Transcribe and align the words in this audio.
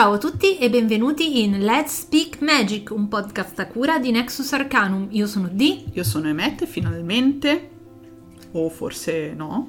Ciao 0.00 0.14
a 0.14 0.18
tutti 0.18 0.56
e 0.56 0.70
benvenuti 0.70 1.42
in 1.42 1.58
Let's 1.60 1.98
Speak 1.98 2.40
Magic, 2.40 2.90
un 2.90 3.06
podcast 3.08 3.58
a 3.58 3.66
cura 3.66 3.98
di 3.98 4.10
Nexus 4.10 4.50
Arcanum. 4.54 5.08
Io 5.10 5.26
sono 5.26 5.46
Di. 5.52 5.84
Io 5.92 6.04
sono 6.04 6.26
Emette, 6.26 6.64
finalmente, 6.64 7.68
o 8.52 8.70
forse 8.70 9.34
no, 9.36 9.68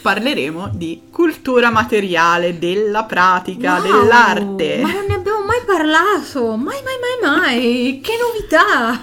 parleremo 0.00 0.70
di 0.72 1.02
cultura 1.10 1.68
materiale, 1.70 2.58
della 2.58 3.04
pratica, 3.04 3.74
Wow, 3.74 3.82
dell'arte. 3.82 4.78
Ma 4.80 4.92
non 4.92 5.04
ne 5.08 5.14
abbiamo 5.14 5.44
mai 5.44 5.60
parlato! 5.66 6.56
Mai, 6.56 6.78
mai, 6.82 7.20
mai, 7.20 7.38
mai! 7.38 8.00
Che 8.00 8.12
novità! 8.16 9.00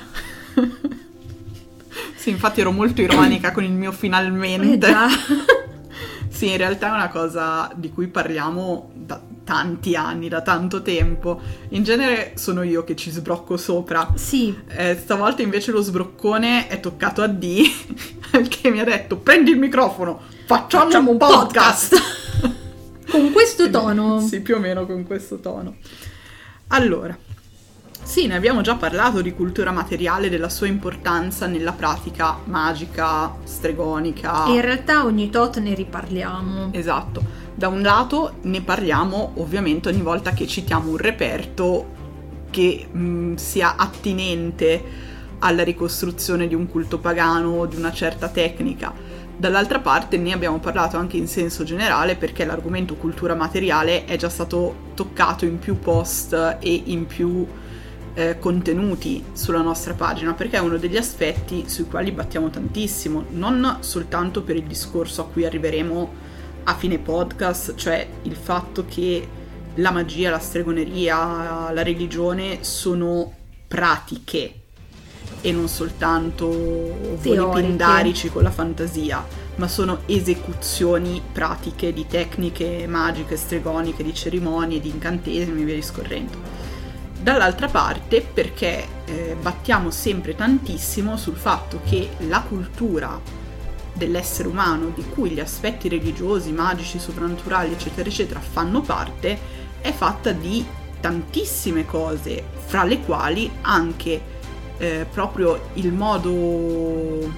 Sì, 2.16 2.32
infatti 2.32 2.62
ero 2.62 2.72
molto 2.72 3.02
ironica 3.02 3.52
con 3.52 3.64
il 3.64 3.74
mio 3.74 3.92
Eh 3.92 3.94
finalmente. 3.94 4.88
già. 4.88 5.08
Sì, 6.30 6.50
in 6.50 6.58
realtà 6.58 6.88
è 6.88 6.92
una 6.92 7.10
cosa 7.10 7.72
di 7.76 7.92
cui 7.92 8.08
parliamo 8.08 8.90
da 8.96 9.22
tanti 9.44 9.96
anni, 9.96 10.30
da 10.30 10.42
tanto 10.42 10.82
tempo. 10.82 11.40
In 11.70 11.84
genere 11.84 12.34
sono 12.36 12.64
io 12.64 12.84
che 12.84 12.96
ci 12.96 13.12
sbrocco 13.12 13.58
sopra. 13.58 14.14
Sì, 14.16 14.58
Eh, 14.68 14.98
stavolta 15.02 15.42
invece 15.42 15.72
lo 15.72 15.82
sbroccone 15.82 16.68
è 16.68 16.80
toccato 16.80 17.22
a 17.22 17.28
D, 17.28 17.62
che 18.50 18.70
mi 18.70 18.80
ha 18.80 18.84
detto 18.84 19.18
prendi 19.18 19.52
il 19.52 19.60
microfono, 19.60 20.20
facciamo, 20.46 20.86
Facciamo 20.86 21.10
un 21.12 21.16
un 21.16 21.18
podcast. 21.18 21.96
con 23.10 23.32
questo 23.32 23.70
tono. 23.70 24.20
Sì, 24.20 24.42
più 24.42 24.56
o 24.56 24.60
meno 24.60 24.86
con 24.86 25.06
questo 25.06 25.40
tono. 25.40 25.76
Allora, 26.68 27.16
sì, 28.04 28.28
ne 28.28 28.36
abbiamo 28.36 28.62
già 28.62 28.76
parlato 28.76 29.22
di 29.22 29.34
cultura 29.34 29.72
materiale, 29.72 30.30
della 30.30 30.50
sua 30.50 30.68
importanza 30.68 31.48
nella 31.48 31.72
pratica 31.72 32.38
magica, 32.46 33.34
stregonica. 33.44 34.46
E 34.48 34.54
in 34.54 34.62
realtà 34.62 35.06
ogni 35.06 35.30
tot 35.30 35.60
ne 35.60 35.74
riparliamo. 35.74 36.70
Esatto. 36.74 37.42
Da 37.56 37.68
un 37.68 37.82
lato 37.82 38.38
ne 38.44 38.62
parliamo 38.62 39.34
ovviamente 39.36 39.90
ogni 39.90 40.02
volta 40.02 40.32
che 40.32 40.48
citiamo 40.48 40.90
un 40.90 40.98
reperto 40.98 42.02
che 42.50 42.88
mh, 42.92 43.36
sia 43.36 43.76
attinente 43.76 45.12
alla 45.40 45.64
ricostruzione 45.64 46.48
di 46.48 46.56
un 46.56 46.68
culto 46.68 47.00
pagano 47.00 47.50
o 47.50 47.66
di 47.66 47.76
una 47.76 47.92
certa 47.92 48.30
tecnica. 48.30 48.94
Dall'altra 49.36 49.80
parte 49.80 50.18
ne 50.18 50.32
abbiamo 50.32 50.60
parlato 50.60 50.98
anche 50.98 51.18
in 51.18 51.28
senso 51.28 51.64
generale 51.64 52.16
perché 52.16 52.46
l'argomento 52.46 52.96
cultura 52.96 53.36
materiale 53.36 54.06
è 54.06 54.16
già 54.16 54.30
stato 54.30 54.92
toccato 54.94 55.46
in 55.46 55.60
più 55.60 55.78
post 55.80 56.58
e 56.60 56.82
in 56.86 57.06
più 57.06 57.46
eh, 58.16 58.38
contenuti 58.40 59.24
sulla 59.34 59.62
nostra 59.62 59.94
pagina 59.94 60.34
perché 60.34 60.58
è 60.58 60.62
uno 60.62 60.78
degli 60.78 60.98
aspetti 60.98 61.66
sui 61.68 61.86
quali 61.86 62.12
battiamo 62.12 62.50
tantissimo, 62.50 63.26
non 63.32 63.78
soltanto 63.80 64.44
per 64.44 64.56
il 64.56 64.64
discorso 64.64 65.22
a 65.22 65.26
cui 65.26 65.46
arriveremo 65.46 66.23
a 66.64 66.76
fine 66.76 67.00
podcast, 67.00 67.76
cioè 67.76 68.08
il 68.24 68.36
fatto 68.36 68.86
che 68.88 69.28
la 69.76 69.92
magia, 69.92 70.30
la 70.30 70.40
stregoneria, 70.40 71.72
la 71.72 71.84
religione 71.84 72.60
sono 72.62 73.34
pratiche 73.68 74.54
e 75.42 75.52
non 75.52 75.68
soltanto 75.68 76.48
voli 76.48 77.62
pindarici 77.62 78.30
con 78.30 78.44
la 78.44 78.52
fantasia, 78.52 79.26
ma 79.56 79.68
sono 79.68 80.00
esecuzioni 80.06 81.22
pratiche 81.32 81.92
di 81.92 82.08
tecniche 82.08 82.88
magiche, 82.88 83.36
stregoniche, 83.36 84.04
di 84.04 84.14
cerimonie, 84.14 84.80
di 84.80 84.90
incantesimi 84.90 85.62
e 85.62 85.66
via 85.66 85.76
discorrendo. 85.76 86.62
Dall'altra 87.20 87.68
parte 87.68 88.22
perché 88.22 88.86
eh, 89.06 89.36
battiamo 89.42 89.92
sempre 89.92 90.36
tantissimo 90.36 91.18
sul 91.18 91.36
fatto 91.36 91.80
che 91.84 92.10
la 92.28 92.42
cultura 92.42 93.20
dell'essere 93.94 94.48
umano, 94.48 94.90
di 94.90 95.04
cui 95.10 95.30
gli 95.30 95.40
aspetti 95.40 95.88
religiosi, 95.88 96.52
magici, 96.52 97.00
soprannaturali, 97.00 97.74
eccetera, 97.74 98.10
eccetera, 98.10 98.40
fanno 98.40 98.82
parte, 98.82 99.40
è 99.80 99.92
fatta 99.92 100.32
di 100.32 100.66
tantissime 101.00 101.86
cose, 101.86 102.44
fra 102.66 102.84
le 102.84 103.00
quali 103.02 103.52
anche 103.62 104.22
eh, 104.78 105.06
proprio 105.10 105.70
il 105.74 105.92
modo, 105.92 107.32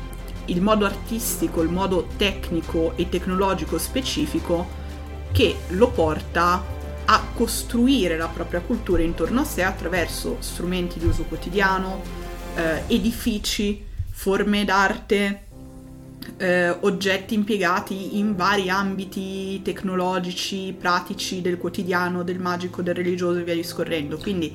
il 0.46 0.62
modo 0.62 0.86
artistico, 0.86 1.62
il 1.62 1.70
modo 1.70 2.08
tecnico 2.16 2.94
e 2.96 3.10
tecnologico 3.10 3.78
specifico 3.78 4.84
che 5.32 5.58
lo 5.70 5.90
porta 5.90 6.64
a 7.06 7.24
costruire 7.34 8.18
la 8.18 8.28
propria 8.28 8.62
cultura 8.62 9.02
intorno 9.02 9.42
a 9.42 9.44
sé 9.44 9.64
attraverso 9.64 10.38
strumenti 10.40 10.98
di 10.98 11.06
uso 11.06 11.24
quotidiano, 11.24 12.02
eh, 12.56 12.84
edifici, 12.88 13.84
forme 14.10 14.64
d'arte, 14.64 15.45
eh, 16.38 16.70
oggetti 16.70 17.34
impiegati 17.34 18.18
in 18.18 18.36
vari 18.36 18.70
ambiti 18.70 19.62
tecnologici, 19.62 20.76
pratici 20.78 21.42
del 21.42 21.58
quotidiano, 21.58 22.24
del 22.24 22.40
magico, 22.40 22.82
del 22.82 22.96
religioso 22.96 23.40
e 23.40 23.44
via 23.44 23.56
discorrendo. 23.56 24.18
Quindi 24.18 24.54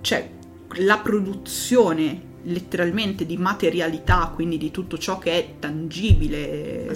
c'è 0.00 0.28
la 0.76 0.98
produzione 0.98 2.30
letteralmente 2.44 3.24
di 3.24 3.36
materialità, 3.36 4.32
quindi 4.34 4.58
di 4.58 4.70
tutto 4.70 4.98
ciò 4.98 5.18
che 5.18 5.32
è 5.32 5.48
tangibile, 5.58 6.88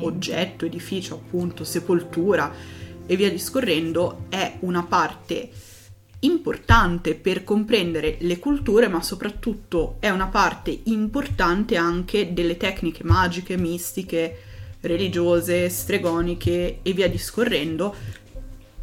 oggetto, 0.00 0.66
edificio, 0.66 1.14
appunto, 1.14 1.64
sepoltura 1.64 2.52
e 3.06 3.16
via 3.16 3.30
discorrendo, 3.30 4.26
è 4.28 4.58
una 4.60 4.84
parte 4.84 5.50
importante 6.20 7.14
per 7.14 7.44
comprendere 7.44 8.16
le 8.20 8.38
culture, 8.38 8.88
ma 8.88 9.02
soprattutto 9.02 9.96
è 10.00 10.10
una 10.10 10.26
parte 10.26 10.80
importante 10.84 11.76
anche 11.76 12.32
delle 12.32 12.56
tecniche 12.56 13.04
magiche, 13.04 13.56
mistiche, 13.56 14.38
religiose, 14.80 15.68
stregoniche 15.68 16.80
e 16.82 16.92
via 16.92 17.08
discorrendo, 17.08 17.94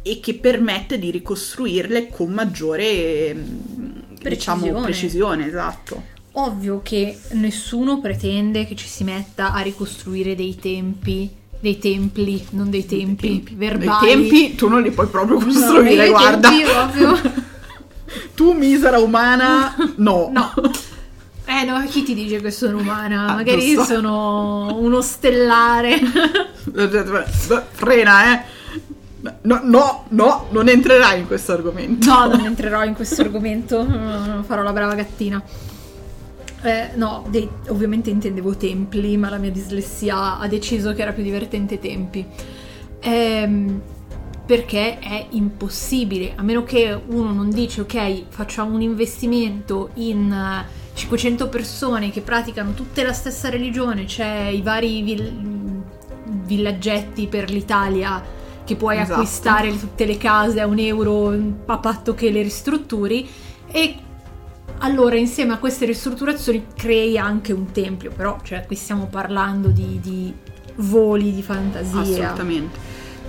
e 0.02 0.20
che 0.20 0.34
permette 0.34 0.98
di 0.98 1.10
ricostruirle 1.10 2.08
con 2.08 2.30
maggiore 2.32 3.34
mm, 3.34 3.90
diciamo, 4.22 4.60
Precisione. 4.60 4.82
precisione, 4.82 5.46
esatto. 5.46 6.02
Ovvio 6.32 6.80
che 6.82 7.18
nessuno 7.32 8.00
pretende 8.00 8.64
che 8.64 8.76
ci 8.76 8.86
si 8.86 9.04
metta 9.04 9.52
a 9.52 9.60
ricostruire 9.60 10.34
dei 10.34 10.54
tempi, 10.54 11.28
dei 11.60 11.78
templi, 11.78 12.46
non 12.50 12.70
dei 12.70 12.86
tempi, 12.86 13.28
tempi. 13.44 13.54
verbali. 13.54 14.06
I 14.06 14.08
tempi 14.12 14.54
tu 14.54 14.68
non 14.68 14.82
li 14.82 14.90
puoi 14.90 15.06
proprio 15.08 15.38
No, 15.38 15.44
costruire, 15.44 16.06
i 16.06 16.10
guarda. 16.10 16.48
tempi 16.48 16.64
proprio- 16.64 17.32
tu 18.34 18.52
misera 18.52 18.98
umana, 18.98 19.74
no. 19.96 20.30
No. 20.34 20.52
Eh 21.50 21.64
no, 21.64 21.82
chi 21.88 22.02
ti 22.02 22.12
dice 22.12 22.42
che 22.42 22.50
sono 22.50 22.76
umana? 22.76 23.28
Ah, 23.28 23.34
Magari 23.36 23.68
giusto. 23.74 23.94
sono 23.94 24.76
uno 24.78 25.00
stellare. 25.00 25.98
Frena, 27.72 28.34
eh. 28.34 28.42
No, 29.42 29.60
no, 29.64 30.04
no, 30.08 30.46
non 30.50 30.68
entrerai 30.68 31.20
in 31.20 31.26
questo 31.26 31.52
argomento. 31.52 32.06
No, 32.06 32.26
non 32.26 32.44
entrerò 32.44 32.84
in 32.84 32.94
questo 32.94 33.22
argomento, 33.22 33.84
farò 34.46 34.62
la 34.62 34.72
brava 34.72 34.94
gattina. 34.94 35.42
Eh, 36.62 36.90
no, 36.94 37.24
dei- 37.28 37.48
ovviamente 37.68 38.10
intendevo 38.10 38.56
templi, 38.56 39.16
ma 39.16 39.30
la 39.30 39.36
mia 39.38 39.50
dislessia 39.50 40.38
ha 40.38 40.46
deciso 40.48 40.92
che 40.92 41.02
era 41.02 41.12
più 41.12 41.22
divertente 41.22 41.78
tempi. 41.78 42.24
Ehm, 43.00 43.80
perché 44.44 44.98
è 44.98 45.26
impossibile, 45.30 46.32
a 46.34 46.42
meno 46.42 46.64
che 46.64 46.98
uno 47.08 47.32
non 47.32 47.50
dice 47.50 47.82
ok, 47.82 48.22
facciamo 48.30 48.74
un 48.74 48.80
investimento 48.80 49.90
in 49.94 50.32
eh, 50.32 50.66
500 50.94 51.48
persone 51.48 52.10
che 52.10 52.22
praticano 52.22 52.72
tutte 52.72 53.02
la 53.04 53.12
stessa 53.12 53.50
religione, 53.50 54.04
c'è 54.06 54.48
i 54.48 54.62
vari 54.62 55.02
vill- 55.02 55.82
villaggetti 56.44 57.26
per 57.26 57.50
l'Italia 57.50 58.20
che 58.64 58.74
puoi 58.74 58.96
Esatto. 58.96 59.12
acquistare 59.20 59.78
tutte 59.78 60.04
le 60.06 60.16
case 60.18 60.60
a 60.60 60.66
un 60.66 60.78
euro 60.78 61.32
a 61.66 61.78
patto 61.78 62.14
che 62.14 62.30
le 62.30 62.42
ristrutturi 62.42 63.28
e 63.70 63.94
allora 64.78 65.16
insieme 65.16 65.54
a 65.54 65.58
queste 65.58 65.86
ristrutturazioni 65.86 66.68
crei 66.74 67.18
anche 67.18 67.52
un 67.52 67.72
tempio, 67.72 68.10
però 68.10 68.38
cioè 68.42 68.64
qui 68.66 68.76
stiamo 68.76 69.06
parlando 69.06 69.68
di, 69.68 69.98
di 70.00 70.34
voli 70.76 71.34
di 71.34 71.42
fantasia. 71.42 72.00
Assolutamente. 72.00 72.78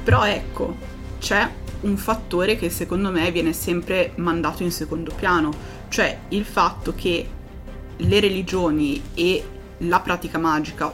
Però 0.03 0.25
ecco, 0.25 0.75
c'è 1.19 1.47
un 1.81 1.97
fattore 1.97 2.55
che 2.57 2.69
secondo 2.69 3.11
me 3.11 3.31
viene 3.31 3.53
sempre 3.53 4.11
mandato 4.15 4.63
in 4.63 4.71
secondo 4.71 5.13
piano, 5.15 5.51
cioè 5.89 6.19
il 6.29 6.45
fatto 6.45 6.93
che 6.95 7.27
le 7.95 8.19
religioni 8.19 9.01
e 9.13 9.43
la 9.83 9.99
pratica 10.01 10.37
magica, 10.37 10.91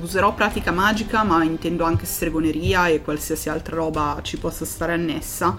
userò 0.00 0.34
pratica 0.34 0.72
magica 0.72 1.22
ma 1.22 1.44
intendo 1.44 1.84
anche 1.84 2.04
stregoneria 2.04 2.88
e 2.88 3.00
qualsiasi 3.00 3.48
altra 3.48 3.76
roba 3.76 4.18
ci 4.22 4.38
possa 4.38 4.64
stare 4.64 4.92
annessa, 4.92 5.56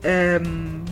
ehm, 0.00 0.82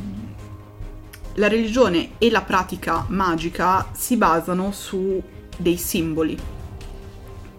la 1.35 1.49
religione 1.49 2.13
e 2.19 2.31
la 2.31 2.43
pratica 2.43 3.05
magica 3.09 3.91
si 3.93 4.17
basano 4.17 4.73
su 4.73 5.23
dei 5.57 5.77
simboli 5.77 6.37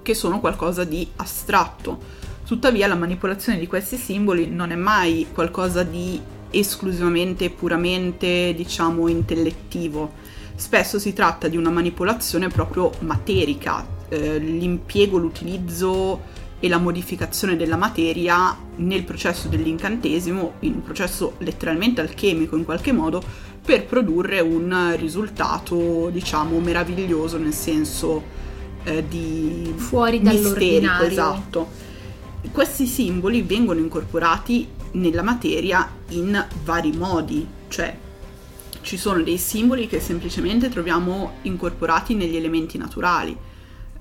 che 0.02 0.14
sono 0.14 0.40
qualcosa 0.40 0.84
di 0.84 1.08
astratto. 1.18 2.20
Tuttavia 2.46 2.88
la 2.88 2.96
manipolazione 2.96 3.60
di 3.60 3.68
questi 3.68 3.98
simboli 3.98 4.50
non 4.50 4.72
è 4.72 4.76
mai 4.76 5.28
qualcosa 5.32 5.84
di 5.84 6.20
esclusivamente 6.50 7.50
puramente, 7.50 8.54
diciamo, 8.56 9.08
intellettivo. 9.08 10.14
Spesso 10.56 11.00
si 11.00 11.14
tratta 11.14 11.48
di 11.48 11.56
una 11.56 11.70
manipolazione 11.70 12.50
proprio 12.50 12.92
materica, 13.00 13.86
eh, 14.10 14.38
l'impiego, 14.38 15.18
l'utilizzo 15.18 16.40
e 16.60 16.68
la 16.68 16.78
modificazione 16.78 17.56
della 17.56 17.78
materia 17.78 18.56
nel 18.76 19.04
processo 19.04 19.48
dell'incantesimo, 19.48 20.54
in 20.60 20.74
un 20.74 20.84
processo 20.84 21.36
letteralmente 21.40 22.02
alchemico 22.02 22.56
in 22.56 22.66
qualche 22.66 22.92
modo, 22.92 23.24
per 23.64 23.86
produrre 23.86 24.40
un 24.40 24.96
risultato, 24.98 26.10
diciamo, 26.10 26.60
meraviglioso 26.60 27.38
nel 27.38 27.54
senso 27.54 28.24
eh, 28.84 29.08
di 29.08 29.74
Fuori 29.76 30.22
dall'ordinario. 30.22 31.08
esatto. 31.08 31.70
Questi 32.52 32.88
simboli 32.88 33.44
vengono 33.44 33.80
incorporati 33.80 34.68
nella 34.94 35.22
materia 35.22 35.90
in 36.10 36.44
vari 36.64 36.92
modi, 36.92 37.48
cioè 37.68 37.96
ci 38.82 38.98
sono 38.98 39.22
dei 39.22 39.38
simboli 39.38 39.88
che 39.88 40.00
semplicemente 40.00 40.68
troviamo 40.70 41.34
incorporati 41.44 42.16
negli 42.16 42.36
elementi 42.36 42.80
naturali, 42.80 43.38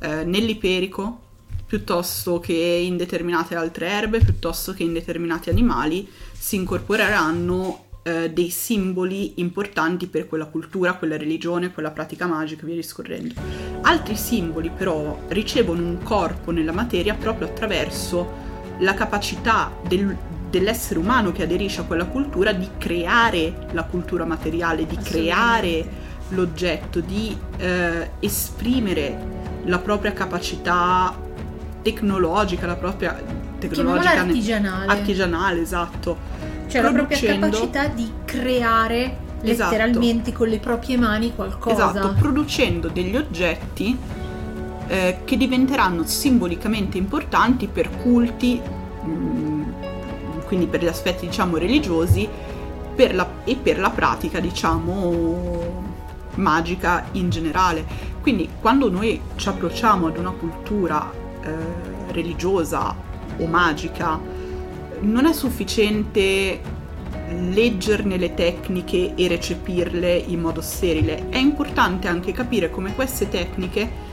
eh, 0.01 0.25
nell'iperico, 0.25 1.21
piuttosto 1.67 2.41
che 2.41 2.55
in 2.55 2.97
determinate 2.97 3.55
altre 3.55 3.89
erbe, 3.89 4.19
piuttosto 4.21 4.73
che 4.73 4.83
in 4.83 4.95
determinati 4.95 5.51
animali, 5.51 6.09
si 6.33 6.57
incorporeranno 6.57 7.85
eh, 8.03 8.31
dei 8.31 8.51
simboli 8.51 9.41
importanti 9.41 10.07
per 10.07 10.27
quella 10.27 10.47
cultura, 10.47 10.95
quella 10.95 11.17
religione, 11.17 11.73
quella 11.73 11.91
pratica 11.91 12.27
magica 12.27 12.63
e 12.63 12.67
via 12.67 12.75
discorrendo. 12.77 13.35
Altri 13.83 14.17
simboli 14.17 14.71
però 14.71 15.19
ricevono 15.29 15.83
un 15.83 16.03
corpo 16.03 16.51
nella 16.51 16.73
materia 16.73 17.15
proprio 17.15 17.49
attraverso 17.49 18.49
la 18.79 18.95
capacità 18.95 19.71
del- 19.87 20.17
dell'essere 20.49 20.99
umano 20.99 21.33
che 21.33 21.43
aderisce 21.45 21.81
a 21.81 21.85
quella 21.85 22.07
cultura 22.07 22.53
di 22.53 22.69
creare 22.79 23.67
la 23.73 23.85
cultura 23.85 24.25
materiale, 24.25 24.87
di 24.87 24.97
creare 24.97 26.09
l'oggetto, 26.31 27.01
di 27.01 27.37
eh, 27.59 28.11
esprimere 28.21 29.39
la 29.65 29.79
propria 29.79 30.13
capacità 30.13 31.17
tecnologica, 31.83 32.67
la 32.67 32.77
propria 32.77 33.21
tecnologica 33.59 34.21
artigianale. 34.21 34.91
artigianale, 34.91 35.61
esatto. 35.61 36.40
Cioè 36.71 36.83
la 36.83 36.93
propria 36.93 37.19
capacità 37.19 37.87
di 37.89 38.11
creare 38.25 39.29
Esatto. 39.43 39.71
letteralmente 39.71 40.33
con 40.33 40.49
le 40.49 40.59
proprie 40.59 40.97
mani 40.97 41.35
qualcosa. 41.35 41.91
Esatto, 41.91 42.15
producendo 42.19 42.89
degli 42.89 43.17
oggetti 43.17 43.97
eh, 44.87 45.19
che 45.25 45.37
diventeranno 45.37 46.05
simbolicamente 46.05 46.99
importanti 46.99 47.67
per 47.69 47.91
culti, 48.03 48.61
mm, 49.07 49.63
quindi 50.47 50.67
per 50.67 50.83
gli 50.83 50.89
aspetti 50.89 51.27
diciamo 51.27 51.57
religiosi 51.57 52.29
per 52.95 53.15
la- 53.15 53.29
e 53.45 53.57
per 53.57 53.79
la 53.79 53.91
pratica 53.91 54.41
diciamo 54.41 55.83
magica 56.35 57.07
in 57.13 57.31
generale. 57.31 57.85
Quindi 58.21 58.49
quando 58.61 58.91
noi 58.91 59.21
ci 59.37 59.49
approcciamo 59.49 60.09
ad 60.09 60.19
una 60.19 60.31
cultura 60.33 61.11
eh, 61.43 62.13
religiosa 62.13 62.95
o 63.39 63.47
magica, 63.47 64.19
non 65.01 65.27
è 65.27 65.33
sufficiente 65.33 66.61
leggerne 67.31 68.17
le 68.17 68.35
tecniche 68.35 69.15
e 69.15 69.29
recepirle 69.29 70.15
in 70.17 70.41
modo 70.41 70.61
sterile. 70.61 71.29
È 71.29 71.39
importante 71.39 72.09
anche 72.09 72.33
capire 72.33 72.71
come 72.71 72.95
queste 72.95 73.29
tecniche 73.29 74.09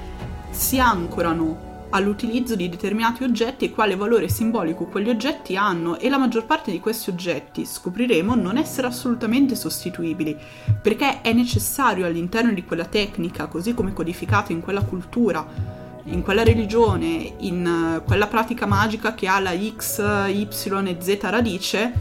si 0.51 0.79
ancorano 0.79 1.65
all'utilizzo 1.89 2.55
di 2.55 2.69
determinati 2.69 3.23
oggetti 3.23 3.65
e 3.65 3.71
quale 3.71 3.95
valore 3.95 4.27
simbolico 4.27 4.85
quegli 4.85 5.09
oggetti 5.09 5.55
hanno 5.55 5.97
e 5.97 6.09
la 6.09 6.17
maggior 6.17 6.45
parte 6.45 6.69
di 6.69 6.79
questi 6.79 7.09
oggetti 7.09 7.65
scopriremo 7.65 8.35
non 8.35 8.57
essere 8.57 8.87
assolutamente 8.87 9.55
sostituibili 9.55 10.37
perché 10.81 11.21
è 11.21 11.31
necessario 11.31 12.05
all'interno 12.05 12.51
di 12.51 12.65
quella 12.65 12.85
tecnica 12.85 13.45
così 13.45 13.73
come 13.73 13.93
codificato 13.93 14.51
in 14.51 14.61
quella 14.61 14.81
cultura 14.81 15.85
in 16.07 16.21
quella 16.23 16.43
religione, 16.43 17.33
in 17.39 17.97
eh, 17.99 18.03
quella 18.05 18.27
pratica 18.27 18.65
magica 18.65 19.13
che 19.13 19.27
ha 19.27 19.39
la 19.39 19.53
X, 19.57 19.99
Y 20.29 20.47
e 20.87 20.97
Z 20.99 21.17
radice, 21.21 21.93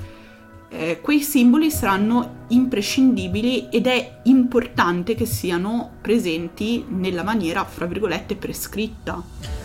eh, 0.69 1.00
quei 1.00 1.20
simboli 1.20 1.70
saranno 1.70 2.44
imprescindibili 2.49 3.69
ed 3.70 3.87
è 3.87 4.19
importante 4.25 5.14
che 5.14 5.25
siano 5.26 5.93
presenti 6.00 6.85
nella 6.88 7.23
maniera, 7.23 7.64
fra 7.64 7.87
virgolette, 7.87 8.37
prescritta. 8.37 9.23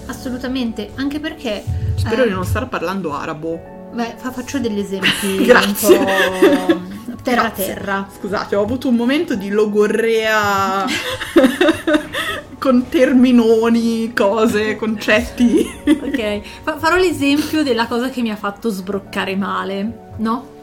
Assolutamente, 0.07 0.91
anche 0.95 1.19
perché 1.19 1.63
Spero 1.95 2.23
Eh. 2.23 2.27
di 2.27 2.33
non 2.33 2.45
star 2.45 2.67
parlando 2.67 3.13
arabo. 3.13 3.89
beh, 3.93 4.15
fa- 4.17 4.31
faccio 4.31 4.57
degli 4.59 4.79
esempi 4.79 5.43
Grazie. 5.45 5.97
un 5.97 6.05
po' 6.05 7.00
terra 7.21 7.41
Grazie. 7.41 7.65
terra. 7.65 8.07
Scusate, 8.17 8.55
ho 8.55 8.61
avuto 8.61 8.87
un 8.87 8.95
momento 8.95 9.35
di 9.35 9.49
logorrea 9.49 10.85
con 12.57 12.87
terminoni, 12.89 14.13
cose, 14.13 14.75
concetti. 14.75 15.69
Ok, 15.85 16.41
Fa- 16.63 16.77
farò 16.77 16.97
l'esempio 16.97 17.63
della 17.63 17.87
cosa 17.87 18.09
che 18.09 18.21
mi 18.21 18.31
ha 18.31 18.35
fatto 18.35 18.69
sbroccare 18.69 19.35
male, 19.35 20.11
no? 20.17 20.59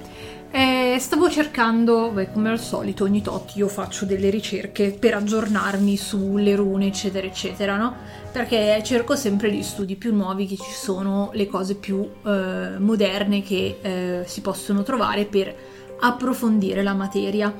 Eh, 0.51 0.97
stavo 0.99 1.29
cercando, 1.29 2.11
beh, 2.11 2.33
come 2.33 2.49
al 2.49 2.59
solito, 2.59 3.05
ogni 3.05 3.21
tot 3.21 3.55
io 3.57 3.69
faccio 3.69 4.07
delle 4.07 4.31
ricerche 4.31 4.97
per 4.99 5.15
aggiornarmi 5.15 5.97
sulle 5.99 6.55
rune, 6.57 6.87
eccetera, 6.87 7.27
eccetera, 7.27 7.77
no? 7.77 7.95
Perché 8.33 8.81
cerco 8.83 9.15
sempre 9.15 9.53
gli 9.53 9.63
studi 9.63 9.97
più 9.97 10.15
nuovi 10.15 10.47
che 10.47 10.57
ci 10.57 10.73
sono, 10.73 11.31
le 11.35 11.47
cose 11.49 11.75
più 11.75 12.09
eh, 12.25 12.79
moderne 12.79 13.43
che 13.43 13.79
eh, 13.83 14.23
si 14.27 14.41
possono 14.41 14.83
trovare 14.83 15.27
per 15.27 15.55
approfondire 16.01 16.83
la 16.83 16.95
materia. 16.95 17.55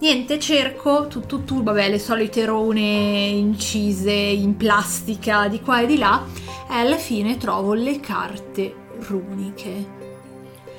Niente, 0.00 0.38
cerco 0.38 1.06
tu, 1.06 1.20
tu, 1.20 1.44
tu, 1.44 1.62
vabbè, 1.62 1.88
le 1.88 1.98
solite 1.98 2.44
rune 2.44 2.80
incise 2.80 4.12
in 4.12 4.56
plastica 4.56 5.48
di 5.48 5.60
qua 5.60 5.80
e 5.80 5.86
di 5.86 5.96
là 5.96 6.22
e 6.68 6.74
alla 6.74 6.96
fine 6.96 7.36
trovo 7.36 7.72
le 7.74 8.00
carte 8.00 8.74
runiche. 8.98 10.03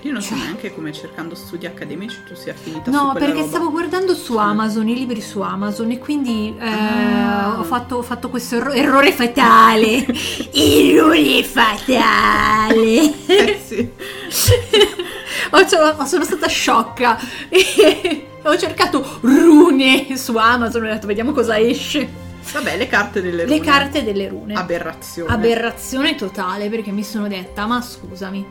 Io 0.05 0.11
non 0.11 0.21
so 0.21 0.35
neanche 0.35 0.71
come 0.71 0.93
cercando 0.93 1.33
studi 1.33 1.65
accademici 1.65 2.17
tu 2.27 2.35
sia 2.35 2.53
finita 2.53 2.91
No, 2.91 3.13
perché 3.17 3.37
roba. 3.39 3.47
stavo 3.47 3.71
guardando 3.71 4.13
su. 4.13 4.37
Amazon, 4.37 4.87
i 4.87 4.93
libri 4.93 5.19
su 5.19 5.41
Amazon 5.41 5.89
e 5.89 5.97
quindi 5.97 6.55
eh, 6.59 6.63
Ah. 6.63 7.55
ho, 7.59 7.63
fatto, 7.63 7.95
ho 7.95 8.01
fatto 8.03 8.29
questo 8.29 8.57
erro- 8.57 8.71
errore 8.73 9.11
fatale. 9.11 10.05
errore 10.53 11.43
fatale. 11.43 13.13
Eh 13.25 13.59
sì. 13.65 13.89
Ho- 15.49 16.05
sono 16.05 16.23
stata 16.23 16.47
sciocca. 16.47 17.19
Ho 18.47 18.55
cercato 18.59 19.03
rune 19.21 20.15
su 20.17 20.35
Amazon 20.37 20.85
e 20.85 20.89
ho 20.91 20.93
detto 20.93 21.07
vediamo 21.07 21.31
cosa 21.31 21.57
esce. 21.57 22.07
Vabbè, 22.53 22.77
le 22.77 22.85
carte 22.87 23.19
delle 23.23 23.41
rune. 23.45 23.57
Le 23.57 23.63
carte 23.65 24.03
delle 24.03 24.27
rune. 24.27 24.53
Aberrazione. 24.53 25.33
Aberrazione 25.33 26.13
totale 26.13 26.69
perché 26.69 26.91
mi 26.91 27.03
sono 27.03 27.27
detta, 27.27 27.65
ma 27.65 27.81
scusami. 27.81 28.45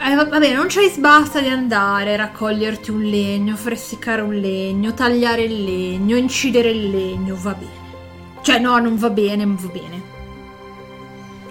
Eh, 0.00 0.14
va- 0.14 0.24
vabbè, 0.26 0.54
non 0.54 0.66
c'hai 0.68 0.88
sbasta 0.88 1.40
di 1.40 1.48
andare, 1.48 2.16
raccoglierti 2.16 2.90
un 2.90 3.02
legno, 3.02 3.56
fressicare 3.56 4.22
un 4.22 4.34
legno, 4.34 4.94
tagliare 4.94 5.42
il 5.42 5.64
legno, 5.64 6.16
incidere 6.16 6.70
il 6.70 6.88
legno, 6.90 7.36
va 7.38 7.52
bene. 7.54 7.86
Cioè, 8.42 8.58
no, 8.60 8.78
non 8.78 8.96
va 8.96 9.10
bene, 9.10 9.44
non 9.44 9.56
va 9.60 9.68
bene. 9.68 10.16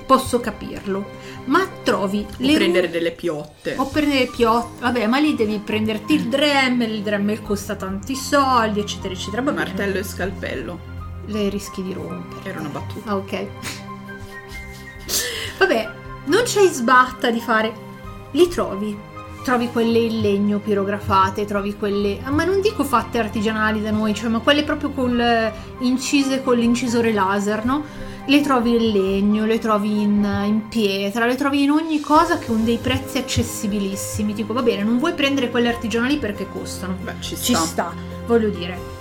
Posso 0.05 0.39
capirlo. 0.39 1.15
Ma 1.45 1.65
trovi 1.83 2.25
O 2.27 2.33
le 2.37 2.53
prendere 2.55 2.89
delle 2.89 3.11
piotte. 3.11 3.75
o 3.77 3.85
prendere 3.87 4.27
piotte. 4.27 4.79
Vabbè, 4.81 5.07
ma 5.07 5.17
lì 5.17 5.35
devi 5.35 5.59
prenderti 5.59 6.13
il 6.13 6.27
Dremel, 6.27 6.91
il 6.91 7.01
Dremel 7.01 7.41
costa 7.41 7.75
tanti 7.75 8.15
soldi, 8.15 8.79
eccetera, 8.79 9.13
eccetera. 9.13 9.41
Va 9.41 9.51
bene. 9.51 9.65
Martello 9.65 9.97
e 9.97 10.03
scalpello. 10.03 10.79
Le 11.25 11.49
rischi 11.49 11.83
di 11.83 11.91
rompere. 11.93 12.49
Era 12.49 12.59
una 12.61 12.69
battuta. 12.69 13.11
Ah, 13.11 13.15
ok. 13.17 13.45
Vabbè, 15.59 15.89
non 16.25 16.43
c'hai 16.45 16.67
sbatta 16.69 17.29
di 17.29 17.39
fare. 17.41 17.85
Li 18.37 18.47
trovi. 18.47 18.97
Trovi 19.43 19.69
quelle 19.71 19.99
in 19.99 20.19
legno 20.19 20.59
pirografate, 20.59 21.45
trovi 21.45 21.75
quelle. 21.77 22.19
ah, 22.23 22.31
Ma 22.31 22.43
non 22.43 22.59
dico 22.59 22.83
fatte 22.83 23.17
artigianali 23.17 23.81
da 23.81 23.91
noi, 23.91 24.13
cioè, 24.13 24.29
ma 24.29 24.39
quelle 24.39 24.63
proprio 24.63 24.89
col, 24.91 25.51
incise 25.79 26.43
con 26.43 26.57
l'incisore 26.57 27.13
laser, 27.13 27.63
no? 27.65 27.83
Le 28.25 28.41
trovi 28.41 28.71
in 28.75 28.91
legno, 28.91 29.45
le 29.45 29.57
trovi 29.57 30.01
in, 30.01 30.21
in 30.45 30.67
pietra, 30.67 31.25
le 31.25 31.35
trovi 31.35 31.63
in 31.63 31.71
ogni 31.71 32.01
cosa 32.01 32.37
con 32.45 32.65
dei 32.65 32.77
prezzi 32.77 33.17
accessibilissimi. 33.19 34.33
Dico, 34.33 34.51
va 34.53 34.61
bene, 34.61 34.83
non 34.83 34.97
vuoi 34.99 35.13
prendere 35.13 35.49
quelle 35.49 35.69
artigianali 35.69 36.17
perché 36.17 36.45
costano. 36.51 36.97
Beh, 37.01 37.13
ci 37.21 37.35
sta. 37.37 37.45
Ci 37.45 37.55
sta, 37.55 37.93
voglio 38.25 38.49
dire. 38.49 38.95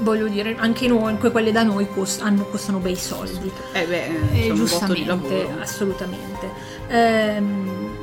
Voglio 0.00 0.26
dire, 0.26 0.56
anche 0.58 0.88
noi, 0.88 1.16
quelle 1.16 1.52
da 1.52 1.62
noi 1.62 1.86
cost- 1.94 2.20
hanno- 2.22 2.44
costano 2.50 2.78
bei 2.78 2.96
soldi. 2.96 3.50
Eh 3.72 3.86
beh, 3.86 4.04
Eh, 4.04 4.40
c'è 4.40 4.50
un 4.50 4.58
botto 4.58 4.92
di 4.92 5.04
giustamente, 5.04 5.06
lavoro. 5.06 5.62
assolutamente. 5.62 6.50
Ehm, 6.88 8.02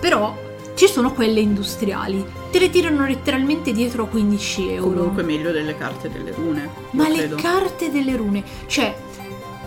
però 0.00 0.48
ci 0.74 0.88
sono 0.88 1.12
quelle 1.12 1.40
industriali. 1.40 2.24
Te 2.50 2.58
le 2.58 2.70
tirano 2.70 3.06
letteralmente 3.06 3.72
dietro 3.72 4.04
a 4.04 4.06
15 4.06 4.72
euro. 4.72 4.90
Comunque 4.90 5.22
meglio 5.22 5.52
delle 5.52 5.76
carte 5.76 6.10
delle 6.10 6.32
rune. 6.32 6.68
Ma 6.92 7.08
le 7.08 7.16
credo. 7.18 7.36
carte 7.36 7.90
delle 7.90 8.16
rune, 8.16 8.42
cioè 8.66 8.94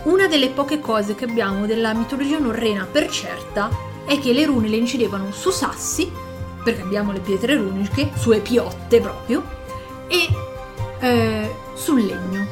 una 0.04 0.28
delle 0.28 0.50
poche 0.50 0.80
cose 0.80 1.16
che 1.16 1.24
abbiamo 1.24 1.66
della 1.66 1.94
mitologia 1.94 2.38
norrena 2.38 2.86
per 2.92 3.10
certa 3.10 3.70
è 4.06 4.20
che 4.20 4.34
le 4.34 4.46
rune 4.46 4.68
le 4.68 4.76
incidevano 4.76 5.32
su 5.32 5.50
sassi, 5.50 6.12
perché 6.62 6.82
abbiamo 6.82 7.14
le 7.14 7.20
pietre 7.20 7.56
runiche, 7.56 8.12
sulle 8.16 8.40
piotte 8.40 9.00
proprio, 9.00 9.44
e 10.08 10.28
eh, 11.00 11.56
sul 11.74 12.06
legno. 12.06 12.43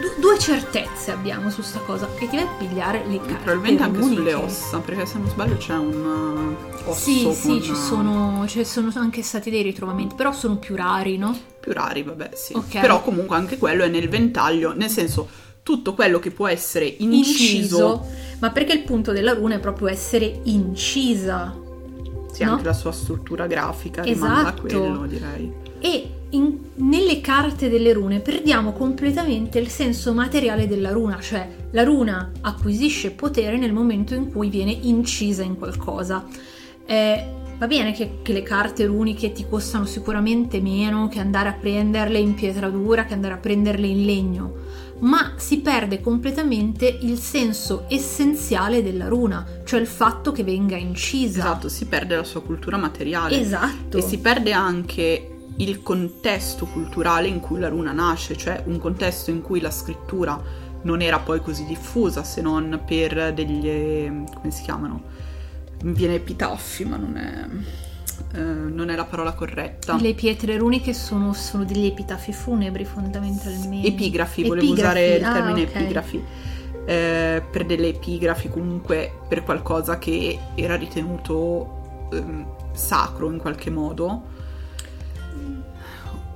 Du- 0.00 0.20
due 0.20 0.38
certezze 0.38 1.10
abbiamo 1.10 1.50
su 1.50 1.60
sta 1.62 1.78
cosa 1.80 2.08
e 2.18 2.28
ti 2.28 2.36
vai 2.36 2.44
a 2.46 2.48
pigliare 2.58 3.04
le 3.06 3.18
carte 3.18 3.34
Probabilmente 3.44 3.82
anche 3.82 3.98
runiche. 3.98 4.16
sulle 4.20 4.34
ossa, 4.34 4.78
perché 4.78 5.04
se 5.06 5.18
non 5.18 5.28
sbaglio 5.28 5.56
c'è 5.56 5.74
un 5.76 6.56
uh, 6.86 6.88
osso 6.88 6.98
Sì, 7.00 7.32
sì, 7.34 7.60
ci 7.62 7.70
uh, 7.72 7.74
sono, 7.74 8.44
ci 8.48 8.64
sono 8.64 8.90
anche 8.94 9.22
stati 9.22 9.50
dei 9.50 9.62
ritrovamenti, 9.62 10.14
però 10.14 10.32
sono 10.32 10.56
più 10.56 10.74
rari, 10.74 11.18
no? 11.18 11.36
più 11.60 11.72
rari, 11.72 12.02
vabbè, 12.02 12.30
sì. 12.34 12.54
Ok. 12.54 12.80
Però 12.80 13.02
comunque 13.02 13.36
anche 13.36 13.58
quello 13.58 13.84
è 13.84 13.88
nel 13.88 14.08
ventaglio, 14.08 14.72
nel 14.74 14.88
senso 14.88 15.28
tutto 15.62 15.92
quello 15.92 16.18
che 16.18 16.30
può 16.30 16.48
essere 16.48 16.86
inciso, 16.86 18.06
Ma 18.38 18.50
perché 18.50 18.72
il 18.72 18.82
punto 18.84 19.12
della 19.12 19.34
runa 19.34 19.56
è 19.56 19.60
proprio 19.60 19.88
essere 19.88 20.40
incisa. 20.44 21.54
sì, 22.32 22.44
no? 22.44 22.52
anche 22.52 22.64
la 22.64 22.72
sua 22.72 22.92
struttura 22.92 23.46
grafica 23.46 24.02
rimanda 24.02 24.38
a 24.38 24.40
Esatto. 24.44 24.62
quello, 24.62 25.04
direi. 25.06 25.52
E 25.80 26.10
in- 26.30 26.58
nelle 26.76 27.20
carte 27.20 27.68
delle 27.68 27.92
rune 27.92 28.20
perdiamo 28.20 28.72
completamente 28.72 29.58
il 29.58 29.68
senso 29.68 30.12
materiale 30.12 30.66
della 30.66 30.90
runa, 30.90 31.20
cioè 31.20 31.48
la 31.72 31.82
runa 31.82 32.30
acquisisce 32.40 33.10
potere 33.10 33.56
nel 33.56 33.72
momento 33.72 34.14
in 34.14 34.30
cui 34.30 34.48
viene 34.48 34.72
incisa 34.72 35.42
in 35.42 35.56
qualcosa. 35.56 36.26
Eh, 36.86 37.24
va 37.58 37.66
bene 37.66 37.92
che, 37.92 38.18
che 38.22 38.32
le 38.32 38.42
carte 38.42 38.86
runiche 38.86 39.32
ti 39.32 39.46
costano 39.48 39.84
sicuramente 39.84 40.60
meno 40.60 41.08
che 41.08 41.20
andare 41.20 41.48
a 41.48 41.52
prenderle 41.52 42.18
in 42.18 42.34
pietra 42.34 42.68
dura, 42.68 43.04
che 43.04 43.14
andare 43.14 43.34
a 43.34 43.38
prenderle 43.38 43.86
in 43.86 44.04
legno, 44.04 44.54
ma 45.00 45.34
si 45.36 45.58
perde 45.60 46.00
completamente 46.00 46.98
il 47.02 47.18
senso 47.18 47.84
essenziale 47.88 48.82
della 48.82 49.08
runa, 49.08 49.46
cioè 49.64 49.80
il 49.80 49.86
fatto 49.86 50.32
che 50.32 50.44
venga 50.44 50.76
incisa. 50.76 51.40
Esatto, 51.40 51.68
si 51.68 51.86
perde 51.86 52.16
la 52.16 52.24
sua 52.24 52.42
cultura 52.42 52.76
materiale. 52.76 53.40
Esatto. 53.40 53.96
E 53.96 54.02
si 54.02 54.18
perde 54.18 54.52
anche 54.52 55.39
il 55.60 55.82
contesto 55.82 56.66
culturale 56.66 57.28
in 57.28 57.40
cui 57.40 57.60
la 57.60 57.68
runa 57.68 57.92
nasce, 57.92 58.36
cioè 58.36 58.62
un 58.66 58.78
contesto 58.78 59.30
in 59.30 59.42
cui 59.42 59.60
la 59.60 59.70
scrittura 59.70 60.40
non 60.82 61.02
era 61.02 61.18
poi 61.18 61.40
così 61.40 61.66
diffusa 61.66 62.24
se 62.24 62.40
non 62.40 62.82
per 62.86 63.34
degli... 63.34 64.06
come 64.34 64.50
si 64.50 64.62
chiamano? 64.62 65.02
Mi 65.82 65.92
viene 65.92 66.14
epitaffi, 66.14 66.84
ma 66.84 66.96
non 66.96 67.16
è... 67.16 67.46
eh, 68.36 68.40
non 68.40 68.88
è 68.88 68.96
la 68.96 69.04
parola 69.04 69.32
corretta. 69.32 69.98
Le 70.00 70.14
pietre 70.14 70.56
runiche 70.56 70.94
sono, 70.94 71.34
sono 71.34 71.64
degli 71.64 71.86
epitafi 71.86 72.32
funebri 72.32 72.84
fondamentalmente. 72.84 73.88
Epigrafi, 73.88 74.42
volevo 74.44 74.66
Epigrafi, 74.66 74.98
usare 74.98 75.16
il 75.16 75.24
ah, 75.24 75.32
termine 75.32 75.62
ok. 75.62 75.74
epigrafi. 75.74 76.24
Eh, 76.86 77.42
per 77.50 77.66
delle 77.66 77.88
epigrafi 77.88 78.48
comunque 78.48 79.12
per 79.28 79.44
qualcosa 79.44 79.98
che 79.98 80.38
era 80.54 80.76
ritenuto 80.76 82.08
ehm, 82.10 82.46
sacro 82.72 83.30
in 83.30 83.36
qualche 83.36 83.68
modo 83.68 84.29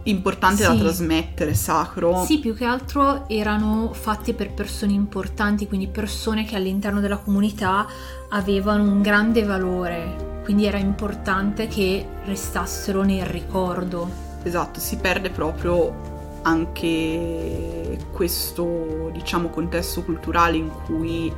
importante 0.05 0.63
da 0.63 0.73
Sì. 0.73 0.79
trasmettere 0.79 1.55
sacro 1.55 2.25
Sì, 2.25 2.39
più 2.39 2.55
che 2.55 2.65
altro 2.65 3.29
erano 3.29 3.91
fatti 3.93 4.35
per 4.35 4.53
persone 4.53 4.93
importanti, 4.93 5.67
quindi 5.67 5.87
persone 5.89 6.45
che 6.45 6.57
all'interno 6.57 7.01
della 7.01 7.17
comunità 7.19 7.87
avevano 8.29 8.83
un 8.83 9.01
grande 9.03 9.43
valore, 9.45 10.41
quindi 10.45 10.67
era 10.67 10.79
importante 10.79 11.67
che 11.69 12.07
restassero 12.25 13.03
nel 13.03 13.25
ricordo. 13.27 14.09
esatto 14.43 14.79
si 14.81 14.97
perde 14.97 15.31
proprio 15.31 16.13
anche 16.43 17.99
questo 18.13 19.09
diciamo 19.13 19.49
contesto 19.49 20.03
culturale 20.03 20.59
in 20.59 20.71
cui 20.85 21.33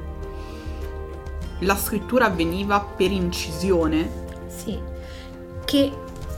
la 1.61 1.77
scrittura 1.77 2.27
avveniva 2.27 2.81
per 2.81 3.11
incisione 3.13 4.11
Sì, 4.49 4.79
che 5.65 5.93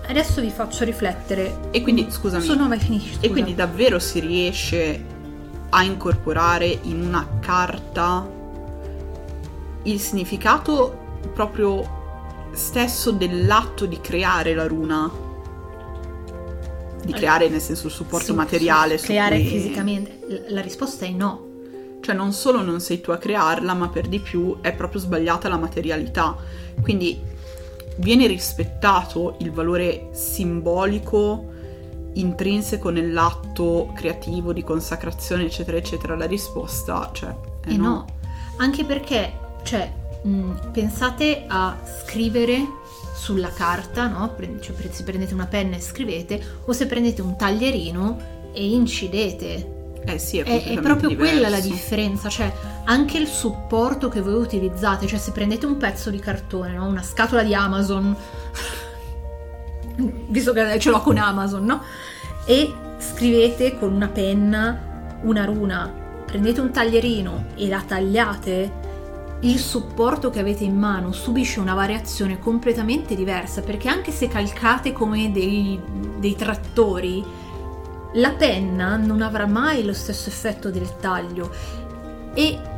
adesso 0.09 0.41
vi 0.41 0.51
faccio 0.51 0.85
riflettere. 0.85 1.69
e 1.71 1.83
quindi 1.83 2.07
scusami 2.11 2.43
Sono 2.45 2.69
vai 2.69 2.79
finisci. 2.79 3.11
E 3.13 3.17
scusa. 3.17 3.29
quindi 3.31 3.55
davvero 3.55 3.99
si 3.99 4.21
riesce 4.21 5.05
a 5.71 5.83
incorporare 5.83 6.67
in 6.83 7.03
una 7.03 7.27
carta 7.41 8.27
il 9.83 10.01
significato 10.01 11.19
proprio 11.35 11.97
stesso 12.53 13.11
dell'atto 13.13 13.87
di 13.87 14.01
creare 14.01 14.55
la 14.55 14.67
runa? 14.67 15.11
Di 17.05 17.13
creare 17.13 17.49
nel 17.49 17.61
senso 17.61 17.87
il 17.87 17.93
supporto 17.93 18.27
Sì, 18.27 18.33
materiale. 18.35 18.93
sì, 18.99 19.05
su 19.05 19.11
creare 19.13 19.39
cui- 19.41 19.49
fisicamente. 19.49 20.45
La 20.49 20.61
risposta 20.61 21.07
è 21.07 21.11
no. 21.11 21.47
Cioè 22.01 22.15
non 22.15 22.33
solo 22.33 22.63
non 22.63 22.81
sei 22.81 23.01
tu 23.01 23.11
a 23.13 23.17
crearla, 23.19 23.73
ma 23.75 23.89
per 23.89 24.09
di 24.09 24.19
più 24.21 24.59
è 24.61 24.73
proprio 24.75 25.01
sbagliata 25.01 25.49
la 25.49 25.57
materialità. 25.59 26.37
Quindi 26.83 27.21
viene 27.99 28.27
rispettato 28.27 29.37
il 29.41 29.53
valore 29.53 30.09
simbolico 30.13 31.57
intrinseco 32.15 32.91
nell'atto 32.91 33.93
creativo 33.95 34.53
di 34.53 34.65
consacrazione, 34.65 35.45
eccetera, 35.45 35.77
eccetera. 35.77 36.17
La 36.17 36.27
risposta, 36.27 37.11
cioè, 37.13 37.35
è 37.65 37.71
E 37.71 37.77
no. 37.77 38.05
Anche 38.57 38.85
perché, 38.85 39.33
cioè, 39.63 39.93
mh, 40.23 40.71
pensate 40.73 41.45
a 41.47 41.77
scrivere 42.05 42.67
sulla 43.15 43.51
carta, 43.51 44.09
no? 44.09 44.33
Pre- 44.35 44.59
cioè, 44.61 44.75
se 44.91 45.03
prendete 45.05 45.35
una 45.35 45.47
penna 45.47 45.77
e 45.77 45.81
scrivete, 45.81 46.43
o 46.65 46.73
se 46.73 46.87
prendete 46.87 47.23
un 47.23 47.37
taglierino 47.37 48.19
e 48.53 48.67
incidete. 48.69 49.77
Eh 50.05 50.19
sì, 50.19 50.39
è, 50.39 50.45
È, 50.45 50.65
è 50.77 50.81
proprio 50.81 51.15
quella 51.15 51.49
la 51.49 51.61
diverso. 51.61 51.69
differenza, 51.69 52.29
cioè 52.29 52.53
anche 52.91 53.19
il 53.19 53.27
supporto 53.27 54.09
che 54.09 54.23
voi 54.23 54.35
utilizzate, 54.35 55.07
cioè 55.07 55.19
se 55.19 55.33
prendete 55.33 55.67
un 55.67 55.77
pezzo 55.77 56.11
di 56.11 56.19
cartone, 56.19 56.73
no? 56.73 56.87
una 56.87 57.03
scatola 57.03 57.43
di 57.43 57.55
Amazon, 57.55 58.17
visto 60.29 60.53
che 60.53 60.79
ce 60.79 60.91
l'ho 60.91 61.01
con 61.01 61.19
Amazon, 61.19 61.65
no? 61.65 61.83
E 62.47 62.73
scrivete 62.99 63.79
con 63.79 63.93
una 63.93 64.09
penna 64.09 64.87
una 65.23 65.45
runa, 65.45 65.93
prendete 66.25 66.61
un 66.61 66.71
taglierino 66.71 67.47
e 67.57 67.69
la 67.69 67.83
tagliate, 67.87 68.87
il 69.41 69.59
supporto 69.59 70.31
che 70.31 70.41
avete 70.41 70.65
in 70.65 70.77
mano 70.77 71.13
subisce 71.13 71.61
una 71.61 71.75
variazione 71.75 72.39
completamente 72.39 73.15
diversa, 73.15 73.61
perché 73.61 73.89
anche 73.89 74.13
se 74.13 74.29
calcate 74.29 74.93
come 74.93 75.31
dei, 75.31 75.79
dei 76.19 76.37
trattori, 76.37 77.23
la 78.15 78.31
penna 78.31 78.97
non 78.97 79.21
avrà 79.21 79.47
mai 79.47 79.85
lo 79.85 79.93
stesso 79.93 80.31
effetto 80.31 80.71
del 80.71 80.97
taglio 80.97 81.53
e 82.33 82.77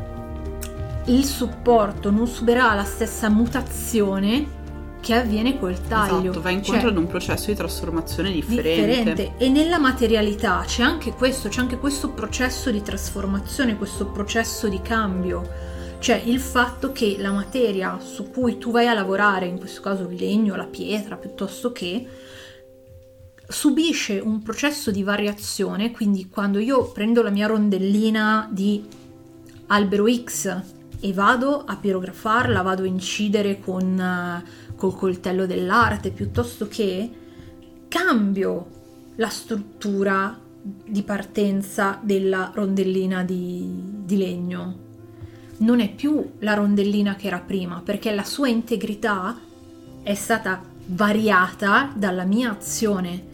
il 1.10 1.24
supporto 1.24 2.10
non 2.10 2.26
subirà 2.26 2.72
la 2.74 2.84
stessa 2.84 3.28
mutazione 3.28 4.58
che 5.00 5.14
avviene 5.14 5.58
col 5.58 5.80
taglio. 5.80 6.30
Esatto, 6.30 6.40
va 6.40 6.50
incontro 6.50 6.80
Cioè, 6.80 6.90
ad 6.90 6.96
un 6.96 7.06
processo 7.06 7.46
di 7.46 7.56
trasformazione 7.56 8.30
differente. 8.30 8.86
differente. 8.86 9.32
E 9.38 9.48
nella 9.48 9.78
materialità 9.78 10.62
c'è 10.64 10.82
anche 10.82 11.12
questo, 11.12 11.48
c'è 11.48 11.60
anche 11.60 11.78
questo 11.78 12.10
processo 12.10 12.70
di 12.70 12.82
trasformazione, 12.82 13.76
questo 13.76 14.06
processo 14.06 14.68
di 14.68 14.80
cambio. 14.82 15.68
Cioè 15.98 16.22
il 16.24 16.38
fatto 16.38 16.92
che 16.92 17.16
la 17.18 17.32
materia 17.32 17.98
su 17.98 18.30
cui 18.30 18.58
tu 18.58 18.70
vai 18.70 18.86
a 18.86 18.94
lavorare, 18.94 19.46
in 19.46 19.58
questo 19.58 19.80
caso 19.80 20.08
il 20.08 20.16
legno, 20.16 20.54
la 20.54 20.66
pietra, 20.66 21.16
piuttosto 21.16 21.72
che, 21.72 22.06
subisce 23.48 24.20
un 24.20 24.42
processo 24.42 24.92
di 24.92 25.02
variazione, 25.02 25.90
quindi 25.90 26.28
quando 26.28 26.60
io 26.60 26.92
prendo 26.92 27.20
la 27.20 27.30
mia 27.30 27.48
rondellina 27.48 28.48
di 28.50 28.86
albero 29.66 30.06
X 30.08 30.78
e 31.00 31.12
vado 31.12 31.64
a 31.64 31.76
pirografarla, 31.76 32.62
vado 32.62 32.82
a 32.82 32.86
incidere 32.86 33.58
con, 33.58 33.98
eh, 33.98 34.74
col 34.76 34.94
coltello 34.94 35.46
dell'arte, 35.46 36.10
piuttosto 36.10 36.68
che 36.68 37.10
cambio 37.88 38.66
la 39.16 39.28
struttura 39.28 40.38
di 40.62 41.02
partenza 41.02 41.98
della 42.02 42.50
rondellina 42.54 43.24
di, 43.24 43.68
di 44.04 44.16
legno. 44.16 44.88
Non 45.58 45.80
è 45.80 45.90
più 45.90 46.32
la 46.40 46.54
rondellina 46.54 47.16
che 47.16 47.26
era 47.26 47.40
prima, 47.40 47.80
perché 47.84 48.14
la 48.14 48.24
sua 48.24 48.48
integrità 48.48 49.38
è 50.02 50.14
stata 50.14 50.62
variata 50.86 51.92
dalla 51.94 52.24
mia 52.24 52.50
azione. 52.50 53.28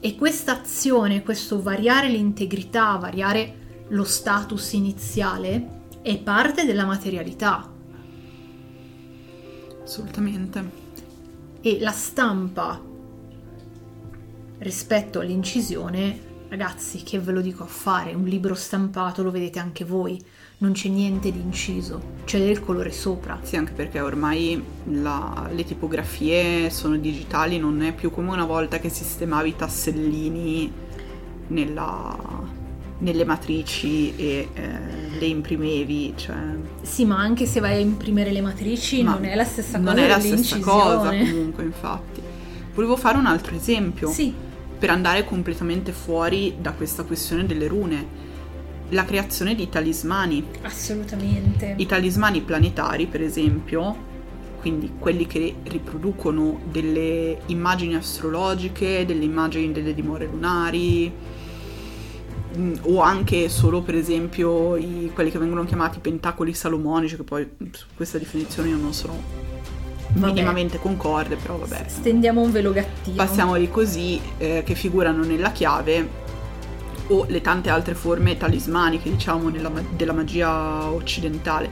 E 0.00 0.14
questa 0.16 0.52
azione, 0.52 1.22
questo 1.22 1.60
variare 1.62 2.08
l'integrità, 2.08 2.96
variare 2.96 3.64
lo 3.88 4.04
status 4.04 4.72
iniziale, 4.72 5.75
è 6.06 6.18
parte 6.18 6.64
della 6.64 6.84
materialità. 6.84 7.68
Assolutamente. 9.82 10.70
E 11.60 11.78
la 11.80 11.90
stampa 11.90 12.80
rispetto 14.58 15.18
all'incisione, 15.18 16.20
ragazzi, 16.48 17.02
che 17.02 17.18
ve 17.18 17.32
lo 17.32 17.40
dico 17.40 17.64
a 17.64 17.66
fare? 17.66 18.14
Un 18.14 18.22
libro 18.22 18.54
stampato 18.54 19.24
lo 19.24 19.32
vedete 19.32 19.58
anche 19.58 19.84
voi, 19.84 20.24
non 20.58 20.70
c'è 20.70 20.88
niente 20.90 21.32
di 21.32 21.40
inciso, 21.40 22.00
c'è 22.24 22.38
del 22.38 22.60
colore 22.60 22.92
sopra. 22.92 23.40
Sì, 23.42 23.56
anche 23.56 23.72
perché 23.72 23.98
ormai 23.98 24.62
la- 24.84 25.50
le 25.52 25.64
tipografie 25.64 26.70
sono 26.70 26.96
digitali, 26.96 27.58
non 27.58 27.82
è 27.82 27.92
più 27.92 28.12
come 28.12 28.30
una 28.30 28.46
volta 28.46 28.78
che 28.78 28.90
sistemavi 28.90 29.48
i 29.48 29.56
tassellini 29.56 30.72
nella- 31.48 32.55
nelle 32.98 33.24
matrici 33.24 34.14
e 34.16 34.48
eh, 34.54 34.68
le 35.18 35.26
imprimevi, 35.26 36.14
cioè 36.16 36.36
Sì, 36.82 37.04
ma 37.04 37.18
anche 37.18 37.46
se 37.46 37.60
vai 37.60 37.76
a 37.76 37.78
imprimere 37.78 38.32
le 38.32 38.40
matrici 38.40 39.02
Ma 39.02 39.12
non 39.14 39.24
è 39.26 39.34
la 39.34 39.44
stessa 39.44 39.78
cosa 39.78 39.92
non 39.92 40.02
è 40.02 40.08
la 40.08 40.20
stessa 40.20 40.58
cosa 40.60 41.08
comunque, 41.10 41.64
infatti. 41.64 42.20
Volevo 42.74 42.96
fare 42.96 43.18
un 43.18 43.26
altro 43.26 43.54
esempio 43.54 44.08
Sì, 44.10 44.32
per 44.78 44.90
andare 44.90 45.24
completamente 45.24 45.92
fuori 45.92 46.54
da 46.60 46.72
questa 46.72 47.02
questione 47.04 47.46
delle 47.46 47.66
rune. 47.66 48.24
la 48.90 49.04
creazione 49.04 49.54
di 49.54 49.68
talismani. 49.68 50.44
Assolutamente. 50.62 51.74
I 51.76 51.86
talismani 51.86 52.40
planetari, 52.40 53.06
per 53.06 53.20
esempio, 53.20 53.96
quindi 54.60 54.92
quelli 54.98 55.26
che 55.26 55.56
riproducono 55.64 56.60
delle 56.70 57.38
immagini 57.46 57.94
astrologiche, 57.94 59.04
delle 59.04 59.24
immagini 59.24 59.72
delle 59.72 59.92
dimore 59.94 60.26
lunari, 60.26 61.12
o 62.82 63.00
anche 63.00 63.48
solo 63.48 63.82
per 63.82 63.94
esempio 63.94 64.76
i, 64.76 65.10
quelli 65.12 65.30
che 65.30 65.38
vengono 65.38 65.64
chiamati 65.64 65.98
pentacoli 65.98 66.54
salomonici, 66.54 67.16
che 67.16 67.22
poi 67.22 67.48
su 67.70 67.86
questa 67.94 68.18
definizione 68.18 68.70
io 68.70 68.76
non 68.76 68.92
sono 68.92 69.20
Vabbè. 70.08 70.26
minimamente 70.32 70.78
concorde, 70.78 71.36
però 71.36 71.56
vabbè. 71.56 71.86
Stendiamo 71.88 72.40
un 72.40 72.52
velo 72.52 72.72
gattino. 72.72 73.16
Passiamoli 73.16 73.70
così, 73.70 74.20
eh, 74.38 74.62
che 74.64 74.74
figurano 74.74 75.24
nella 75.24 75.52
chiave 75.52 76.24
o 77.08 77.24
le 77.28 77.40
tante 77.40 77.70
altre 77.70 77.94
forme 77.94 78.36
talismaniche, 78.36 79.10
diciamo, 79.10 79.48
nella 79.48 79.70
della 79.90 80.12
magia 80.12 80.90
occidentale. 80.90 81.70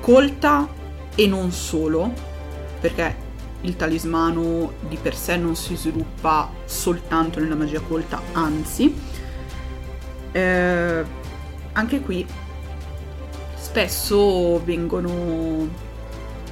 Colta 0.00 0.68
e 1.14 1.26
non 1.26 1.50
solo, 1.50 2.12
perché 2.80 3.26
il 3.62 3.76
talismano 3.76 4.72
di 4.88 4.96
per 5.00 5.16
sé 5.16 5.36
non 5.36 5.56
si 5.56 5.74
sviluppa 5.74 6.48
soltanto 6.64 7.40
nella 7.40 7.56
magia 7.56 7.80
colta, 7.80 8.20
anzi, 8.32 8.94
eh, 10.38 11.04
anche 11.72 12.00
qui 12.00 12.26
spesso 13.56 14.62
vengono 14.64 15.68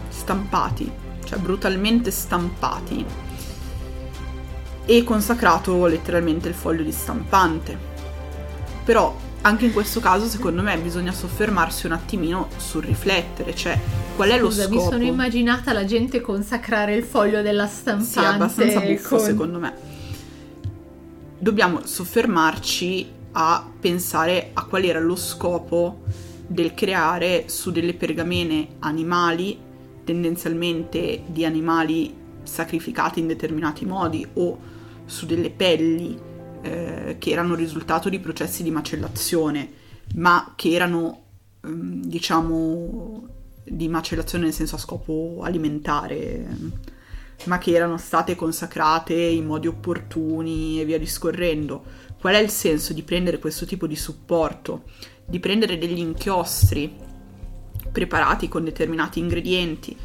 stampati, 0.08 0.90
cioè 1.24 1.38
brutalmente 1.38 2.10
stampati 2.10 3.04
e 4.84 5.04
consacrato 5.04 5.86
letteralmente 5.86 6.48
il 6.48 6.54
foglio 6.54 6.82
di 6.82 6.92
stampante. 6.92 7.94
Però 8.84 9.16
anche 9.42 9.66
in 9.66 9.72
questo 9.72 10.00
caso 10.00 10.26
secondo 10.26 10.62
me 10.62 10.76
bisogna 10.78 11.12
soffermarsi 11.12 11.86
un 11.86 11.92
attimino 11.92 12.48
sul 12.56 12.82
riflettere, 12.84 13.54
cioè 13.54 13.78
qual 14.14 14.30
è 14.30 14.38
Scusa, 14.38 14.64
lo 14.64 14.68
mi 14.70 14.76
scopo? 14.76 14.90
sono 14.90 15.04
immaginata 15.04 15.72
la 15.72 15.84
gente 15.84 16.20
consacrare 16.20 16.94
il 16.94 17.04
foglio 17.04 17.42
della 17.42 17.66
stampante. 17.66 18.10
Sì, 18.10 18.18
è 18.18 18.24
abbastanza 18.24 18.80
buffo 18.80 19.16
con- 19.16 19.24
secondo 19.24 19.58
me. 19.58 19.74
Dobbiamo 21.38 21.84
soffermarci 21.84 23.14
a 23.38 23.70
pensare 23.78 24.50
a 24.54 24.64
qual 24.64 24.84
era 24.84 24.98
lo 24.98 25.14
scopo 25.14 26.04
del 26.46 26.72
creare 26.72 27.48
su 27.48 27.70
delle 27.70 27.92
pergamene 27.92 28.76
animali, 28.78 29.58
tendenzialmente 30.04 31.22
di 31.26 31.44
animali 31.44 32.14
sacrificati 32.44 33.20
in 33.20 33.26
determinati 33.26 33.84
modi 33.84 34.26
o 34.34 34.58
su 35.04 35.26
delle 35.26 35.50
pelli 35.50 36.18
eh, 36.62 37.16
che 37.18 37.30
erano 37.30 37.54
risultato 37.54 38.08
di 38.08 38.20
processi 38.20 38.62
di 38.62 38.70
macellazione, 38.70 39.70
ma 40.14 40.54
che 40.56 40.70
erano 40.70 41.24
ehm, 41.62 42.04
diciamo 42.04 43.28
di 43.64 43.88
macellazione 43.88 44.44
nel 44.44 44.52
senso 44.54 44.76
a 44.76 44.78
scopo 44.78 45.40
alimentare, 45.42 46.46
ma 47.44 47.58
che 47.58 47.72
erano 47.72 47.98
state 47.98 48.34
consacrate 48.34 49.12
in 49.14 49.44
modi 49.44 49.66
opportuni 49.66 50.80
e 50.80 50.86
via 50.86 50.98
discorrendo. 50.98 52.04
Qual 52.26 52.38
è 52.38 52.42
il 52.42 52.50
senso 52.50 52.92
di 52.92 53.04
prendere 53.04 53.38
questo 53.38 53.66
tipo 53.66 53.86
di 53.86 53.94
supporto? 53.94 54.82
Di 55.24 55.38
prendere 55.38 55.78
degli 55.78 56.00
inchiostri 56.00 56.92
preparati 57.92 58.48
con 58.48 58.64
determinati 58.64 59.20
ingredienti, 59.20 59.96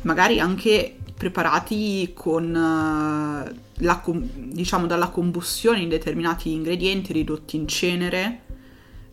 magari 0.00 0.40
anche 0.40 0.96
preparati 1.14 2.12
con 2.14 2.44
eh, 2.46 3.54
la 3.84 4.02
diciamo 4.06 4.86
dalla 4.86 5.10
combustione 5.10 5.80
in 5.80 5.90
determinati 5.90 6.50
ingredienti 6.50 7.12
ridotti 7.12 7.56
in 7.56 7.68
cenere, 7.68 8.40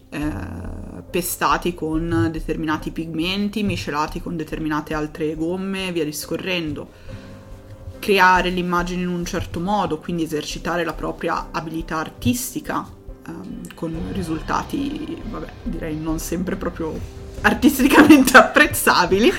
eh, 0.08 0.22
pestati 1.12 1.74
con 1.74 2.30
determinati 2.32 2.92
pigmenti, 2.92 3.62
miscelati 3.64 4.22
con 4.22 4.38
determinate 4.38 4.94
altre 4.94 5.36
gomme, 5.36 5.92
via 5.92 6.06
discorrendo. 6.06 6.90
Creare 8.04 8.50
l'immagine 8.50 9.02
in 9.04 9.08
un 9.08 9.24
certo 9.24 9.60
modo, 9.62 9.98
quindi 10.00 10.24
esercitare 10.24 10.84
la 10.84 10.92
propria 10.94 11.48
abilità 11.52 11.98
artistica 12.00 12.86
ehm, 13.26 13.74
con 13.76 13.96
risultati, 14.12 15.18
vabbè, 15.30 15.48
direi 15.64 15.98
non 15.98 16.20
sempre 16.20 16.58
proprio 16.58 16.94
artisticamente 17.42 18.36
apprezzabili, 18.38 19.32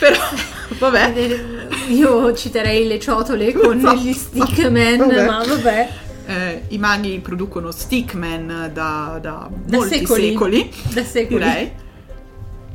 però 0.00 0.16
vabbè. 0.80 1.12
Eh, 1.16 1.92
Io 1.92 2.34
citerei 2.34 2.88
le 2.88 2.98
ciotole 2.98 3.52
con 3.52 3.78
Esatto. 3.78 3.96
gli 3.98 4.12
stickman, 4.12 4.96
Vabbè. 4.98 5.24
ma 5.26 5.44
vabbè. 5.46 5.88
Eh, 6.26 6.62
I 6.68 6.78
maghi 6.78 7.20
producono 7.20 7.70
stickman 7.70 8.46
da, 8.74 9.18
da 9.22 9.48
Da 9.50 9.76
molti 9.76 9.98
secoli. 9.98 10.28
secoli, 10.30 10.72
Da 10.92 11.04
secoli. 11.04 11.38
direi, 11.44 11.72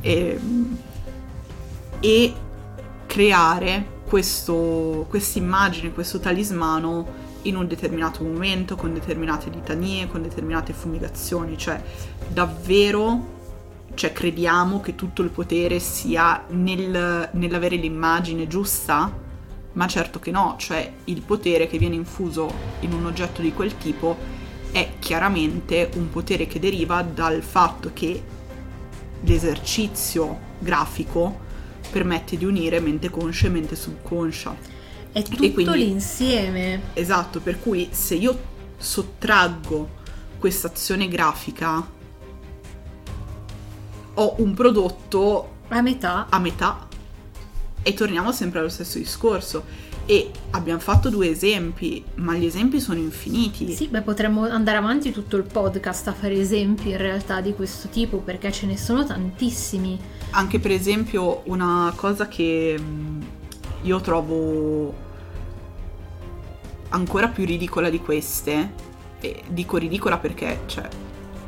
e, 0.00 0.38
e 2.00 2.32
creare 3.06 3.92
questo, 4.14 5.06
quest'immagine, 5.08 5.92
questo 5.92 6.20
talismano 6.20 7.04
in 7.42 7.56
un 7.56 7.66
determinato 7.66 8.22
momento, 8.22 8.76
con 8.76 8.94
determinate 8.94 9.50
litanie, 9.50 10.06
con 10.06 10.22
determinate 10.22 10.72
fumigazioni, 10.72 11.58
cioè 11.58 11.82
davvero 12.28 13.32
cioè 13.94 14.12
crediamo 14.12 14.80
che 14.80 14.94
tutto 14.94 15.22
il 15.22 15.30
potere 15.30 15.80
sia 15.80 16.44
nel- 16.50 17.28
nell'avere 17.32 17.74
l'immagine 17.74 18.46
giusta? 18.46 19.12
Ma 19.72 19.86
certo 19.88 20.20
che 20.20 20.30
no, 20.30 20.54
cioè 20.58 20.92
il 21.06 21.20
potere 21.22 21.66
che 21.66 21.78
viene 21.78 21.96
infuso 21.96 22.48
in 22.80 22.92
un 22.92 23.06
oggetto 23.06 23.42
di 23.42 23.52
quel 23.52 23.76
tipo 23.76 24.16
è 24.70 24.90
chiaramente 25.00 25.90
un 25.96 26.08
potere 26.10 26.46
che 26.46 26.60
deriva 26.60 27.02
dal 27.02 27.42
fatto 27.42 27.90
che 27.92 28.22
l'esercizio 29.22 30.38
grafico 30.60 31.43
permette 31.94 32.36
di 32.36 32.44
unire 32.44 32.80
mente 32.80 33.08
conscia 33.08 33.46
e 33.46 33.50
mente 33.50 33.76
subconscia. 33.76 34.56
È 35.12 35.22
tutto 35.22 35.52
quindi- 35.52 35.76
l'insieme. 35.78 36.80
Esatto, 36.94 37.38
per 37.40 37.60
cui 37.60 37.88
se 37.92 38.16
io 38.16 38.36
sottraggo 38.76 39.88
questa 40.40 40.66
azione 40.66 41.06
grafica 41.06 41.86
ho 44.14 44.34
un 44.38 44.54
prodotto 44.54 45.48
A 45.68 45.80
metà. 45.82 46.26
a 46.28 46.38
metà 46.40 46.86
e 47.82 47.94
torniamo 47.94 48.32
sempre 48.32 48.58
allo 48.58 48.68
stesso 48.68 48.98
discorso 48.98 49.64
e 50.06 50.30
abbiamo 50.50 50.80
fatto 50.80 51.08
due 51.10 51.28
esempi 51.30 52.04
ma 52.16 52.34
gli 52.34 52.44
esempi 52.44 52.80
sono 52.80 52.98
infiniti 52.98 53.72
Sì, 53.72 53.86
beh, 53.88 54.02
potremmo 54.02 54.42
andare 54.48 54.76
avanti 54.78 55.12
tutto 55.12 55.36
il 55.36 55.44
podcast 55.44 56.08
a 56.08 56.12
fare 56.12 56.34
esempi 56.38 56.90
in 56.90 56.96
realtà 56.98 57.40
di 57.40 57.54
questo 57.54 57.88
tipo 57.88 58.18
perché 58.18 58.50
ce 58.52 58.66
ne 58.66 58.76
sono 58.76 59.04
tantissimi. 59.06 59.98
Anche 60.34 60.58
per 60.58 60.72
esempio 60.72 61.42
una 61.44 61.92
cosa 61.94 62.28
che 62.28 62.76
mh, 62.78 63.26
io 63.82 64.00
trovo 64.00 64.94
ancora 66.90 67.28
più 67.28 67.44
ridicola 67.44 67.88
di 67.88 68.00
queste 68.00 68.72
e 69.20 69.42
dico 69.48 69.76
ridicola 69.76 70.18
perché 70.18 70.60
cioè 70.66 70.88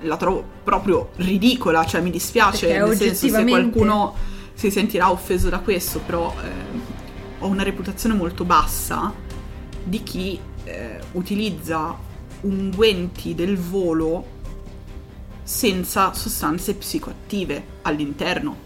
la 0.01 0.17
trovo 0.17 0.45
proprio 0.63 1.11
ridicola 1.17 1.85
cioè 1.85 2.01
mi 2.01 2.11
dispiace 2.11 2.67
Perché 2.67 2.85
nel 2.85 2.97
senso 2.97 3.29
se 3.29 3.45
qualcuno 3.45 4.15
si 4.55 4.71
sentirà 4.71 5.11
offeso 5.11 5.49
da 5.49 5.59
questo 5.59 6.01
però 6.01 6.33
eh, 6.43 6.95
ho 7.41 7.47
una 7.47 7.63
reputazione 7.63 8.15
molto 8.15 8.45
bassa 8.45 9.13
di 9.83 10.03
chi 10.03 10.39
eh, 10.65 11.01
utilizza 11.13 11.97
unguenti 12.43 13.35
del 13.35 13.57
volo 13.57 14.35
senza 15.43 16.13
sostanze 16.13 16.75
psicoattive 16.75 17.65
all'interno 17.83 18.66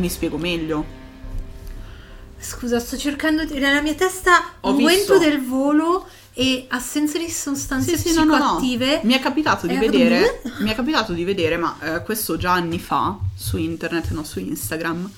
mi 0.00 0.08
spiego 0.08 0.36
meglio. 0.38 0.98
Scusa, 2.38 2.80
sto 2.80 2.96
cercando 2.96 3.44
di... 3.44 3.58
Nella 3.58 3.82
mia 3.82 3.94
testa 3.94 4.32
Ho 4.60 4.74
visto- 4.74 5.14
vento 5.14 5.18
del 5.18 5.44
volo 5.44 6.06
e 6.32 6.64
assenza 6.68 7.18
di 7.18 7.28
sostanze 7.28 7.96
Sì, 7.98 8.08
sì, 8.08 8.14
no, 8.14 8.24
no. 8.24 8.58
Mi 8.60 9.14
è 9.14 9.20
capitato 9.20 9.66
di 9.66 9.74
Eh, 9.74 9.78
vedere, 9.78 10.42
mi 10.60 10.70
è 10.70 10.74
capitato 10.74 11.12
di 11.12 11.24
vedere, 11.24 11.56
ma 11.58 11.76
eh, 11.80 12.02
questo 12.02 12.36
già 12.38 12.52
anni 12.52 12.78
fa 12.78 13.18
su 13.36 13.58
internet, 13.58 14.10
no, 14.12 14.24
su 14.24 14.38
Instagram, 14.40 15.10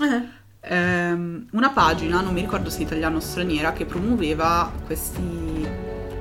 ehm, 0.60 1.46
una 1.52 1.70
pagina, 1.70 2.20
non 2.20 2.32
mi 2.32 2.40
ricordo 2.40 2.70
se 2.70 2.82
italiana 2.82 3.16
o 3.16 3.20
straniera, 3.20 3.72
che 3.72 3.84
promuoveva 3.84 4.72
questi 4.84 5.20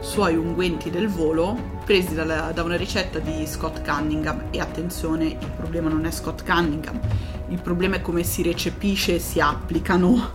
suoi 0.01 0.35
unguenti 0.35 0.89
del 0.89 1.07
volo 1.07 1.57
presi 1.85 2.13
dalla- 2.13 2.51
da 2.53 2.63
una 2.63 2.75
ricetta 2.75 3.19
di 3.19 3.45
Scott 3.45 3.81
Cunningham. 3.87 4.43
E 4.51 4.59
attenzione, 4.59 5.25
il 5.25 5.51
problema 5.55 5.89
non 5.89 6.05
è 6.05 6.11
Scott 6.11 6.43
Cunningham, 6.45 6.99
il 7.49 7.59
problema 7.61 7.95
è 7.97 8.01
come 8.01 8.23
si 8.23 8.41
recepisce 8.43 9.15
e 9.15 9.19
si 9.19 9.39
applicano 9.39 10.31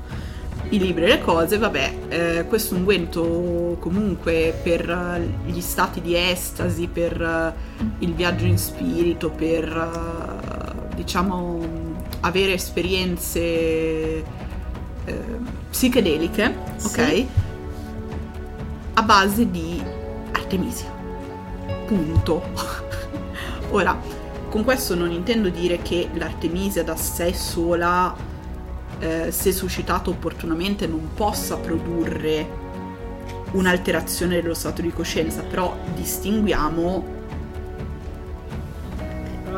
i 0.71 0.79
libri 0.79 1.05
e 1.05 1.09
le 1.09 1.21
cose, 1.21 1.59
vabbè, 1.59 1.95
eh, 2.09 2.45
questo 2.49 2.75
unguento 2.75 3.77
comunque 3.79 4.53
per 4.63 4.89
eh, 4.91 5.51
gli 5.51 5.61
stati 5.61 6.01
di 6.01 6.17
estasi, 6.17 6.89
per 6.89 7.21
eh, 7.21 7.85
il 8.01 8.15
viaggio 8.15 8.47
in 8.47 8.59
spirito, 8.59 9.31
per 9.31 9.65
eh, 9.65 10.95
diciamo 10.97 11.61
avere 12.21 12.55
esperienze 12.55 13.39
eh, 13.41 14.25
psichedeliche, 15.71 16.55
Sì. 16.77 16.87
ok? 16.87 17.27
Base 19.07 19.49
di 19.49 19.81
Artemisia. 20.33 20.91
Punto. 21.87 22.43
Ora, 23.71 23.97
con 24.49 24.65
questo 24.65 24.97
non 24.97 25.13
intendo 25.13 25.49
dire 25.49 25.79
che 25.81 26.09
l'Artemisia 26.15 26.83
da 26.83 26.97
sé 26.97 27.33
sola, 27.33 28.13
eh, 28.99 29.31
se 29.31 29.53
suscitata 29.53 30.11
opportunamente, 30.11 30.89
non 30.89 31.11
possa 31.15 31.57
produrre 31.57 32.49
un'alterazione 33.53 34.43
dello 34.43 34.55
stato 34.55 34.83
di 34.83 34.91
coscienza, 34.91 35.43
però 35.43 35.77
distinguiamo, 35.95 37.07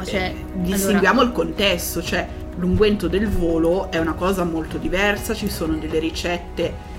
c'è... 0.02 0.34
distinguiamo 0.56 1.20
allora, 1.20 1.26
il 1.26 1.32
contesto, 1.32 2.02
cioè 2.02 2.28
l'unguento 2.56 3.08
del 3.08 3.26
volo 3.26 3.90
è 3.90 3.96
una 3.96 4.12
cosa 4.12 4.44
molto 4.44 4.76
diversa, 4.76 5.32
ci 5.32 5.48
sono 5.48 5.74
delle 5.76 6.00
ricette 6.00 6.97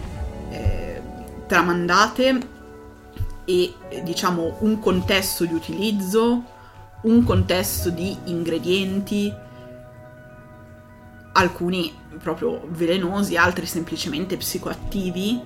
tramandate 1.49 2.57
e 3.43 3.73
diciamo 4.03 4.57
un 4.59 4.77
contesto 4.77 5.45
di 5.45 5.53
utilizzo, 5.55 6.43
un 7.01 7.23
contesto 7.23 7.89
di 7.89 8.15
ingredienti, 8.25 9.33
alcuni 11.33 11.91
proprio 12.21 12.61
velenosi, 12.67 13.35
altri 13.35 13.65
semplicemente 13.65 14.37
psicoattivi 14.37 15.43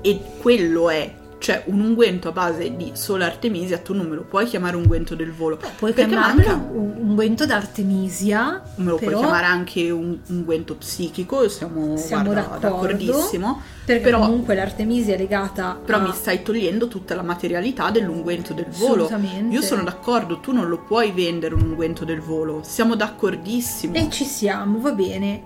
e 0.00 0.22
quello 0.40 0.88
è 0.88 1.14
cioè 1.42 1.64
un 1.66 1.80
unguento 1.80 2.28
a 2.28 2.32
base 2.32 2.76
di 2.76 2.92
sola 2.94 3.26
artemisia 3.26 3.78
tu 3.78 3.94
non 3.94 4.06
me 4.06 4.14
lo 4.14 4.22
puoi 4.22 4.46
chiamare 4.46 4.76
unguento 4.76 5.16
del 5.16 5.32
volo. 5.32 5.58
Puoi 5.76 5.92
perché 5.92 6.10
chiamarlo 6.10 6.70
un 6.72 6.94
unguento 7.00 7.44
d'artemisia, 7.44 8.62
me 8.76 8.90
lo 8.90 8.96
però, 8.96 9.10
puoi 9.10 9.22
chiamare 9.22 9.46
anche 9.46 9.90
un 9.90 10.16
unguento 10.28 10.76
psichico 10.76 11.48
siamo, 11.48 11.96
Siamo 11.96 12.32
guarda, 12.32 12.42
d'accordo. 12.42 12.68
d'accordissimo. 12.68 13.60
perché 13.84 14.02
però, 14.02 14.20
comunque 14.20 14.54
l'artemisia 14.54 15.14
è 15.14 15.18
legata 15.18 15.80
però 15.84 15.98
a... 15.98 16.02
mi 16.02 16.12
stai 16.12 16.42
togliendo 16.42 16.86
tutta 16.86 17.16
la 17.16 17.22
materialità 17.22 17.90
dell'unguento 17.90 18.54
del 18.54 18.68
volo. 18.68 19.10
Io 19.50 19.62
sono 19.62 19.82
d'accordo 19.82 20.38
tu 20.38 20.52
non 20.52 20.68
lo 20.68 20.78
puoi 20.78 21.10
vendere 21.10 21.56
un 21.56 21.62
unguento 21.62 22.04
del 22.04 22.20
volo. 22.20 22.60
Siamo 22.62 22.94
d'accordissimo. 22.94 23.94
E 23.96 24.08
ci 24.10 24.24
siamo, 24.24 24.80
va 24.80 24.92
bene. 24.92 25.42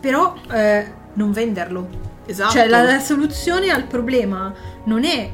Però 0.00 0.34
eh, 0.50 1.02
non 1.14 1.32
venderlo. 1.32 1.88
esatto 2.26 2.52
Cioè 2.52 2.66
la, 2.68 2.82
la 2.82 3.00
soluzione 3.00 3.70
al 3.70 3.84
problema 3.84 4.52
non 4.84 5.04
è 5.04 5.30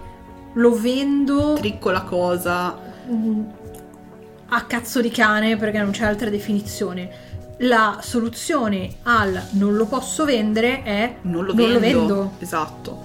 lo 0.54 0.74
vendo 0.78 1.54
tricco 1.58 1.90
la 1.90 2.02
cosa 2.02 2.76
mm, 3.10 3.42
a 4.48 4.64
cazzo 4.64 5.00
di 5.00 5.10
cane 5.10 5.56
perché 5.56 5.78
non 5.78 5.90
c'è 5.92 6.04
altra 6.04 6.28
definizione. 6.28 7.28
La 7.58 7.98
soluzione 8.02 8.96
al 9.02 9.40
non 9.52 9.76
lo 9.76 9.86
posso 9.86 10.24
vendere 10.24 10.82
è 10.82 11.16
non 11.22 11.44
lo 11.44 11.54
Non 11.54 11.66
vendo. 11.66 11.74
lo 11.74 11.78
vendo. 11.80 12.32
Esatto. 12.38 12.98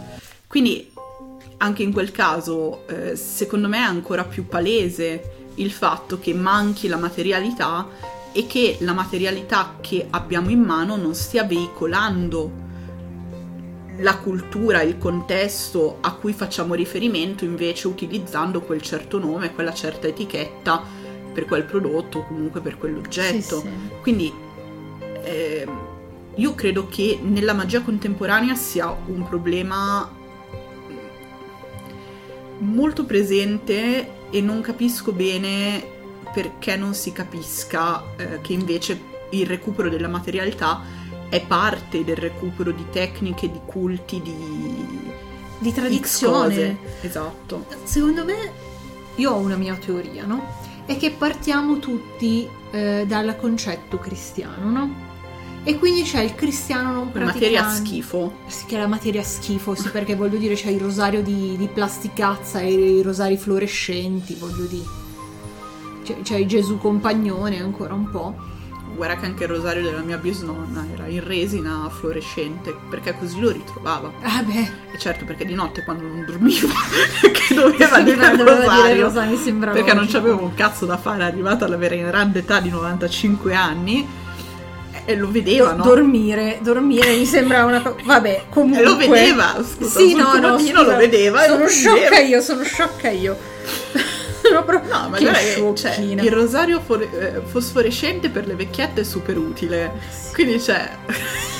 Quindi 0.47 0.91
anche 1.57 1.83
in 1.83 1.91
quel 1.93 2.11
caso, 2.11 2.87
eh, 2.87 3.15
secondo 3.15 3.67
me 3.67 3.77
è 3.77 3.81
ancora 3.81 4.23
più 4.23 4.47
palese 4.47 5.49
il 5.55 5.71
fatto 5.71 6.19
che 6.19 6.33
manchi 6.33 6.87
la 6.87 6.97
materialità 6.97 7.87
e 8.31 8.47
che 8.47 8.77
la 8.81 8.93
materialità 8.93 9.75
che 9.81 10.07
abbiamo 10.09 10.49
in 10.49 10.61
mano 10.61 10.95
non 10.95 11.13
stia 11.13 11.43
veicolando 11.43 12.63
la 13.97 14.17
cultura, 14.17 14.81
il 14.81 14.97
contesto 14.97 15.97
a 16.01 16.13
cui 16.13 16.33
facciamo 16.33 16.73
riferimento, 16.73 17.45
invece 17.45 17.87
utilizzando 17.87 18.61
quel 18.61 18.81
certo 18.81 19.19
nome, 19.19 19.53
quella 19.53 19.73
certa 19.73 20.07
etichetta 20.07 20.83
per 21.33 21.45
quel 21.45 21.63
prodotto 21.63 22.19
o 22.19 22.27
comunque 22.27 22.61
per 22.61 22.77
quell'oggetto. 22.77 23.59
Sì, 23.59 23.67
sì. 23.67 23.69
Quindi 24.01 24.33
ehm, 25.23 25.79
io 26.35 26.55
credo 26.55 26.87
che 26.87 27.19
nella 27.21 27.53
magia 27.53 27.81
contemporanea 27.81 28.55
sia 28.55 28.89
un 29.07 29.27
problema 29.27 30.09
molto 32.59 33.05
presente 33.05 34.29
e 34.29 34.41
non 34.41 34.61
capisco 34.61 35.11
bene 35.11 35.93
perché 36.33 36.75
non 36.75 36.93
si 36.93 37.11
capisca 37.11 38.03
eh, 38.17 38.41
che 38.41 38.53
invece 38.53 39.13
il 39.31 39.45
recupero 39.45 39.89
della 39.89 40.07
materialità 40.07 40.81
è 41.29 41.41
parte 41.45 42.03
del 42.03 42.15
recupero 42.17 42.71
di 42.71 42.85
tecniche, 42.91 43.51
di 43.51 43.59
culti, 43.65 44.21
di 44.21 44.35
Di 45.59 45.73
tradizione. 45.73 46.77
Esatto. 47.01 47.65
Secondo 47.83 48.25
me, 48.25 48.51
io 49.15 49.31
ho 49.31 49.37
una 49.37 49.55
mia 49.55 49.75
teoria, 49.75 50.25
no? 50.25 50.63
È 50.85 50.97
che 50.97 51.11
partiamo 51.11 51.79
tutti 51.79 52.47
eh, 52.71 53.05
dal 53.07 53.35
concetto 53.39 53.97
cristiano, 53.97 54.69
no? 54.69 55.03
E 55.63 55.79
quindi 55.79 56.03
c'è 56.03 56.21
il 56.21 56.35
cristiano 56.35 56.91
non 56.91 57.05
La 57.05 57.09
praticante. 57.11 57.39
materia 57.39 57.69
schifo. 57.69 58.33
Sì, 58.45 58.65
che 58.65 58.75
è 58.75 58.79
la 58.79 58.87
materia 58.87 59.23
schifo, 59.23 59.73
sì, 59.73 59.89
perché 59.89 60.15
voglio 60.15 60.37
dire 60.37 60.53
c'è 60.53 60.69
il 60.69 60.79
rosario 60.79 61.23
di, 61.23 61.55
di 61.57 61.67
plasticazza 61.67 62.59
e 62.59 62.71
i 62.71 63.01
rosari 63.01 63.35
fluorescenti, 63.35 64.35
voglio 64.35 64.65
dire. 64.65 64.85
C'è, 66.03 66.21
c'è 66.21 66.45
Gesù 66.45 66.77
compagnone 66.77 67.59
ancora 67.59 67.95
un 67.95 68.11
po'. 68.11 68.35
Guarda 68.95 69.17
che 69.17 69.25
anche 69.25 69.43
il 69.43 69.49
rosario 69.49 69.83
della 69.83 70.01
mia 70.01 70.17
bisnonna 70.17 70.85
era 70.93 71.07
in 71.07 71.21
resina 71.21 71.89
fluorescente, 71.89 72.73
perché 72.89 73.15
così 73.17 73.39
lo 73.39 73.51
ritrovava. 73.51 74.11
Ah 74.21 74.41
beh, 74.41 74.71
E 74.93 74.97
certo, 74.97 75.25
perché 75.25 75.45
di 75.45 75.53
notte 75.53 75.83
quando 75.83 76.07
non 76.07 76.23
dormivo, 76.25 76.69
che 77.31 77.53
doveva 77.53 77.99
dire 77.99 78.31
il 78.31 78.39
rosario, 78.41 79.11
mi 79.29 79.37
sembra 79.37 79.71
perché 79.71 79.93
non 79.93 80.07
c'avevo 80.07 80.41
un 80.41 80.53
cazzo 80.53 80.85
da 80.85 80.97
fare, 80.97 81.23
arrivata 81.23 81.65
alla 81.65 81.77
vera 81.77 81.95
grande 81.95 82.39
età 82.39 82.59
di 82.61 82.69
95 82.69 83.53
anni, 83.53 84.07
e 85.03 85.15
lo 85.15 85.29
vedeva, 85.29 85.73
no? 85.73 85.83
dormire, 85.83 86.59
dormire 86.61 87.15
mi 87.15 87.25
sembra 87.25 87.65
una 87.65 87.81
cosa. 87.81 87.95
Vabbè, 88.03 88.45
comunque. 88.49 88.79
E 88.81 88.85
lo 88.85 88.95
vedeva, 88.95 89.55
scusa, 89.63 89.99
sì, 89.99 90.15
no, 90.15 90.35
no, 90.39 90.57
scusa, 90.57 90.81
lo 90.81 90.95
vedeva 90.95 91.43
Sono 91.43 91.67
sciocca 91.67 91.99
vedeva. 92.01 92.19
io, 92.21 92.41
sono 92.41 92.63
sciocca 92.63 93.09
io. 93.09 93.37
No, 94.51 95.09
ma 95.09 95.19
guarda 95.19 95.31
che 95.31 95.73
cioè, 95.75 95.97
il 95.99 96.31
rosario 96.31 96.79
fore- 96.79 97.09
eh, 97.11 97.41
fosforescente 97.41 98.29
per 98.29 98.47
le 98.47 98.55
vecchiette 98.55 99.01
è 99.01 99.03
super 99.03 99.37
utile. 99.37 99.91
Quindi 100.33 100.57
c'è. 100.57 100.89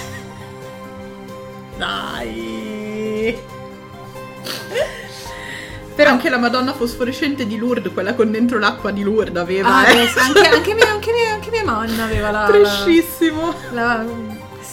Dai. 1.77 3.37
Però. 5.95 6.09
Anche 6.09 6.29
la 6.29 6.37
Madonna 6.37 6.73
fosforescente 6.73 7.47
di 7.47 7.57
Lourdes, 7.57 7.93
quella 7.93 8.15
con 8.15 8.29
dentro 8.29 8.59
l'acqua 8.59 8.91
di 8.91 9.01
Lourdes, 9.01 9.41
aveva. 9.41 9.77
Ah, 9.77 9.89
eh. 9.89 10.09
anche, 10.17 10.47
anche 10.47 10.73
mia, 10.73 10.89
anche, 10.89 11.11
mia, 11.13 11.33
anche 11.33 11.49
mia 11.51 11.63
mamma 11.63 12.03
aveva 12.03 12.31
la. 12.31 12.41
la, 12.41 12.47
Trescissimo. 12.47 13.53
la 13.71 14.03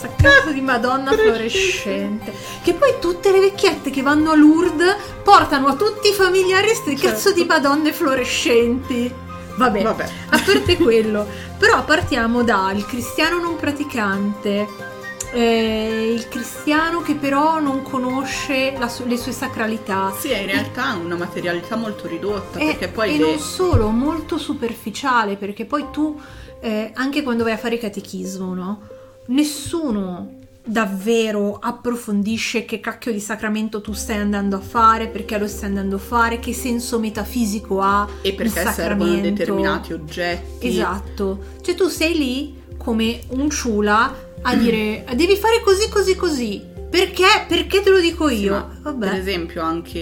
questa 0.07 0.11
cazzo 0.17 0.51
di 0.53 0.61
Madonna 0.61 1.13
fluorescente. 1.13 2.33
Che 2.63 2.75
poi 2.75 2.95
tutte 3.01 3.31
le 3.31 3.41
vecchiette 3.41 3.91
che 3.91 4.03
vanno 4.03 4.31
a 4.33 4.37
Lourdes 4.37 4.97
portano 5.23 5.69
a 5.69 5.75
tutti 5.75 6.09
i 6.09 6.13
familiari 6.13 6.67
queste 6.67 6.97
Certo. 6.97 7.07
cazzo 7.07 7.33
di 7.33 7.45
Madonne 7.45 7.93
fluorescenti. 7.93 9.13
Vabbè, 9.55 9.83
Vabbè. 9.83 10.05
a 10.31 10.43
parte 10.45 10.77
quello. 10.77 11.27
Però 11.59 11.85
partiamo 11.85 12.43
dal 12.43 12.85
cristiano 12.87 13.39
non 13.39 13.57
praticante. 13.57 14.91
eh, 15.35 16.13
il 16.15 16.29
cristiano 16.29 17.01
che 17.01 17.15
però 17.15 17.59
non 17.59 17.81
conosce 17.81 18.75
su- 18.89 19.07
le 19.07 19.17
sue 19.17 19.33
sacralità. 19.33 20.13
Sì, 20.19 20.29
è 20.29 20.41
in 20.41 20.47
realtà 20.47 20.89
ha 20.89 20.95
una 20.97 21.17
materialità 21.17 21.75
molto 21.75 22.07
ridotta, 22.07 22.59
E, 22.59 22.67
perché 22.67 22.89
poi 22.89 23.15
e 23.15 23.19
le- 23.19 23.25
non 23.25 23.39
solo, 23.39 23.89
molto 23.89 24.37
superficiale, 24.37 25.37
perché 25.37 25.65
poi 25.65 25.87
tu, 25.91 26.21
eh, 26.61 26.91
anche 26.95 27.23
quando 27.23 27.45
vai 27.45 27.55
a 27.55 27.57
fare 27.57 27.79
catechismo, 27.79 28.53
no? 28.53 28.81
Nessuno 29.27 30.41
davvero 30.65 31.59
approfondisce 31.61 32.65
che 32.65 32.79
cacchio 32.79 33.11
di 33.13 33.19
sacramento 33.21 33.81
tu 33.81 33.93
stai 33.93 34.19
andando 34.19 34.57
a 34.57 34.61
fare, 34.61 35.09
perché 35.09 35.39
lo 35.39 35.49
stai 35.49 35.69
andando 35.69 35.97
a 35.97 36.01
fare, 36.01 36.39
che 36.39 36.53
senso 36.53 36.99
metafisico 37.01 37.81
ha 37.81 38.09
e 38.23 38.29
il 38.29 38.35
perché 38.35 38.71
servono 38.73 39.21
determinati 39.21 39.93
oggetti. 39.93 40.69
Esatto. 40.69 41.39
Cioè 41.61 41.75
tu 41.75 41.89
sei 41.89 42.17
lì 42.17 42.61
come 42.77 43.21
un 43.29 43.51
ciula 43.51 44.15
a 44.43 44.57
dire 44.57 45.05
devi 45.15 45.37
fare 45.37 45.61
così 45.65 45.89
così 45.89 46.15
così. 46.17 46.71
Perché? 46.91 47.25
Perché 47.49 47.81
te 47.81 47.91
lo 47.91 48.01
dico 48.01 48.29
Sì, 48.29 48.41
io? 48.43 48.53
ma 48.53 48.79
Vabbè. 48.83 49.09
Per 49.09 49.19
esempio 49.19 49.63
anche 49.63 50.01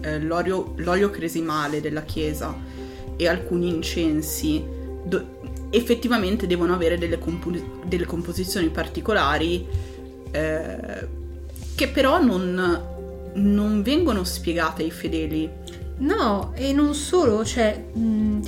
eh, 0.00 0.20
l'olio, 0.20 0.72
l'olio 0.76 1.10
cresimale 1.10 1.80
della 1.80 2.02
chiesa 2.02 2.54
e 3.16 3.28
alcuni 3.28 3.68
incensi 3.68 4.64
do- 5.04 5.38
effettivamente 5.72 6.46
devono 6.46 6.74
avere 6.74 6.98
delle, 6.98 7.18
compo- 7.18 7.50
delle 7.84 8.04
composizioni 8.04 8.68
particolari 8.68 9.66
eh, 10.30 11.08
che 11.74 11.88
però 11.88 12.22
non, 12.22 12.82
non 13.34 13.82
vengono 13.82 14.22
spiegate 14.22 14.82
ai 14.82 14.90
fedeli. 14.90 15.50
No, 15.98 16.52
e 16.54 16.72
non 16.72 16.94
solo, 16.94 17.44
cioè, 17.44 17.76
mh, 17.92 18.40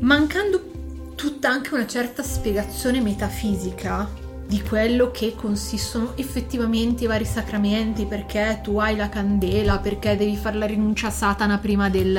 mancando 0.00 0.68
tutta 1.14 1.48
anche 1.48 1.74
una 1.74 1.86
certa 1.86 2.22
spiegazione 2.22 3.00
metafisica 3.00 4.08
di 4.46 4.60
quello 4.62 5.10
che 5.10 5.34
consistono 5.36 6.12
effettivamente 6.16 7.04
i 7.04 7.06
vari 7.06 7.24
sacramenti, 7.24 8.04
perché 8.04 8.60
tu 8.62 8.78
hai 8.78 8.96
la 8.96 9.08
candela, 9.08 9.78
perché 9.78 10.16
devi 10.16 10.36
fare 10.36 10.56
la 10.56 10.66
rinuncia 10.66 11.06
a 11.06 11.10
Satana 11.10 11.58
prima 11.58 11.88
del... 11.88 12.18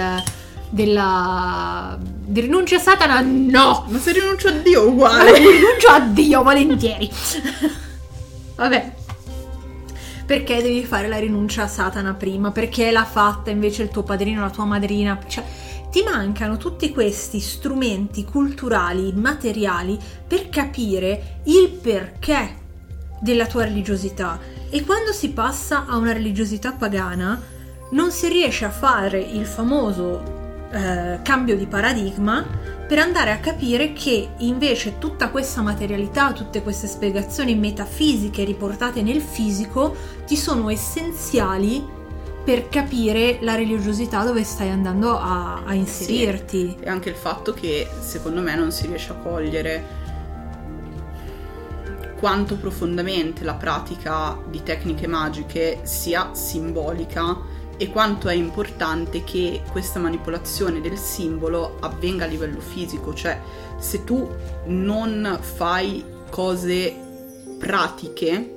della... 0.71 1.97
di 1.99 2.39
rinuncia 2.39 2.77
a 2.77 2.79
Satana? 2.79 3.19
No! 3.21 3.85
Ma 3.87 3.99
se 3.99 4.13
rinuncio 4.13 4.47
a 4.47 4.51
Dio 4.51 4.87
uguale! 4.87 5.37
rinuncio 5.37 5.87
a 5.89 5.99
Dio 5.99 6.41
volentieri. 6.41 7.09
Vabbè. 8.55 8.93
Perché 10.25 10.61
devi 10.61 10.85
fare 10.85 11.09
la 11.09 11.19
rinuncia 11.19 11.63
a 11.63 11.67
Satana 11.67 12.13
prima? 12.13 12.51
Perché 12.51 12.89
l'ha 12.89 13.05
fatta 13.05 13.49
invece 13.49 13.83
il 13.83 13.89
tuo 13.89 14.03
padrino 14.03 14.41
la 14.41 14.49
tua 14.49 14.63
madrina? 14.63 15.19
Cioè, 15.27 15.43
ti 15.91 16.03
mancano 16.03 16.55
tutti 16.55 16.89
questi 16.91 17.41
strumenti 17.41 18.23
culturali, 18.23 19.11
materiali 19.13 19.99
per 20.25 20.47
capire 20.47 21.41
il 21.43 21.69
perché 21.69 22.59
della 23.19 23.45
tua 23.45 23.65
religiosità. 23.65 24.39
E 24.69 24.85
quando 24.85 25.11
si 25.11 25.31
passa 25.31 25.85
a 25.85 25.97
una 25.97 26.13
religiosità 26.13 26.71
pagana, 26.71 27.39
non 27.91 28.11
si 28.11 28.29
riesce 28.29 28.63
a 28.63 28.69
fare 28.69 29.19
il 29.19 29.45
famoso 29.45 30.40
eh, 30.71 31.19
cambio 31.21 31.57
di 31.57 31.65
paradigma 31.65 32.45
per 32.87 32.99
andare 32.99 33.31
a 33.31 33.39
capire 33.39 33.93
che 33.93 34.31
invece 34.37 34.97
tutta 34.97 35.29
questa 35.29 35.61
materialità, 35.61 36.33
tutte 36.33 36.61
queste 36.61 36.87
spiegazioni 36.87 37.55
metafisiche 37.55 38.43
riportate 38.43 39.01
nel 39.01 39.21
fisico 39.21 39.95
ti 40.25 40.35
sono 40.35 40.69
essenziali 40.69 41.99
per 42.43 42.67
capire 42.69 43.37
la 43.41 43.55
religiosità 43.55 44.23
dove 44.23 44.43
stai 44.43 44.69
andando 44.69 45.17
a, 45.17 45.63
a 45.63 45.73
inserirti. 45.73 46.75
Sì, 46.77 46.83
e 46.83 46.89
anche 46.89 47.09
il 47.09 47.15
fatto 47.15 47.53
che 47.53 47.87
secondo 47.99 48.41
me 48.41 48.55
non 48.55 48.71
si 48.71 48.87
riesce 48.87 49.11
a 49.11 49.15
cogliere 49.15 49.99
quanto 52.19 52.55
profondamente 52.55 53.43
la 53.43 53.55
pratica 53.55 54.37
di 54.47 54.61
tecniche 54.63 55.07
magiche 55.07 55.79
sia 55.83 56.33
simbolica 56.33 57.59
e 57.81 57.89
quanto 57.89 58.29
è 58.29 58.35
importante 58.35 59.23
che 59.23 59.63
questa 59.71 59.97
manipolazione 59.97 60.81
del 60.81 60.99
simbolo 60.99 61.77
avvenga 61.79 62.25
a 62.25 62.27
livello 62.27 62.59
fisico, 62.59 63.11
cioè 63.15 63.41
se 63.79 64.03
tu 64.03 64.29
non 64.65 65.39
fai 65.41 66.05
cose 66.29 66.95
pratiche, 67.57 68.55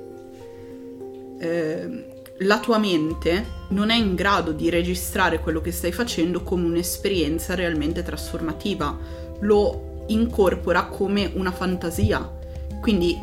eh, 1.39 2.05
la 2.37 2.59
tua 2.59 2.77
mente 2.77 3.45
non 3.69 3.89
è 3.89 3.95
in 3.95 4.13
grado 4.13 4.51
di 4.51 4.69
registrare 4.69 5.39
quello 5.39 5.59
che 5.59 5.71
stai 5.71 5.91
facendo 5.91 6.43
come 6.43 6.67
un'esperienza 6.67 7.55
realmente 7.55 8.03
trasformativa, 8.03 8.95
lo 9.39 10.03
incorpora 10.05 10.85
come 10.85 11.31
una 11.33 11.51
fantasia. 11.51 12.31
Quindi 12.79 13.19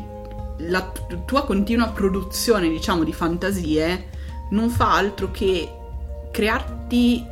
la 0.57 0.91
tua 1.25 1.45
continua 1.45 1.91
produzione, 1.91 2.67
diciamo, 2.67 3.05
di 3.05 3.13
fantasie 3.13 4.09
non 4.49 4.69
fa 4.69 4.95
altro 4.95 5.31
che 5.31 5.77
crearti 6.33 7.23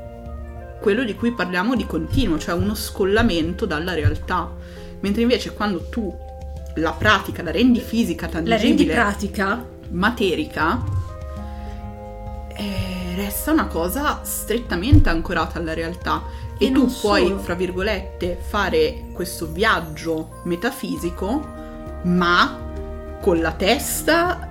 quello 0.79 1.03
di 1.03 1.15
cui 1.15 1.33
parliamo 1.33 1.75
di 1.75 1.87
continuo, 1.87 2.37
cioè 2.37 2.53
uno 2.53 2.75
scollamento 2.75 3.65
dalla 3.65 3.93
realtà. 3.93 4.49
Mentre 4.99 5.23
invece 5.23 5.53
quando 5.53 5.89
tu 5.89 6.15
la 6.75 6.91
pratica, 6.91 7.41
la 7.41 7.51
rendi 7.51 7.79
fisica, 7.79 8.27
tangibile, 8.27 8.55
la 8.55 8.61
rendi 8.61 8.85
pratica, 8.85 9.65
materica, 9.89 10.83
eh, 12.55 13.15
resta 13.15 13.51
una 13.51 13.65
cosa 13.65 14.21
strettamente 14.23 15.09
ancorata 15.09 15.57
alla 15.57 15.73
realtà. 15.73 16.23
E, 16.59 16.67
e 16.67 16.71
tu 16.71 16.85
puoi, 16.85 17.27
solo. 17.27 17.39
fra 17.39 17.55
virgolette, 17.55 18.37
fare 18.39 19.05
questo 19.13 19.47
viaggio 19.47 20.41
metafisico, 20.43 21.43
ma 22.03 22.69
con 23.19 23.39
la 23.39 23.51
testa 23.53 24.49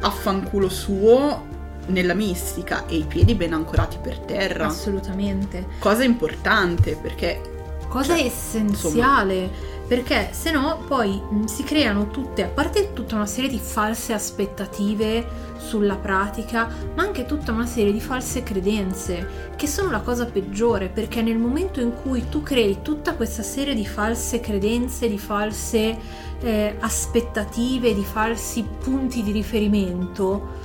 a 0.00 0.10
fanculo 0.10 0.68
suo 0.68 1.54
nella 1.86 2.14
mistica 2.14 2.86
e 2.86 2.96
i 2.96 3.04
piedi 3.04 3.34
ben 3.34 3.52
ancorati 3.52 3.98
per 4.00 4.18
terra. 4.20 4.66
Assolutamente. 4.66 5.66
Cosa 5.78 6.04
importante 6.04 6.96
perché... 7.00 7.54
Cosa 7.88 8.16
cioè, 8.16 8.26
essenziale. 8.26 9.34
Insomma, 9.34 9.74
perché 9.86 10.30
se 10.32 10.50
no 10.50 10.82
poi 10.86 11.20
mh, 11.20 11.44
si 11.44 11.62
creano 11.62 12.08
tutte, 12.08 12.42
a 12.42 12.48
parte 12.48 12.92
tutta 12.92 13.14
una 13.14 13.26
serie 13.26 13.48
di 13.48 13.60
false 13.60 14.12
aspettative 14.12 15.44
sulla 15.58 15.94
pratica, 15.94 16.68
ma 16.94 17.04
anche 17.04 17.24
tutta 17.24 17.52
una 17.52 17.66
serie 17.66 17.92
di 17.92 18.00
false 18.00 18.42
credenze, 18.42 19.52
che 19.54 19.68
sono 19.68 19.90
la 19.90 20.00
cosa 20.00 20.26
peggiore, 20.26 20.88
perché 20.88 21.22
nel 21.22 21.38
momento 21.38 21.80
in 21.80 21.92
cui 21.94 22.28
tu 22.28 22.42
crei 22.42 22.82
tutta 22.82 23.14
questa 23.14 23.42
serie 23.42 23.74
di 23.74 23.86
false 23.86 24.40
credenze, 24.40 25.08
di 25.08 25.18
false 25.18 25.98
eh, 26.40 26.76
aspettative, 26.80 27.94
di 27.94 28.04
falsi 28.04 28.64
punti 28.64 29.22
di 29.22 29.30
riferimento, 29.30 30.64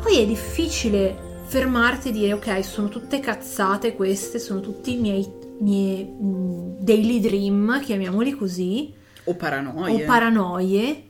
poi 0.00 0.18
è 0.18 0.26
difficile 0.26 1.42
fermarti 1.46 2.08
e 2.08 2.12
dire 2.12 2.32
ok, 2.34 2.64
sono 2.64 2.88
tutte 2.88 3.20
cazzate 3.20 3.94
queste, 3.94 4.38
sono 4.38 4.60
tutti 4.60 4.94
i 4.94 4.96
miei, 4.96 5.26
miei 5.60 6.04
mm, 6.04 6.76
daily 6.78 7.20
dream, 7.20 7.80
chiamiamoli 7.80 8.32
così. 8.32 8.92
O 9.24 9.34
paranoie. 9.34 10.02
O 10.02 10.06
paranoie. 10.06 11.02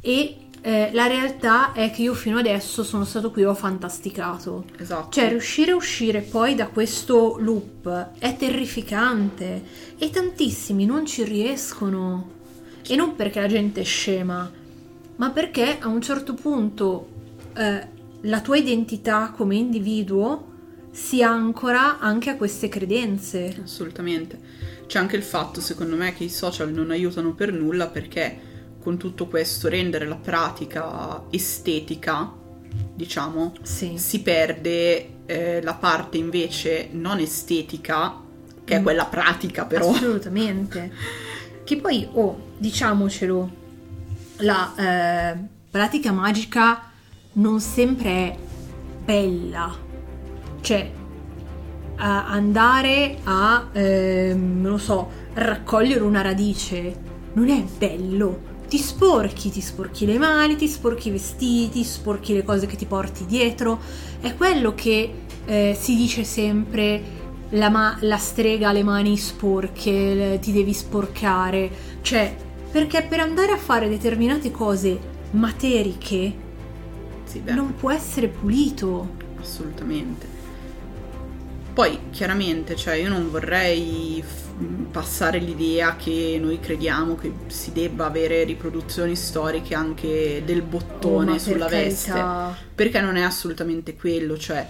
E 0.00 0.36
eh, 0.60 0.90
la 0.92 1.06
realtà 1.06 1.72
è 1.72 1.90
che 1.90 2.02
io 2.02 2.14
fino 2.14 2.38
adesso 2.38 2.84
sono 2.84 3.04
stato 3.04 3.30
qui 3.30 3.42
e 3.42 3.46
ho 3.46 3.54
fantasticato. 3.54 4.64
Esatto. 4.78 5.10
Cioè, 5.10 5.28
riuscire 5.28 5.72
a 5.72 5.76
uscire 5.76 6.20
poi 6.20 6.54
da 6.54 6.68
questo 6.68 7.36
loop 7.38 8.10
è 8.18 8.36
terrificante 8.36 9.62
e 9.98 10.10
tantissimi 10.10 10.86
non 10.86 11.04
ci 11.04 11.24
riescono. 11.24 12.32
E 12.86 12.96
non 12.96 13.14
perché 13.16 13.40
la 13.40 13.46
gente 13.46 13.80
è 13.80 13.84
scema, 13.84 14.50
ma 15.16 15.30
perché 15.30 15.78
a 15.80 15.88
un 15.88 16.00
certo 16.00 16.34
punto 16.34 17.08
eh, 17.56 17.88
la 18.24 18.40
tua 18.40 18.56
identità 18.56 19.32
come 19.34 19.56
individuo 19.56 20.52
si 20.90 21.22
ancora 21.22 21.98
anche 21.98 22.30
a 22.30 22.36
queste 22.36 22.68
credenze. 22.68 23.54
Assolutamente. 23.62 24.38
C'è 24.86 24.98
anche 24.98 25.16
il 25.16 25.22
fatto, 25.22 25.60
secondo 25.60 25.96
me, 25.96 26.14
che 26.14 26.24
i 26.24 26.28
social 26.28 26.72
non 26.72 26.90
aiutano 26.90 27.34
per 27.34 27.52
nulla 27.52 27.88
perché 27.88 28.52
con 28.80 28.96
tutto 28.96 29.26
questo 29.26 29.68
rendere 29.68 30.06
la 30.06 30.16
pratica 30.16 31.24
estetica, 31.30 32.32
diciamo, 32.94 33.54
sì. 33.62 33.94
si 33.96 34.20
perde 34.20 35.08
eh, 35.26 35.62
la 35.62 35.74
parte 35.74 36.18
invece 36.18 36.90
non 36.92 37.18
estetica, 37.18 38.20
che 38.62 38.76
è 38.76 38.80
mm. 38.80 38.82
quella 38.82 39.06
pratica 39.06 39.64
però. 39.64 39.90
Assolutamente. 39.90 40.92
che 41.64 41.76
poi, 41.78 42.06
oh, 42.12 42.52
diciamocelo, 42.58 43.62
la 44.38 45.32
eh, 45.32 45.38
pratica 45.70 46.12
magica 46.12 46.92
non 47.34 47.60
sempre 47.60 48.10
è 48.10 48.36
bella. 49.04 49.74
Cioè, 50.60 50.90
a 51.96 52.26
andare 52.26 53.18
a, 53.24 53.68
ehm, 53.72 54.60
non 54.60 54.78
so, 54.78 55.08
raccogliere 55.34 56.00
una 56.00 56.22
radice 56.22 57.12
non 57.34 57.48
è 57.48 57.62
bello. 57.78 58.52
Ti 58.68 58.78
sporchi, 58.78 59.50
ti 59.50 59.60
sporchi 59.60 60.06
le 60.06 60.18
mani, 60.18 60.56
ti 60.56 60.66
sporchi 60.66 61.08
i 61.08 61.12
vestiti, 61.12 61.84
sporchi 61.84 62.32
le 62.32 62.42
cose 62.42 62.66
che 62.66 62.76
ti 62.76 62.86
porti 62.86 63.26
dietro. 63.26 63.78
È 64.20 64.34
quello 64.34 64.74
che 64.74 65.12
eh, 65.44 65.76
si 65.78 65.96
dice 65.96 66.24
sempre, 66.24 67.02
la, 67.50 67.68
ma- 67.68 67.96
la 68.00 68.16
strega 68.16 68.70
ha 68.70 68.72
le 68.72 68.82
mani 68.82 69.16
sporche, 69.16 70.14
le- 70.14 70.38
ti 70.40 70.52
devi 70.52 70.72
sporcare. 70.72 71.70
Cioè, 72.00 72.34
perché 72.70 73.02
per 73.02 73.20
andare 73.20 73.52
a 73.52 73.58
fare 73.58 73.88
determinate 73.88 74.50
cose 74.50 74.98
materiche 75.32 76.43
sì, 77.42 77.42
non 77.52 77.74
può 77.74 77.90
essere 77.90 78.28
pulito. 78.28 79.16
Assolutamente. 79.40 80.26
Poi, 81.72 81.98
chiaramente, 82.10 82.76
cioè, 82.76 82.94
io 82.94 83.08
non 83.08 83.30
vorrei 83.30 84.22
f- 84.24 84.52
passare 84.92 85.38
l'idea 85.38 85.96
che 85.96 86.38
noi 86.40 86.60
crediamo 86.60 87.16
che 87.16 87.32
si 87.48 87.72
debba 87.72 88.06
avere 88.06 88.44
riproduzioni 88.44 89.16
storiche 89.16 89.74
anche 89.74 90.42
del 90.44 90.62
bottone 90.62 91.32
oh, 91.32 91.38
sulla 91.38 91.66
per 91.66 91.84
veste, 91.84 92.10
carità. 92.10 92.56
perché 92.72 93.00
non 93.00 93.16
è 93.16 93.22
assolutamente 93.22 93.96
quello, 93.96 94.38
cioè 94.38 94.64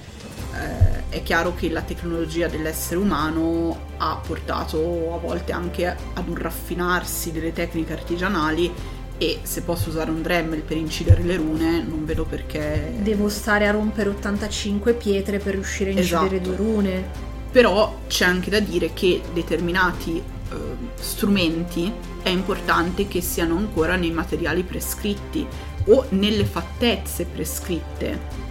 eh, 0.55 1.09
è 1.11 1.23
chiaro 1.23 1.55
che 1.55 1.69
la 1.69 1.83
tecnologia 1.83 2.49
dell'essere 2.49 2.99
umano 2.99 3.79
ha 3.99 4.19
portato 4.27 5.13
a 5.15 5.19
volte 5.19 5.53
anche 5.53 5.87
ad 5.87 6.27
un 6.27 6.37
raffinarsi 6.37 7.33
delle 7.33 7.53
tecniche 7.53 7.93
artigianali 7.93 8.73
e 9.17 9.41
se 9.43 9.63
posso 9.63 9.91
usare 9.91 10.11
un 10.11 10.23
Dremel 10.23 10.63
per 10.63 10.77
incidere 10.77 11.23
le 11.23 11.37
rune 11.37 11.83
non 11.83 12.05
vedo 12.05 12.25
perché. 12.25 12.93
Devo 12.99 13.29
stare 13.29 13.67
a 13.69 13.71
rompere 13.71 14.09
85 14.11 14.95
pietre 14.95 15.39
per 15.39 15.55
riuscire 15.55 15.91
a 15.91 15.93
incidere 15.95 16.41
esatto. 16.41 16.49
due 16.49 16.57
rune. 16.57 17.33
Però 17.53 18.01
c'è 18.09 18.25
anche 18.25 18.51
da 18.51 18.59
dire 18.59 18.93
che 18.93 19.21
determinati 19.33 20.17
eh, 20.17 20.55
strumenti 21.01 21.93
è 22.23 22.29
importante 22.29 23.07
che 23.07 23.21
siano 23.21 23.57
ancora 23.57 23.95
nei 23.95 24.11
materiali 24.11 24.65
prescritti 24.65 25.47
o 25.87 26.07
nelle 26.11 26.45
fattezze 26.45 27.27
prescritte. 27.27 28.43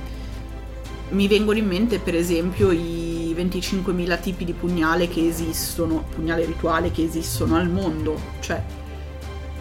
Mi 1.09 1.27
vengono 1.27 1.57
in 1.57 1.67
mente 1.67 1.99
per 1.99 2.15
esempio 2.15 2.71
i 2.71 3.35
25.000 3.37 4.19
tipi 4.21 4.45
di 4.45 4.53
pugnale 4.53 5.09
che 5.09 5.27
esistono, 5.27 6.05
pugnale 6.15 6.45
rituale 6.45 6.89
che 6.91 7.03
esistono 7.03 7.57
al 7.57 7.69
mondo, 7.69 8.17
cioè 8.39 8.63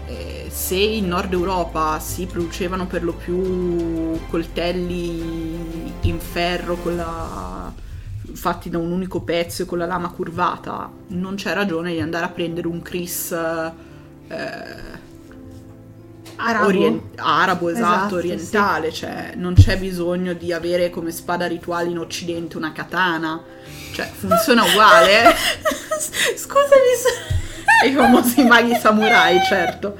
eh, 0.07 0.49
se 0.51 0.75
in 0.77 1.09
Nord 1.09 1.33
Europa 1.33 1.99
si 2.01 2.27
producevano 2.27 2.87
per 2.87 3.03
lo 3.05 3.12
più 3.12 4.19
coltelli 4.29 5.91
in 6.03 6.19
ferro 6.19 6.79
la... 6.85 7.73
fatti 8.33 8.69
da 8.71 8.79
un 8.79 8.91
unico 8.91 9.21
pezzo 9.21 9.62
e 9.62 9.67
con 9.67 9.79
la 9.79 9.87
lama 9.87 10.11
curvata, 10.11 10.91
non 11.09 11.35
c'è 11.37 11.53
ragione 11.55 11.93
di 11.93 12.01
andare 12.01 12.25
a 12.25 12.29
prendere 12.29 12.67
un 12.67 12.83
Chris 12.83 13.33
eh, 13.33 13.73
Arabo. 16.37 16.67
orien- 16.67 17.01
arabo, 17.17 17.69
esatto, 17.69 17.95
Esatto, 17.95 18.15
orientale, 18.17 18.93
cioè 18.93 19.33
non 19.37 19.55
c'è 19.55 19.79
bisogno 19.79 20.33
di 20.33 20.53
avere 20.53 20.91
come 20.91 21.12
spada 21.12 21.47
rituale 21.47 21.88
in 21.88 21.99
occidente 21.99 22.57
una 22.57 22.73
katana, 22.73 23.41
cioè 23.93 24.11
funziona 24.12 24.65
uguale, 24.65 25.35
Scusami, 26.37 26.81
i 27.87 27.92
famosi 27.92 28.42
maghi 28.44 28.75
samurai, 28.75 29.40
certo. 29.48 29.96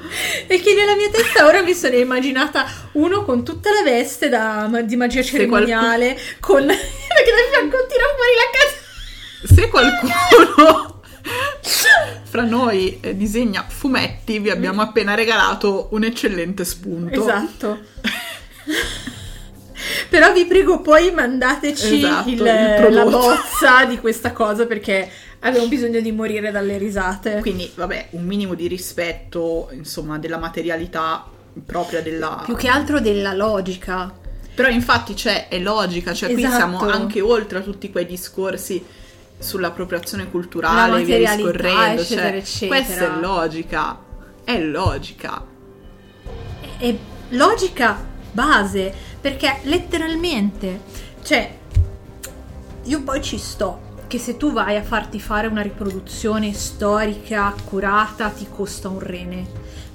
è 0.47 0.59
che 0.61 0.73
nella 0.73 0.95
mia 0.95 1.09
testa 1.09 1.45
ora 1.45 1.61
mi 1.61 1.73
sono 1.73 1.95
immaginata 1.95 2.65
uno 2.93 3.23
con 3.23 3.43
tutta 3.43 3.69
la 3.71 3.83
veste 3.83 4.29
da, 4.29 4.69
di 4.83 4.95
magia 4.95 5.21
cerimoniale, 5.21 6.17
con... 6.39 6.63
perché 6.65 7.31
dal 7.31 7.49
fianco 7.51 7.77
tira 7.87 8.05
fuori 8.15 8.35
la 8.37 8.49
casa. 8.51 8.81
Se 9.53 9.67
qualcuno 9.69 11.01
fra 12.23 12.43
noi 12.43 12.99
eh, 13.01 13.15
disegna 13.15 13.65
fumetti, 13.67 14.39
vi 14.39 14.49
abbiamo 14.49 14.81
appena 14.81 15.15
regalato 15.15 15.89
un 15.91 16.03
eccellente 16.03 16.63
spunto. 16.65 17.21
Esatto. 17.21 17.79
Però 20.09 20.31
vi 20.31 20.45
prego 20.45 20.79
poi 20.81 21.11
mandateci 21.11 21.97
Esatto, 21.97 22.29
il- 22.29 22.35
il 22.37 22.93
la 22.93 23.03
bozza 23.03 23.83
di 23.85 23.97
questa 23.99 24.31
cosa 24.31 24.65
perché 24.65 25.09
avevo 25.43 25.67
bisogno 25.67 25.99
di 25.99 26.11
morire 26.11 26.51
dalle 26.51 26.77
risate. 26.77 27.39
Quindi, 27.39 27.71
vabbè, 27.73 28.07
un 28.11 28.25
minimo 28.25 28.53
di 28.53 28.67
rispetto, 28.67 29.69
insomma, 29.71 30.17
della 30.17 30.37
materialità 30.37 31.25
propria 31.65 32.01
della... 32.01 32.41
Più 32.45 32.55
che 32.55 32.67
altro 32.67 32.99
della 32.99 33.33
logica. 33.33 34.11
Però 34.55 34.69
infatti 34.69 35.13
c'è, 35.13 35.47
è 35.47 35.59
logica, 35.59 36.13
cioè 36.13 36.31
qui 36.31 36.43
Esatto. 36.43 36.55
siamo 36.55 36.79
anche 36.79 37.21
oltre 37.21 37.59
a 37.59 37.61
tutti 37.61 37.91
quei 37.91 38.05
discorsi 38.05 38.83
sull'appropriazione 39.39 40.25
La 40.25 40.29
culturale 40.29 41.01
e 41.01 41.05
via 41.05 41.35
discorrendo, 41.35 42.01
eccetera, 42.01 42.29
cioè, 42.29 42.37
eccetera. 42.37 42.81
questa 42.81 43.05
è 43.05 43.19
logica, 43.19 43.99
è 44.43 44.59
logica. 44.59 45.45
È 46.77 46.95
logica 47.29 48.05
base, 48.31 48.93
perché 49.19 49.59
letteralmente, 49.63 50.81
cioè, 51.23 51.57
io 52.83 53.01
poi 53.01 53.21
ci 53.23 53.37
sto, 53.39 53.82
che 54.13 54.19
se 54.19 54.37
tu 54.37 54.51
vai 54.51 54.75
a 54.75 54.83
farti 54.83 55.19
fare 55.19 55.47
una 55.47 55.63
riproduzione 55.63 56.53
storica, 56.53 57.47
accurata, 57.47 58.29
ti 58.29 58.45
costa 58.47 58.87
un 58.87 58.99
rene. 58.99 59.43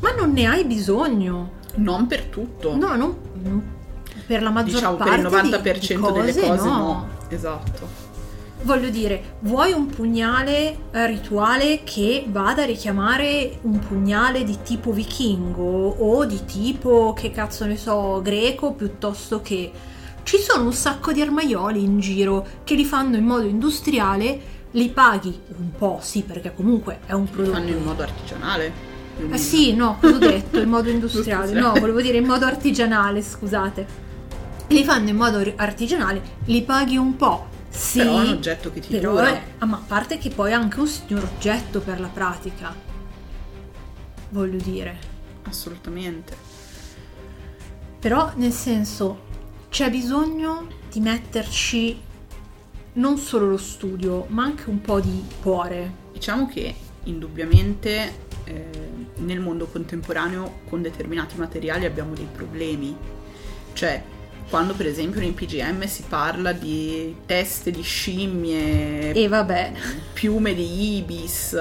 Ma 0.00 0.10
non 0.10 0.32
ne 0.32 0.44
hai 0.44 0.64
bisogno. 0.64 1.52
Non 1.76 2.08
per 2.08 2.24
tutto. 2.24 2.74
No, 2.74 2.96
non 2.96 3.16
non- 3.44 3.76
per 4.26 4.42
la 4.42 4.50
maggior 4.50 4.74
diciamo 4.74 4.96
per 4.96 5.06
parte 5.06 5.20
il 5.20 5.28
di- 5.28 5.50
90% 5.52 6.12
di 6.12 6.18
delle 6.18 6.32
cose, 6.34 6.40
cose 6.48 6.64
no. 6.64 6.76
no. 6.78 7.08
Esatto. 7.28 7.88
Voglio 8.62 8.88
dire, 8.88 9.36
vuoi 9.42 9.70
un 9.70 9.86
pugnale 9.86 10.76
eh, 10.90 11.06
rituale 11.06 11.84
che 11.84 12.24
vada 12.26 12.62
a 12.64 12.66
richiamare 12.66 13.58
un 13.62 13.78
pugnale 13.78 14.42
di 14.42 14.58
tipo 14.64 14.90
vichingo 14.90 15.90
o 15.90 16.24
di 16.24 16.44
tipo, 16.44 17.12
che 17.12 17.30
cazzo 17.30 17.66
ne 17.66 17.76
so, 17.76 18.20
greco 18.20 18.72
piuttosto 18.72 19.40
che... 19.40 19.70
Ci 20.22 20.38
sono 20.38 20.64
un 20.64 20.72
sacco 20.72 21.12
di 21.12 21.20
armaioli 21.22 21.82
in 21.82 22.00
giro 22.00 22.46
che 22.64 22.74
li 22.74 22.84
fanno 22.84 23.16
in 23.16 23.24
modo 23.24 23.46
industriale, 23.46 24.40
li 24.72 24.88
paghi 24.90 25.38
un 25.56 25.70
po', 25.72 25.98
sì, 26.02 26.22
perché 26.22 26.52
comunque 26.54 27.00
è 27.06 27.12
un 27.12 27.28
prodotto... 27.28 27.54
Fanno 27.56 27.70
in 27.70 27.82
modo 27.82 28.02
artigianale. 28.02 28.72
Eh 29.30 29.38
sì, 29.38 29.74
no, 29.74 29.96
cosa 30.00 30.14
ho 30.16 30.18
detto? 30.18 30.60
In 30.60 30.68
modo 30.68 30.90
industriale. 30.90 31.52
No, 31.52 31.72
volevo 31.72 32.00
dire 32.02 32.18
in 32.18 32.26
modo 32.26 32.44
artigianale, 32.44 33.22
scusate. 33.22 33.86
Li 34.68 34.84
fanno 34.84 35.08
in 35.08 35.16
modo 35.16 35.42
artigianale, 35.56 36.20
li 36.44 36.62
paghi 36.62 36.96
un 36.98 37.16
po'. 37.16 37.46
Sì, 37.70 37.98
Però 37.98 38.18
è 38.18 38.22
un 38.24 38.28
oggetto 38.28 38.70
che 38.70 38.80
ti 38.80 38.88
però 38.88 39.12
dura. 39.12 39.28
è- 39.28 39.42
ah, 39.58 39.66
ma 39.66 39.76
a 39.76 39.82
parte 39.86 40.18
che 40.18 40.28
poi 40.30 40.50
è 40.50 40.54
anche 40.54 40.78
un 40.80 40.86
signor 40.86 41.22
oggetto 41.34 41.80
per 41.80 42.00
la 42.00 42.08
pratica. 42.08 42.74
Voglio 44.30 44.58
dire. 44.62 44.98
Assolutamente. 45.44 46.36
Però 47.98 48.30
nel 48.36 48.52
senso 48.52 49.26
c'è 49.68 49.90
bisogno 49.90 50.66
di 50.90 51.00
metterci 51.00 52.00
non 52.94 53.16
solo 53.16 53.48
lo 53.48 53.56
studio, 53.56 54.26
ma 54.28 54.44
anche 54.44 54.68
un 54.68 54.80
po' 54.80 55.00
di 55.00 55.24
cuore. 55.40 56.06
Diciamo 56.12 56.48
che 56.48 56.74
indubbiamente 57.04 58.26
eh, 58.44 58.66
nel 59.16 59.40
mondo 59.40 59.66
contemporaneo 59.66 60.60
con 60.68 60.82
determinati 60.82 61.36
materiali 61.36 61.84
abbiamo 61.84 62.14
dei 62.14 62.28
problemi. 62.30 62.96
Cioè, 63.72 64.02
quando 64.48 64.74
per 64.74 64.86
esempio 64.86 65.20
nei 65.20 65.32
PGM 65.32 65.84
si 65.84 66.04
parla 66.08 66.52
di 66.52 67.14
teste 67.26 67.70
di 67.70 67.82
scimmie, 67.82 69.12
E 69.12 69.28
vabbè, 69.28 69.72
piume 70.12 70.54
di 70.54 70.96
ibis, 70.96 71.56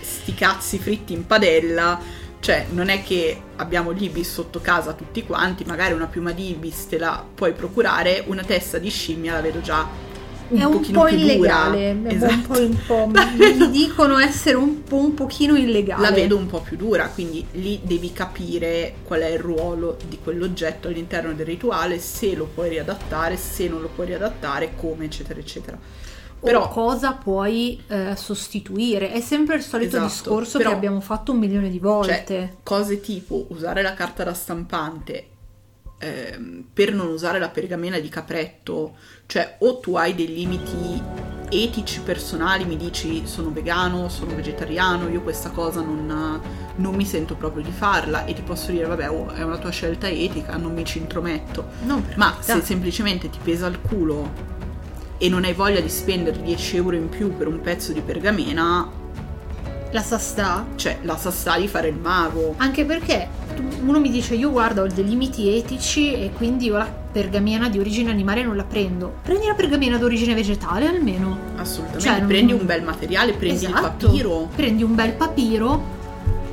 sti 0.00 0.34
cazzi 0.34 0.78
fritti 0.78 1.12
in 1.12 1.24
padella, 1.24 1.98
cioè 2.40 2.66
non 2.70 2.88
è 2.88 3.02
che 3.02 3.40
abbiamo 3.56 3.92
gli 3.92 4.04
ibis 4.04 4.32
sotto 4.32 4.60
casa 4.60 4.92
tutti 4.92 5.24
quanti, 5.24 5.64
magari 5.64 5.92
una 5.94 6.06
piuma 6.06 6.32
di 6.32 6.50
ibis 6.50 6.86
te 6.88 6.98
la 6.98 7.24
puoi 7.34 7.52
procurare, 7.52 8.24
una 8.26 8.42
testa 8.42 8.78
di 8.78 8.90
scimmia 8.90 9.32
la 9.32 9.40
vedo 9.40 9.60
già 9.60 10.14
un 10.48 10.60
è 10.60 10.64
un 10.64 10.72
pochino 10.72 11.00
po' 11.00 11.08
illegale. 11.08 11.96
Esatto. 12.06 12.60
un 12.60 12.76
po', 12.86 12.94
un 12.94 13.10
po', 13.12 13.20
mi 13.56 13.70
dicono 13.70 14.18
essere 14.18 14.56
un 14.56 14.84
po' 14.84 14.98
un 14.98 15.14
pochino 15.14 15.56
illegale. 15.56 16.02
la 16.02 16.10
vedo 16.12 16.36
un 16.36 16.46
po' 16.46 16.60
più 16.60 16.76
dura, 16.76 17.08
quindi 17.08 17.44
lì 17.52 17.80
devi 17.82 18.12
capire 18.12 18.96
qual 19.02 19.20
è 19.20 19.30
il 19.30 19.40
ruolo 19.40 19.96
di 20.08 20.18
quell'oggetto 20.22 20.88
all'interno 20.88 21.32
del 21.32 21.46
rituale, 21.46 21.98
se 21.98 22.34
lo 22.34 22.48
puoi 22.52 22.68
riadattare, 22.68 23.36
se 23.36 23.68
non 23.68 23.80
lo 23.80 23.90
puoi 23.92 24.06
riadattare, 24.06 24.72
come, 24.76 25.06
eccetera, 25.06 25.40
eccetera. 25.40 25.78
Però 26.40 26.68
cosa 26.68 27.12
puoi 27.12 27.82
eh, 27.88 28.14
sostituire. 28.16 29.10
È 29.10 29.20
sempre 29.20 29.56
il 29.56 29.62
solito 29.62 29.96
Esatto, 29.96 30.06
discorso 30.06 30.58
però- 30.58 30.70
che 30.70 30.76
abbiamo 30.76 31.00
fatto 31.00 31.32
un 31.32 31.38
milione 31.38 31.70
di 31.70 31.78
volte. 31.78 32.24
Cioè, 32.26 32.56
cose 32.62 33.00
tipo 33.00 33.46
usare 33.48 33.82
la 33.82 33.94
carta 33.94 34.22
da 34.22 34.34
stampante 34.34 35.28
ehm, 35.98 36.66
per 36.72 36.92
non 36.92 37.08
usare 37.08 37.38
la 37.38 37.48
pergamena 37.48 37.98
di 37.98 38.08
capretto, 38.08 38.96
cioè 39.26 39.56
o 39.60 39.78
tu 39.78 39.96
hai 39.96 40.14
dei 40.14 40.28
limiti 40.32 41.02
etici 41.48 42.00
personali, 42.00 42.64
mi 42.64 42.76
dici 42.76 43.22
sono 43.26 43.50
vegano, 43.50 44.08
sono 44.08 44.34
vegetariano, 44.34 45.08
io 45.08 45.22
questa 45.22 45.50
cosa 45.50 45.80
non, 45.80 46.40
non 46.76 46.94
mi 46.94 47.04
sento 47.04 47.36
proprio 47.36 47.62
di 47.62 47.70
farla 47.70 48.24
e 48.24 48.34
ti 48.34 48.42
posso 48.42 48.72
dire 48.72 48.84
vabbè 48.86 49.08
oh, 49.10 49.28
è 49.30 49.42
una 49.42 49.56
tua 49.56 49.70
scelta 49.70 50.08
etica, 50.08 50.56
non 50.56 50.72
mi 50.74 50.84
ci 50.84 50.98
intrometto, 50.98 51.68
No, 51.84 52.02
ma 52.16 52.36
se 52.40 52.60
semplicemente 52.62 53.30
ti 53.30 53.38
pesa 53.42 53.66
il 53.68 53.80
culo 53.80 54.54
e 55.18 55.28
non 55.28 55.44
hai 55.44 55.52
voglia 55.54 55.80
di 55.80 55.88
spendere 55.88 56.40
10 56.42 56.76
euro 56.76 56.96
in 56.96 57.08
più 57.08 57.34
per 57.36 57.46
un 57.46 57.60
pezzo 57.60 57.92
di 57.92 58.00
pergamena, 58.00 58.88
la 59.92 60.02
sastà. 60.02 60.66
cioè 60.76 60.98
la 61.02 61.16
sa 61.16 61.30
sta 61.30 61.56
di 61.58 61.68
fare 61.68 61.88
il 61.88 61.96
mago. 61.96 62.54
Anche 62.58 62.84
perché 62.84 63.28
uno 63.82 63.98
mi 64.00 64.10
dice 64.10 64.34
io 64.34 64.50
guarda 64.50 64.82
ho 64.82 64.86
dei 64.86 65.04
limiti 65.06 65.56
etici 65.56 66.12
e 66.12 66.32
quindi 66.36 66.66
io 66.66 66.76
la 66.76 66.84
pergamena 67.12 67.70
di 67.70 67.78
origine 67.78 68.10
animale 68.10 68.42
non 68.42 68.56
la 68.56 68.64
prendo. 68.64 69.14
Prendi 69.22 69.46
la 69.46 69.54
pergamena 69.54 69.96
d'origine 69.96 70.34
vegetale 70.34 70.86
almeno. 70.86 71.38
Assolutamente, 71.56 72.06
Cioè, 72.06 72.18
non- 72.18 72.26
prendi 72.28 72.52
un 72.52 72.66
bel 72.66 72.82
materiale, 72.82 73.32
prendi 73.32 73.64
il 73.64 73.70
Esatto. 73.70 74.06
papiro. 74.08 74.48
Prendi 74.54 74.82
un 74.82 74.94
bel 74.94 75.12
papiro 75.12 75.82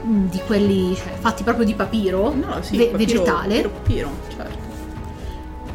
mm, 0.05 0.27
di 0.29 0.39
quelli 0.45 0.95
cioè, 0.95 1.13
fatti 1.19 1.43
proprio 1.43 1.65
di 1.65 1.73
papiro 1.73 2.33
No, 2.33 2.61
sì, 2.61 2.77
ve- 2.77 2.87
papiro- 2.91 2.97
vegetale 2.97 3.61
Papiro, 3.61 3.69
papiro, 3.69 4.09
certo. 4.37 4.57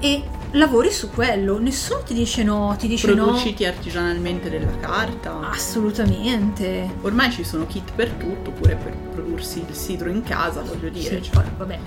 e 0.01 0.22
lavori 0.53 0.91
su 0.91 1.11
quello. 1.11 1.59
Nessuno 1.59 2.03
ti 2.03 2.15
dice 2.15 2.43
no, 2.43 2.75
ti 2.79 2.89
dice 2.89 3.13
Produciti 3.13 3.65
artigianalmente 3.65 4.51
della 4.51 4.77
carta. 4.79 5.33
no. 5.33 5.49
Assolutamente. 5.49 6.97
Ormai 7.03 7.31
ci 7.31 7.45
sono 7.45 7.67
kit 7.67 7.93
per 7.95 8.11
tutto, 8.11 8.51
pure 8.51 8.77
per 8.77 8.93
prodursi 9.13 9.65
il 9.67 9.75
sidro 9.75 10.09
in 10.09 10.23
casa, 10.23 10.63
voglio 10.63 10.89
dire. 10.89 11.23
Sì, 11.23 11.31
cioè, 11.31 11.43
poi, 11.43 11.45
vabbè. 11.57 11.79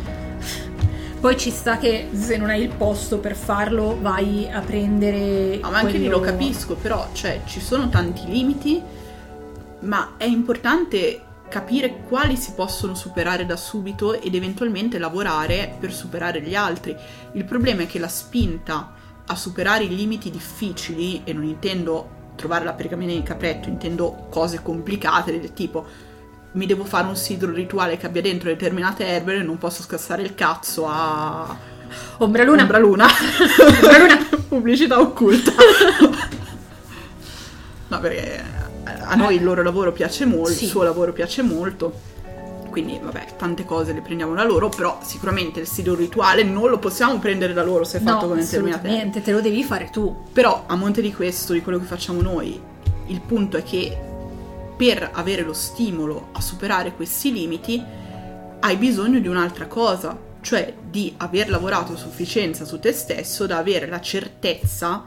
Poi 1.19 1.38
ci 1.38 1.52
sta 1.52 1.78
che 1.78 2.10
se 2.13 2.38
non 2.38 2.50
hai 2.50 2.63
il 2.63 2.69
posto 2.69 3.19
per 3.19 3.36
farlo 3.36 3.97
vai 4.02 4.50
a 4.52 4.60
prendere. 4.62 5.60
Ah, 5.62 5.69
ma 5.69 5.80
anche 5.80 5.97
lì 5.97 6.08
lo 6.08 6.19
capisco, 6.19 6.76
però 6.76 7.10
cioè, 7.13 7.41
ci 7.45 7.60
sono 7.62 7.89
tanti 7.89 8.26
limiti, 8.26 8.82
ma 9.82 10.13
è 10.17 10.26
importante 10.26 11.21
capire 11.51 12.03
quali 12.07 12.37
si 12.37 12.53
possono 12.53 12.95
superare 12.95 13.45
da 13.45 13.57
subito 13.57 14.19
ed 14.19 14.34
eventualmente 14.34 14.97
lavorare 14.97 15.76
per 15.78 15.91
superare 15.91 16.41
gli 16.41 16.55
altri. 16.55 16.95
Il 17.34 17.43
problema 17.43 17.82
è 17.82 17.88
che 17.88 17.99
la 17.99 18.07
spinta 18.07 18.93
a 19.26 19.36
superare 19.36 19.84
i 19.84 19.93
limiti 19.93 20.32
difficili, 20.32 21.21
e 21.26 21.34
non 21.34 21.43
intendo 21.43 22.19
trovare 22.36 22.63
la 22.63 22.71
pergamena 22.71 23.11
di 23.11 23.21
capretto, 23.21 23.67
intendo 23.67 24.28
cose 24.30 24.61
complicate 24.61 25.38
del 25.38 25.53
tipo 25.53 25.86
mi 26.53 26.65
devo 26.65 26.84
fare 26.84 27.07
un 27.07 27.15
sidro 27.15 27.51
rituale 27.51 27.95
che 27.95 28.05
abbia 28.05 28.21
dentro 28.21 28.49
determinate 28.49 29.05
erbe 29.05 29.36
e 29.36 29.43
non 29.43 29.57
posso 29.57 29.84
scassare 29.84 30.21
il 30.21 30.36
cazzo 30.36 30.86
a 30.88 31.55
Ombra 32.17 32.43
Luna. 32.43 32.61
Ombra 32.61 32.78
Luna. 32.78 33.05
Ombra 33.05 33.97
Luna. 33.97 34.28
Pubblicità 34.47 34.99
occulta. 34.99 35.51
no, 37.88 37.99
perché 37.99 38.61
a 39.12 39.16
noi 39.16 39.36
il 39.36 39.43
loro 39.43 39.62
lavoro 39.62 39.91
piace 39.91 40.26
molto, 40.26 40.51
Sì. 40.51 40.64
il 40.64 40.70
suo 40.70 40.84
lavoro 40.84 41.12
piace 41.12 41.41
molto. 41.41 42.09
Quindi, 42.70 42.97
vabbè, 43.03 43.36
tante 43.38 43.66
cose 43.66 43.91
le 43.91 43.99
prendiamo 43.99 44.34
da 44.34 44.45
loro, 44.45 44.70
però 44.70 44.99
sicuramente 45.03 45.59
il 45.59 45.68
sidro 45.68 45.93
rituale 45.95 46.43
non 46.43 46.70
lo 46.70 46.80
possiamo 46.80 47.20
prendere 47.20 47.51
da 47.51 47.64
loro 47.64 47.84
se 47.84 47.97
è 47.97 48.01
fatto 48.01 48.22
No, 48.28 48.32
con 48.32 48.39
determinate 48.39 48.78
erbe. 48.78 48.88
assolutamente, 48.88 49.22
te 49.22 49.32
lo 49.34 49.41
devi 49.41 49.64
fare 49.66 49.89
tu. 49.91 50.24
Però 50.32 50.64
a 50.68 50.76
monte 50.78 51.01
di 51.01 51.14
questo, 51.14 51.51
di 51.51 51.62
quello 51.62 51.80
che 51.80 51.84
facciamo 51.86 52.22
noi, 52.22 52.57
il 53.07 53.20
punto 53.20 53.57
è 53.57 53.64
che 53.64 53.97
per 54.78 55.09
avere 55.12 55.41
lo 55.41 55.51
stimolo 55.51 56.30
a 56.32 56.39
superare 56.39 56.93
questi 56.95 57.34
limiti 57.34 57.84
hai 58.62 58.78
bisogno 58.78 59.20
di 59.20 59.28
un'altra 59.28 59.68
cosa, 59.68 60.18
cioè 60.39 60.74
di 60.89 61.14
aver 61.18 61.49
lavorato 61.49 61.91
a 61.93 61.97
sufficienza 61.97 62.64
su 62.64 62.80
te 62.80 62.93
stesso 62.93 63.45
da 63.47 63.57
avere 63.57 63.86
la 63.88 63.99
certezza 63.99 65.05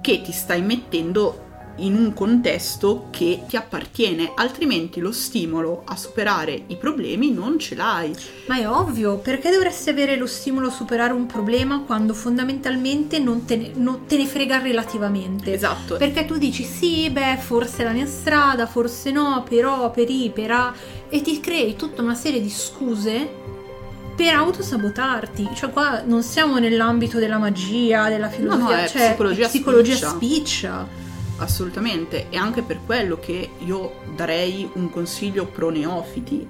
che 0.00 0.22
ti 0.22 0.32
stai 0.32 0.62
mettendo 0.62 1.42
in 1.78 1.94
un 1.96 2.12
contesto 2.14 3.06
che 3.10 3.42
ti 3.48 3.56
appartiene, 3.56 4.32
altrimenti 4.34 5.00
lo 5.00 5.10
stimolo 5.12 5.82
a 5.86 5.96
superare 5.96 6.64
i 6.68 6.76
problemi 6.76 7.32
non 7.32 7.58
ce 7.58 7.74
l'hai. 7.74 8.14
Ma 8.46 8.58
è 8.58 8.68
ovvio, 8.68 9.16
perché 9.18 9.50
dovresti 9.50 9.90
avere 9.90 10.16
lo 10.16 10.26
stimolo 10.26 10.68
a 10.68 10.70
superare 10.70 11.12
un 11.12 11.26
problema 11.26 11.80
quando 11.80 12.14
fondamentalmente 12.14 13.18
non 13.18 13.44
te 13.44 13.56
ne, 13.56 13.70
non 13.74 14.06
te 14.06 14.16
ne 14.16 14.26
frega 14.26 14.58
relativamente? 14.58 15.52
Esatto. 15.52 15.96
Perché 15.96 16.24
tu 16.24 16.36
dici 16.38 16.62
sì, 16.64 17.10
beh, 17.10 17.38
forse 17.40 17.82
è 17.82 17.84
la 17.84 17.92
mia 17.92 18.06
strada, 18.06 18.66
forse 18.66 19.10
no, 19.10 19.44
però, 19.48 19.90
per 19.90 20.08
i, 20.10 20.30
per 20.32 20.50
a, 20.52 20.72
e 21.08 21.20
ti 21.22 21.40
crei 21.40 21.74
tutta 21.76 22.02
una 22.02 22.14
serie 22.14 22.40
di 22.40 22.50
scuse 22.50 23.42
per 24.16 24.32
autosabotarti. 24.34 25.50
Cioè 25.54 25.70
qua 25.70 26.02
non 26.06 26.22
siamo 26.22 26.58
nell'ambito 26.58 27.18
della 27.18 27.38
magia, 27.38 28.08
della 28.08 28.28
filosofia, 28.28 28.64
No, 28.64 28.70
no, 28.70 28.76
è 28.78 28.88
cioè 28.88 29.08
psicologia 29.08 29.48
psicologia 29.48 29.94
spiccia. 29.96 30.08
spiccia. 30.14 31.02
Assolutamente, 31.36 32.26
e 32.30 32.36
anche 32.36 32.62
per 32.62 32.80
quello 32.84 33.18
che 33.18 33.50
io 33.64 33.92
darei 34.14 34.68
un 34.74 34.90
consiglio 34.90 35.46
pro 35.46 35.70
neofiti. 35.70 36.46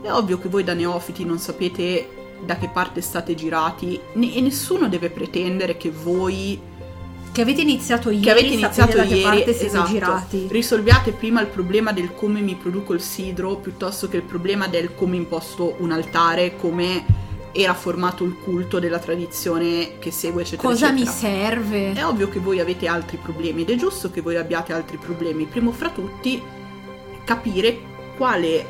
È 0.00 0.10
ovvio 0.12 0.38
che 0.38 0.48
voi 0.48 0.62
da 0.62 0.74
neofiti 0.74 1.24
non 1.24 1.38
sapete 1.38 2.08
da 2.44 2.56
che 2.56 2.68
parte 2.68 3.00
state 3.00 3.34
girati 3.34 4.00
ne- 4.14 4.34
e 4.34 4.40
nessuno 4.40 4.88
deve 4.88 5.10
pretendere 5.10 5.76
che 5.76 5.90
voi 5.90 6.60
Che 7.32 7.40
avete 7.42 7.62
iniziato 7.62 8.10
ieri, 8.10 8.22
che 8.22 8.30
avete 8.30 8.46
iniziato 8.54 8.96
da 8.96 9.02
che 9.02 9.08
ieri 9.08 9.22
parte 9.22 9.52
siete 9.52 9.66
esatto, 9.66 9.88
girati. 9.90 10.46
risolviate 10.48 11.10
prima 11.12 11.40
il 11.40 11.48
problema 11.48 11.92
del 11.92 12.14
come 12.14 12.40
mi 12.40 12.54
produco 12.54 12.94
il 12.94 13.00
sidro 13.00 13.56
piuttosto 13.56 14.08
che 14.08 14.16
il 14.16 14.22
problema 14.22 14.68
del 14.68 14.94
come 14.94 15.16
imposto 15.16 15.74
un 15.78 15.90
altare, 15.90 16.56
come 16.56 17.04
era 17.62 17.74
formato 17.74 18.22
il 18.24 18.36
culto 18.36 18.78
della 18.78 19.00
tradizione 19.00 19.98
che 19.98 20.12
segue 20.12 20.42
eccetera 20.42 20.68
Cosa 20.68 20.92
mi 20.92 21.02
eccetera. 21.02 21.18
serve? 21.18 21.92
È 21.92 22.06
ovvio 22.06 22.28
che 22.28 22.38
voi 22.38 22.60
avete 22.60 22.86
altri 22.86 23.16
problemi 23.16 23.62
ed 23.62 23.70
è 23.70 23.74
giusto 23.74 24.10
che 24.10 24.20
voi 24.20 24.36
abbiate 24.36 24.72
altri 24.72 24.96
problemi. 24.96 25.44
Primo 25.46 25.72
fra 25.72 25.90
tutti, 25.90 26.40
capire 27.24 27.78
quale, 28.16 28.66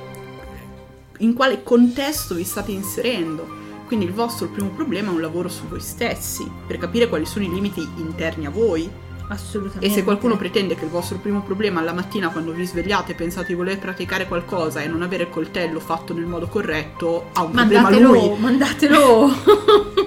in 1.18 1.34
quale 1.34 1.62
contesto 1.62 2.34
vi 2.34 2.44
state 2.44 2.72
inserendo. 2.72 3.56
Quindi 3.86 4.06
il 4.06 4.12
vostro 4.12 4.48
primo 4.48 4.70
problema 4.70 5.10
è 5.10 5.14
un 5.14 5.20
lavoro 5.20 5.48
su 5.48 5.66
voi 5.66 5.80
stessi, 5.80 6.50
per 6.66 6.78
capire 6.78 7.08
quali 7.08 7.26
sono 7.26 7.44
i 7.44 7.50
limiti 7.50 7.86
interni 7.96 8.46
a 8.46 8.50
voi. 8.50 8.90
Assolutamente. 9.28 9.86
E 9.86 9.90
se 9.90 10.04
qualcuno 10.04 10.36
pretende 10.36 10.74
che 10.74 10.84
il 10.84 10.90
vostro 10.90 11.18
primo 11.18 11.42
problema 11.42 11.80
alla 11.80 11.92
mattina 11.92 12.30
quando 12.30 12.52
vi 12.52 12.64
svegliate 12.64 13.14
pensate 13.14 13.48
di 13.48 13.54
voler 13.54 13.78
praticare 13.78 14.26
qualcosa 14.26 14.80
e 14.80 14.88
non 14.88 15.02
avere 15.02 15.24
il 15.24 15.30
coltello 15.30 15.80
fatto 15.80 16.14
nel 16.14 16.24
modo 16.24 16.48
corretto, 16.48 17.28
ha 17.34 17.42
un 17.42 17.52
problema 17.52 17.82
mandatelo, 17.82 18.12
lui. 18.12 18.38
mandatelo 18.38 19.30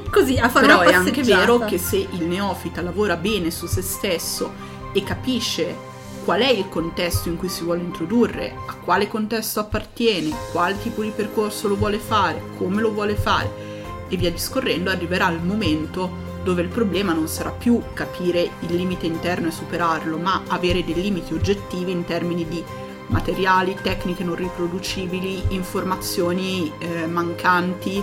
così 0.09 0.38
a 0.38 0.49
fare 0.49 0.65
Però 0.65 0.82
una 0.82 0.89
è 0.89 0.93
anche 0.93 1.24
vero 1.24 1.59
che 1.59 1.78
se 1.78 1.97
il 1.97 2.24
neofita 2.26 2.82
lavora 2.82 3.15
bene 3.15 3.51
su 3.51 3.67
se 3.67 3.82
stesso 3.82 4.51
e 4.91 5.03
capisce 5.03 5.89
qual 6.24 6.41
è 6.41 6.49
il 6.49 6.69
contesto 6.69 7.30
in 7.30 7.38
cui 7.38 7.49
si 7.49 7.63
vuole 7.63 7.82
introdurre, 7.82 8.53
a 8.67 8.76
quale 8.76 9.07
contesto 9.07 9.59
appartiene, 9.59 10.36
quale 10.51 10.80
tipo 10.82 11.01
di 11.01 11.11
percorso 11.15 11.67
lo 11.67 11.76
vuole 11.76 11.97
fare, 11.97 12.41
come 12.57 12.82
lo 12.82 12.91
vuole 12.91 13.15
fare 13.15 13.69
e 14.07 14.17
via 14.17 14.30
discorrendo, 14.30 14.89
arriverà 14.89 15.30
il 15.30 15.41
momento 15.41 16.30
dove 16.43 16.61
il 16.61 16.67
problema 16.67 17.13
non 17.13 17.27
sarà 17.27 17.51
più 17.51 17.81
capire 17.93 18.49
il 18.59 18.75
limite 18.75 19.05
interno 19.05 19.47
e 19.47 19.51
superarlo, 19.51 20.17
ma 20.17 20.43
avere 20.47 20.83
dei 20.83 20.95
limiti 20.95 21.33
oggettivi 21.33 21.91
in 21.91 22.05
termini 22.05 22.47
di 22.47 22.63
materiali, 23.07 23.77
tecniche 23.81 24.23
non 24.23 24.35
riproducibili, 24.35 25.43
informazioni 25.49 26.71
eh, 26.79 27.05
mancanti 27.07 28.01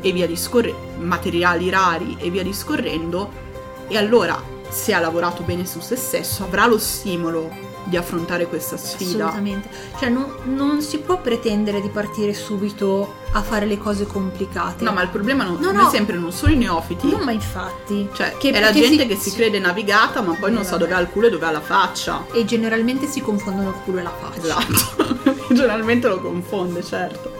e 0.00 0.12
via 0.12 0.26
discorrendo, 0.26 0.78
materiali 0.98 1.70
rari 1.70 2.16
e 2.18 2.30
via 2.30 2.42
discorrendo, 2.42 3.30
e 3.88 3.96
allora 3.96 4.40
se 4.68 4.92
ha 4.92 5.00
lavorato 5.00 5.42
bene 5.42 5.66
su 5.66 5.80
se 5.80 5.96
stesso 5.96 6.44
avrà 6.44 6.66
lo 6.66 6.78
stimolo 6.78 7.69
di 7.84 7.96
affrontare 7.96 8.46
questa 8.46 8.76
sfida. 8.76 9.26
Assolutamente. 9.26 9.68
Cioè 9.98 10.08
non, 10.08 10.26
non 10.44 10.80
si 10.82 10.98
può 10.98 11.20
pretendere 11.20 11.80
di 11.80 11.88
partire 11.88 12.34
subito 12.34 13.14
a 13.32 13.42
fare 13.42 13.66
le 13.66 13.78
cose 13.78 14.06
complicate. 14.06 14.84
No, 14.84 14.92
ma 14.92 15.02
il 15.02 15.08
problema 15.08 15.44
non, 15.44 15.58
No, 15.60 15.72
no. 15.72 15.88
sempre 15.88 16.16
non 16.16 16.32
sono 16.32 16.52
i 16.52 16.56
neofiti. 16.56 17.08
No, 17.10 17.18
ma 17.18 17.30
infatti. 17.32 18.08
Cioè, 18.12 18.36
Che- 18.38 18.50
è 18.50 18.60
la 18.60 18.72
gente 18.72 19.02
si- 19.02 19.06
che 19.08 19.16
si 19.16 19.32
crede 19.32 19.58
navigata, 19.58 20.20
ma 20.20 20.34
poi 20.34 20.52
non 20.52 20.64
sa 20.64 20.72
Vabbè. 20.72 20.82
dove 20.84 20.94
ha 20.94 21.00
il 21.00 21.08
culo 21.08 21.26
e 21.26 21.30
dove 21.30 21.46
ha 21.46 21.50
la 21.50 21.60
faccia. 21.60 22.26
E 22.32 22.44
generalmente 22.44 23.06
si 23.06 23.20
confondono 23.20 23.68
il 23.70 23.76
culo 23.84 23.98
e 23.98 24.02
la 24.02 24.12
faccia. 24.18 24.40
Esatto. 24.40 25.18
Generalmente 25.54 26.08
lo 26.08 26.20
confonde, 26.20 26.82
certo. 26.84 27.38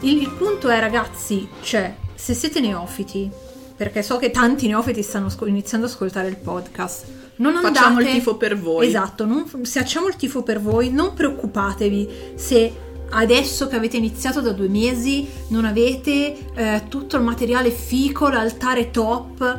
Il, 0.00 0.20
il 0.22 0.30
punto 0.30 0.68
è, 0.68 0.78
ragazzi, 0.80 1.48
cioè, 1.62 1.94
se 2.14 2.34
siete 2.34 2.60
neofiti, 2.60 3.30
perché 3.76 4.02
so 4.02 4.16
che 4.18 4.30
tanti 4.30 4.66
neofiti 4.66 5.02
stanno 5.02 5.26
ascol- 5.26 5.48
iniziando 5.48 5.86
ad 5.86 5.92
ascoltare 5.92 6.28
il 6.28 6.36
podcast, 6.36 7.04
non 7.36 7.56
andate... 7.56 7.74
Facciamo 7.74 8.00
il 8.00 8.06
tifo 8.08 8.36
per 8.36 8.58
voi. 8.58 8.86
Esatto, 8.86 9.24
non- 9.24 9.48
se 9.62 9.80
facciamo 9.80 10.08
il 10.08 10.16
tifo 10.16 10.42
per 10.42 10.60
voi, 10.60 10.90
non 10.90 11.14
preoccupatevi 11.14 12.08
se 12.34 12.72
adesso 13.10 13.68
che 13.68 13.76
avete 13.76 13.96
iniziato 13.96 14.40
da 14.40 14.52
due 14.52 14.68
mesi 14.68 15.28
non 15.48 15.64
avete 15.64 16.36
eh, 16.54 16.82
tutto 16.88 17.16
il 17.16 17.22
materiale 17.22 17.70
fico, 17.70 18.28
l'altare 18.28 18.90
top. 18.90 19.58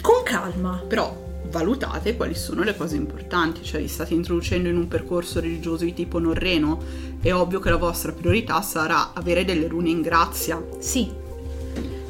Con 0.00 0.22
calma. 0.22 0.82
Però 0.86 1.22
valutate 1.50 2.16
quali 2.16 2.34
sono 2.34 2.62
le 2.62 2.76
cose 2.76 2.96
importanti, 2.96 3.62
cioè 3.62 3.80
vi 3.80 3.88
state 3.88 4.12
introducendo 4.12 4.68
in 4.68 4.76
un 4.76 4.88
percorso 4.88 5.40
religioso 5.40 5.84
di 5.84 5.94
tipo 5.94 6.18
norreno, 6.18 6.82
è 7.20 7.32
ovvio 7.32 7.60
che 7.60 7.70
la 7.70 7.76
vostra 7.76 8.12
priorità 8.12 8.60
sarà 8.60 9.12
avere 9.14 9.44
delle 9.44 9.68
rune 9.68 9.90
in 9.90 10.00
grazia. 10.00 10.62
Sì. 10.78 11.22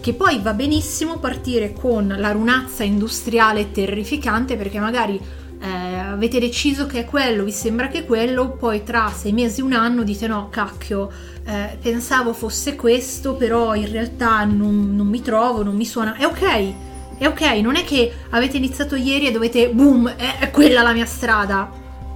Che 0.05 0.13
poi 0.13 0.39
va 0.43 0.53
benissimo 0.53 1.17
partire 1.17 1.73
con 1.73 2.15
la 2.19 2.31
runazza 2.31 2.83
industriale 2.83 3.71
terrificante 3.71 4.55
perché 4.55 4.79
magari 4.79 5.19
eh, 5.59 5.67
avete 5.67 6.39
deciso 6.39 6.85
che 6.85 6.99
è 6.99 7.05
quello, 7.07 7.43
vi 7.43 7.51
sembra 7.51 7.89
che 7.89 8.01
è 8.01 8.05
quello, 8.05 8.51
poi 8.51 8.83
tra 8.83 9.11
sei 9.17 9.33
mesi, 9.33 9.63
un 9.63 9.73
anno 9.73 10.03
dite 10.03 10.27
no, 10.27 10.51
cacchio, 10.51 11.11
eh, 11.47 11.79
pensavo 11.81 12.35
fosse 12.35 12.77
questo, 12.77 13.35
però 13.37 13.75
in 13.75 13.91
realtà 13.91 14.45
non, 14.45 14.95
non 14.95 15.07
mi 15.07 15.23
trovo, 15.23 15.63
non 15.63 15.75
mi 15.75 15.87
suona. 15.87 16.17
È 16.17 16.27
ok, 16.27 16.75
è 17.17 17.27
ok, 17.27 17.41
non 17.63 17.77
è 17.77 17.85
che 17.85 18.13
avete 18.29 18.59
iniziato 18.59 18.97
ieri 18.97 19.29
e 19.29 19.31
dovete, 19.31 19.71
boom, 19.71 20.11
è, 20.11 20.37
è 20.41 20.51
quella 20.51 20.83
la 20.83 20.93
mia 20.93 21.07
strada. 21.07 21.71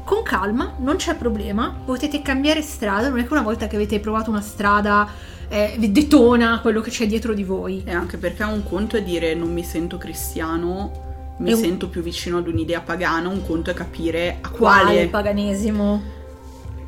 Con 0.04 0.22
calma, 0.22 0.74
non 0.80 0.96
c'è 0.96 1.14
problema, 1.14 1.74
potete 1.86 2.20
cambiare 2.20 2.60
strada, 2.60 3.08
non 3.08 3.18
è 3.18 3.26
che 3.26 3.32
una 3.32 3.40
volta 3.40 3.66
che 3.66 3.76
avete 3.76 3.98
provato 3.98 4.28
una 4.28 4.42
strada 4.42 5.36
eh, 5.48 5.76
detona 5.78 6.60
quello 6.60 6.80
che 6.80 6.90
c'è 6.90 7.06
dietro 7.06 7.32
di 7.34 7.44
voi. 7.44 7.82
E 7.84 7.92
anche 7.92 8.16
perché 8.16 8.42
un 8.44 8.62
conto 8.64 8.96
è 8.96 9.02
dire 9.02 9.34
non 9.34 9.52
mi 9.52 9.62
sento 9.64 9.96
cristiano, 9.98 11.06
mi 11.38 11.50
E 11.50 11.54
un- 11.54 11.60
sento 11.60 11.88
più 11.88 12.02
vicino 12.02 12.38
ad 12.38 12.48
un'idea 12.48 12.80
pagana, 12.80 13.28
un 13.28 13.44
conto 13.46 13.70
è 13.70 13.74
capire 13.74 14.38
a 14.40 14.48
Quale 14.50 14.82
quale. 14.84 15.06
paganesimo? 15.08 16.02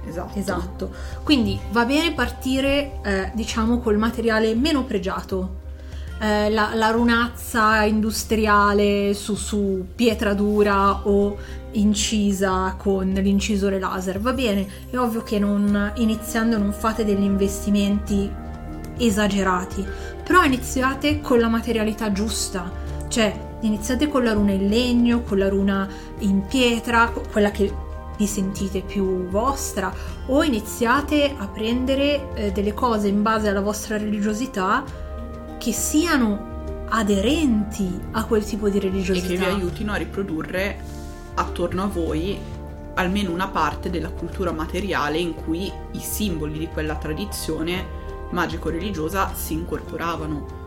esatto. 0.09 0.39
Esatto. 0.39 0.91
Quindi 1.23 1.59
va 1.71 1.85
bene 1.85 2.13
partire, 2.13 3.01
eh, 3.05 3.31
diciamo, 3.35 3.79
col 3.79 3.97
materiale 3.97 4.55
meno 4.55 4.85
pregiato. 4.85 5.59
Eh, 6.21 6.51
la, 6.51 6.73
la 6.75 6.91
runazza 6.91 7.83
industriale 7.85 9.15
su, 9.15 9.35
su 9.37 9.87
pietra 9.95 10.35
dura 10.35 11.07
o 11.07 11.37
incisa 11.73 12.75
con 12.77 13.09
l'incisore 13.11 13.79
laser. 13.79 14.21
Va 14.21 14.33
bene, 14.33 14.67
è 14.91 14.99
ovvio 14.99 15.23
che 15.23 15.39
non, 15.39 15.93
iniziando 15.97 16.59
non 16.59 16.73
fate 16.73 17.05
degli 17.05 17.23
investimenti 17.23 18.29
esagerati, 19.01 19.87
però 20.23 20.45
iniziate 20.45 21.21
con 21.21 21.39
la 21.39 21.49
materialità 21.49 22.13
giusta, 22.13 22.71
cioè 23.09 23.49
iniziate 23.61 24.09
con 24.09 24.25
la 24.25 24.33
runa 24.33 24.53
in 24.53 24.69
legno, 24.69 25.23
con 25.23 25.39
la 25.39 25.49
runa 25.49 25.89
in 26.19 26.47
pietra, 26.47 27.11
quella 27.11 27.51
che 27.51 27.73
vi 28.17 28.27
sentite 28.27 28.83
più 28.83 29.27
vostra, 29.29 29.93
o 30.27 30.43
iniziate 30.43 31.35
a 31.37 31.47
prendere 31.49 32.33
eh, 32.35 32.53
delle 32.53 32.75
cose 32.75 33.09
in 33.09 33.23
base 33.23 33.49
alla 33.49 33.61
vostra 33.63 33.97
religiosità 33.97 34.85
che 35.59 35.73
siano 35.73 36.49
aderenti 36.89 38.01
a 38.13 38.25
quel 38.25 38.45
tipo 38.45 38.69
di 38.69 38.79
E 38.79 38.81
religiosità. 38.81 39.27
che 39.27 39.37
vi 39.37 39.45
aiutino 39.45 39.93
a 39.93 39.97
riprodurre 39.97 40.79
attorno 41.35 41.85
a 41.85 41.87
voi 41.87 42.39
almeno 42.95 43.31
una 43.31 43.49
parte 43.49 43.89
della 43.89 44.11
cultura 44.11 44.53
materiale 44.53 45.19
in 45.19 45.35
cui 45.35 45.73
i 45.93 46.01
simboli 46.01 46.59
di 46.59 46.67
quella 46.67 46.97
tradizione 46.97 47.99
magico-religiosa 48.31 49.35
si 49.35 49.55
incorporavano. 49.55 50.59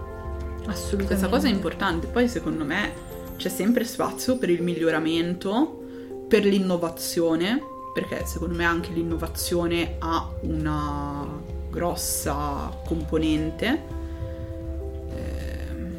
Assolutamente. 0.66 1.06
Questa 1.06 1.28
cosa 1.28 1.48
è 1.48 1.52
importante. 1.52 2.08
Poi 2.08 2.28
secondo 2.28 2.64
me 2.64 2.92
c'è 3.38 3.50
sempre 3.50 3.84
spazio 3.84 4.38
per 4.38 4.50
il 4.50 4.62
miglioramento, 4.62 5.82
per 6.28 6.46
l'innovazione, 6.46 7.62
perché 7.94 8.26
secondo 8.26 8.56
me 8.56 8.66
anche 8.66 8.92
l'innovazione 8.92 9.96
ha 10.00 10.30
una 10.42 11.28
grossa 11.70 12.72
componente. 12.86 13.82
Ehm, 15.10 15.98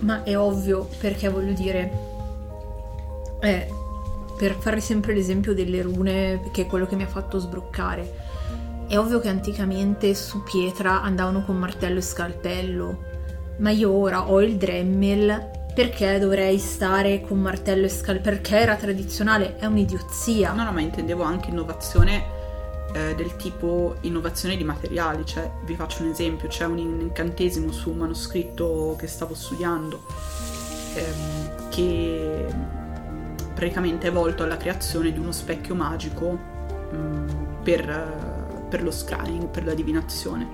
Ma 0.00 0.22
è 0.22 0.36
ovvio 0.36 0.88
perché 0.98 1.28
voglio 1.28 1.52
dire, 1.52 1.92
eh, 3.40 3.68
per 4.36 4.56
fare 4.58 4.80
sempre 4.80 5.14
l'esempio 5.14 5.54
delle 5.54 5.82
rune, 5.82 6.50
che 6.52 6.62
è 6.62 6.66
quello 6.66 6.86
che 6.86 6.96
mi 6.96 7.04
ha 7.04 7.08
fatto 7.08 7.38
sbroccare, 7.38 8.21
è 8.88 8.98
ovvio 8.98 9.20
che 9.20 9.28
anticamente 9.28 10.14
su 10.14 10.42
pietra 10.42 11.02
andavano 11.02 11.44
con 11.44 11.56
martello 11.56 11.98
e 11.98 12.02
scalpello, 12.02 13.04
ma 13.58 13.70
io 13.70 13.90
ora 13.90 14.28
ho 14.28 14.40
il 14.42 14.56
Dremel 14.56 15.50
perché 15.74 16.18
dovrei 16.18 16.58
stare 16.58 17.20
con 17.22 17.40
martello 17.40 17.86
e 17.86 17.88
scalpello? 17.88 18.36
Perché 18.36 18.58
era 18.58 18.76
tradizionale? 18.76 19.56
È 19.56 19.64
un'idiozia. 19.64 20.52
No, 20.52 20.64
no, 20.64 20.72
ma 20.72 20.80
intendevo 20.80 21.22
anche 21.22 21.50
innovazione 21.50 22.24
eh, 22.92 23.14
del 23.14 23.36
tipo 23.36 23.96
innovazione 24.02 24.56
di 24.56 24.64
materiali, 24.64 25.24
cioè 25.24 25.50
vi 25.64 25.74
faccio 25.74 26.02
un 26.02 26.10
esempio, 26.10 26.48
c'è 26.48 26.66
un 26.66 26.78
incantesimo 26.78 27.72
su 27.72 27.90
un 27.90 27.98
manoscritto 27.98 28.96
che 28.98 29.06
stavo 29.06 29.34
studiando 29.34 30.02
ehm, 30.94 31.68
che 31.70 32.46
praticamente 33.54 34.08
è 34.08 34.12
volto 34.12 34.42
alla 34.42 34.56
creazione 34.56 35.12
di 35.12 35.18
uno 35.18 35.32
specchio 35.32 35.74
magico 35.74 36.30
mh, 36.30 36.96
mm, 36.96 37.28
per, 37.62 38.31
per 38.72 38.82
lo 38.82 38.90
scrying, 38.90 39.48
per 39.48 39.66
la 39.66 39.74
divinazione. 39.74 40.48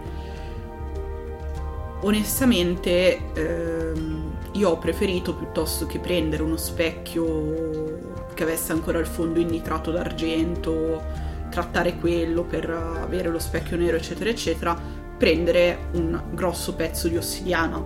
Onestamente 2.01 3.33
ehm, 3.33 4.33
io 4.53 4.71
ho 4.71 4.79
preferito 4.79 5.37
piuttosto 5.37 5.87
che 5.87 6.01
prendere 6.01 6.43
uno 6.43 6.57
specchio 6.57 8.25
che 8.35 8.43
avesse 8.43 8.73
ancora 8.73 8.99
il 8.99 9.07
fondo 9.07 9.39
in 9.39 9.47
nitrato 9.47 9.93
d'argento 9.93 11.01
trattare 11.49 11.97
quello 11.99 12.43
per 12.43 12.69
avere 12.69 13.29
lo 13.29 13.39
specchio 13.39 13.77
nero, 13.77 13.97
eccetera, 13.97 14.31
eccetera, 14.31 14.77
prendere 15.17 15.87
un 15.93 16.21
grosso 16.33 16.75
pezzo 16.75 17.07
di 17.07 17.17
ossidiana. 17.17 17.77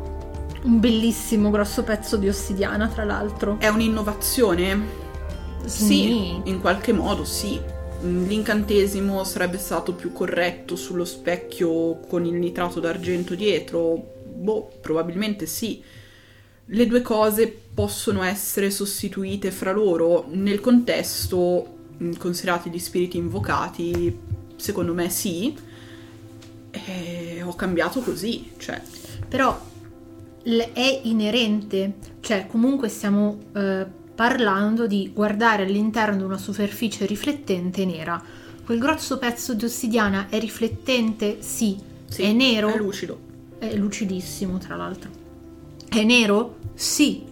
Un 0.63 0.81
bellissimo 0.81 1.51
grosso 1.51 1.83
pezzo 1.83 2.17
di 2.17 2.29
ossidiana, 2.29 2.89
tra 2.89 3.05
l'altro. 3.05 3.57
È 3.59 3.69
un'innovazione? 3.69 5.01
Sì, 5.65 5.85
sì 5.85 6.41
in 6.45 6.61
qualche 6.61 6.93
modo 6.93 7.25
sì. 7.25 7.61
L'incantesimo 8.03 9.23
sarebbe 9.23 9.59
stato 9.59 9.95
più 9.95 10.13
corretto 10.13 10.75
sullo 10.75 11.05
specchio 11.05 12.01
con 12.01 12.25
il 12.27 12.35
nitrato 12.35 12.81
d'argento 12.81 13.37
dietro? 13.37 14.15
Boh, 14.35 14.73
probabilmente 14.81 15.47
sì. 15.47 15.83
Le 16.65 16.87
due 16.87 17.01
cose 17.01 17.47
possono 17.75 18.23
essere 18.25 18.71
sostituite 18.71 19.53
fra 19.53 19.71
loro 19.71 20.27
nel 20.31 20.61
contesto 20.61 21.79
considerati 22.19 22.71
gli 22.71 22.79
spiriti 22.79 23.19
invocati? 23.19 24.19
Secondo 24.57 24.95
me 24.95 25.09
sì. 25.09 25.57
E 26.71 27.43
ho 27.45 27.55
cambiato 27.55 28.01
così, 28.01 28.51
cioè. 28.57 28.83
Però 29.29 29.71
è 30.43 31.01
inerente, 31.05 31.95
cioè 32.19 32.49
comunque 32.49 32.89
stiamo 32.89 33.39
eh, 33.55 33.87
parlando 34.23 34.87
di 34.87 35.11
guardare 35.13 35.65
all'interno 35.65 36.19
di 36.19 36.23
una 36.23 36.39
superficie 36.39 37.07
riflettente 37.07 37.85
nera. 37.85 38.23
Quel 38.65 38.79
grosso 38.79 39.19
pezzo 39.19 39.53
di 39.53 39.65
ossidiana 39.65 40.29
è 40.29 40.39
riflettente? 40.39 41.39
Sì. 41.41 41.77
sì 42.09 42.23
è 42.23 42.31
nero? 42.31 42.73
È 42.73 42.77
lucido. 42.77 43.19
È 43.59 43.75
lucidissimo, 43.75 44.59
tra 44.59 44.77
l'altro. 44.77 45.11
È 45.89 46.05
nero? 46.05 46.59
Sì. 46.75 47.25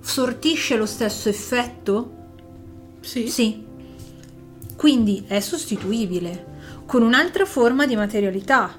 Sortisce 0.00 0.76
lo 0.76 0.86
stesso 0.86 1.28
effetto? 1.28 2.14
Sì. 2.98 3.28
Sì. 3.28 3.64
Quindi 4.74 5.22
è 5.28 5.38
sostituibile 5.38 6.46
con 6.86 7.02
un'altra 7.02 7.44
forma 7.44 7.86
di 7.86 7.94
materialità, 7.94 8.76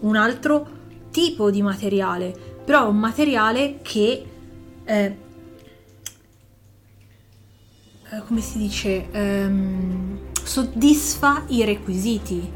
un 0.00 0.16
altro 0.16 0.68
tipo 1.12 1.52
di 1.52 1.62
materiale, 1.62 2.34
però 2.64 2.88
un 2.88 2.98
materiale 2.98 3.78
che 3.82 4.26
eh, 4.84 5.16
come 8.20 8.40
si 8.40 8.58
dice 8.58 9.10
ehm, 9.10 10.18
soddisfa 10.42 11.44
i 11.48 11.64
requisiti. 11.64 12.52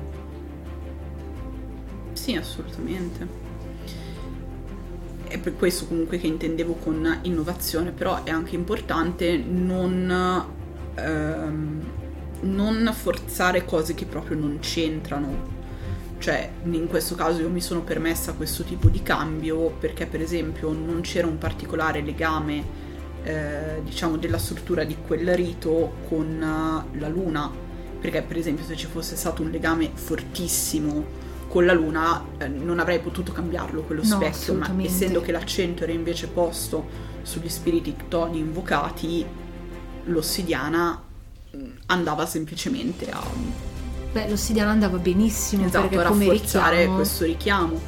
Sì, 2.12 2.34
assolutamente. 2.34 3.44
È 5.26 5.38
per 5.38 5.57
questo 5.57 5.86
comunque 5.86 6.18
che 6.18 6.26
intendevo 6.26 6.74
con 6.74 7.18
innovazione, 7.22 7.90
però 7.90 8.22
è 8.22 8.30
anche 8.30 8.54
importante 8.54 9.36
non 9.36 10.44
ehm, 10.94 11.84
non 12.40 12.90
forzare 12.94 13.64
cose 13.64 13.94
che 13.94 14.04
proprio 14.04 14.36
non 14.36 14.59
c'entrano. 14.61 15.54
Cioè, 16.18 16.50
in 16.64 16.86
questo 16.88 17.14
caso 17.14 17.40
io 17.40 17.50
mi 17.50 17.61
sono 17.61 17.82
permessa 17.82 18.32
questo 18.32 18.62
tipo 18.62 18.88
di 18.88 19.02
cambio 19.02 19.70
perché, 19.78 20.07
per 20.07 20.20
esempio, 20.20 20.72
non 20.72 21.00
c'era 21.02 21.26
un 21.26 21.38
particolare 21.38 22.00
legame, 22.02 22.84
eh, 23.26 23.80
diciamo, 23.82 24.16
della 24.16 24.38
struttura 24.38 24.84
di 24.84 24.96
quel 25.04 25.34
rito 25.34 25.96
con 26.08 26.26
uh, 26.26 26.98
la 26.98 27.08
luna. 27.08 27.50
Perché, 28.00 28.22
per 28.22 28.36
esempio, 28.36 28.64
se 28.64 28.76
ci 28.76 28.86
fosse 28.86 29.16
stato 29.16 29.42
un 29.42 29.50
legame 29.50 29.90
fortissimo 29.92 31.24
con 31.48 31.66
la 31.66 31.72
luna, 31.72 32.24
eh, 32.38 32.46
non 32.46 32.78
avrei 32.78 33.00
potuto 33.00 33.32
cambiarlo 33.32 33.82
quello 33.82 34.02
no, 34.04 34.14
specchio, 34.14 34.54
ma 34.54 34.70
essendo 34.78 35.20
che 35.20 35.32
l'accento 35.32 35.82
era 35.82 35.92
invece 35.92 36.28
posto 36.28 36.86
sugli 37.22 37.48
spiriti 37.48 37.96
ctoni 37.96 38.38
invocati, 38.38 39.26
l'ossidiana 40.04 41.02
mm, 41.56 41.70
andava 41.86 42.26
semplicemente 42.26 43.10
a... 43.10 43.20
Beh, 44.12 44.28
l'ossidiana 44.28 44.70
andava 44.70 44.98
benissimo 44.98 45.66
esatto, 45.66 45.88
perché 45.88 46.04
a 46.04 46.08
come 46.08 46.26
rafforzare 46.28 46.76
richiamo... 46.76 46.96
questo 46.96 47.24
richiamo. 47.24 47.80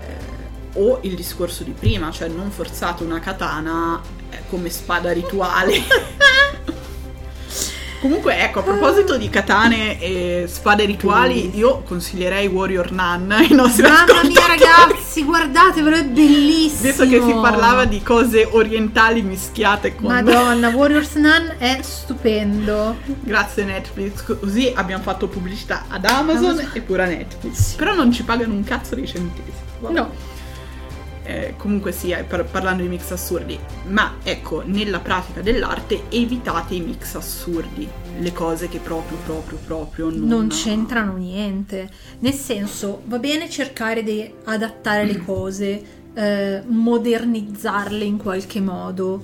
Eh, 0.00 0.80
o 0.80 1.00
il 1.02 1.14
discorso 1.14 1.64
di 1.64 1.72
prima, 1.72 2.10
cioè 2.10 2.28
non 2.28 2.50
forzate 2.50 3.04
una 3.04 3.20
katana 3.20 4.00
eh, 4.00 4.23
come 4.48 4.70
spada 4.70 5.12
rituale. 5.12 5.82
Comunque, 8.04 8.38
ecco, 8.38 8.58
a 8.58 8.62
proposito 8.62 9.16
di 9.16 9.30
katane 9.30 9.98
e 9.98 10.44
spade 10.46 10.84
rituali, 10.84 11.56
io 11.56 11.80
consiglierei 11.86 12.46
Warrior 12.48 12.92
Nun 12.92 13.32
ai 13.32 13.48
nostri 13.52 13.80
Mamma 13.80 14.22
mia, 14.24 14.46
ragazzi, 14.46 15.24
guardatevelo, 15.24 15.96
è 15.96 16.04
bellissimo. 16.04 16.82
Visto 16.82 17.08
che 17.08 17.22
si 17.22 17.32
parlava 17.32 17.86
di 17.86 18.02
cose 18.02 18.46
orientali 18.50 19.22
mischiate 19.22 19.94
con. 19.94 20.12
Madonna, 20.12 20.68
Warriors 20.76 21.14
Nun 21.14 21.54
è 21.56 21.78
stupendo. 21.80 22.98
Grazie, 23.22 23.64
Netflix. 23.64 24.38
Così 24.38 24.70
abbiamo 24.76 25.02
fatto 25.02 25.26
pubblicità 25.26 25.86
ad 25.88 26.04
Amazon, 26.04 26.50
Amazon. 26.50 26.70
e 26.74 26.80
pure 26.82 27.04
a 27.04 27.06
Netflix. 27.06 27.72
Però 27.76 27.94
non 27.94 28.12
ci 28.12 28.22
pagano 28.22 28.52
un 28.52 28.64
cazzo 28.64 28.94
di 28.94 29.06
centesimi. 29.06 29.54
No 29.88 30.32
eh, 31.24 31.54
comunque 31.56 31.90
sia 31.92 32.22
par- 32.24 32.44
parlando 32.44 32.82
di 32.82 32.88
mix 32.88 33.10
assurdi, 33.10 33.58
ma 33.88 34.16
ecco, 34.22 34.62
nella 34.64 35.00
pratica 35.00 35.40
dell'arte 35.40 36.04
evitate 36.10 36.74
i 36.74 36.80
mix 36.80 37.14
assurdi, 37.14 37.88
le 38.18 38.32
cose 38.32 38.68
che 38.68 38.78
proprio, 38.78 39.16
proprio, 39.24 39.58
proprio 39.64 40.10
non, 40.10 40.28
non 40.28 40.48
c'entrano 40.48 41.16
niente. 41.16 41.90
Nel 42.20 42.34
senso, 42.34 43.02
va 43.06 43.18
bene 43.18 43.48
cercare 43.48 44.02
di 44.02 44.30
adattare 44.44 45.04
le 45.04 45.16
cose, 45.24 45.82
eh, 46.14 46.62
modernizzarle 46.66 48.04
in 48.04 48.18
qualche 48.18 48.60
modo, 48.60 49.22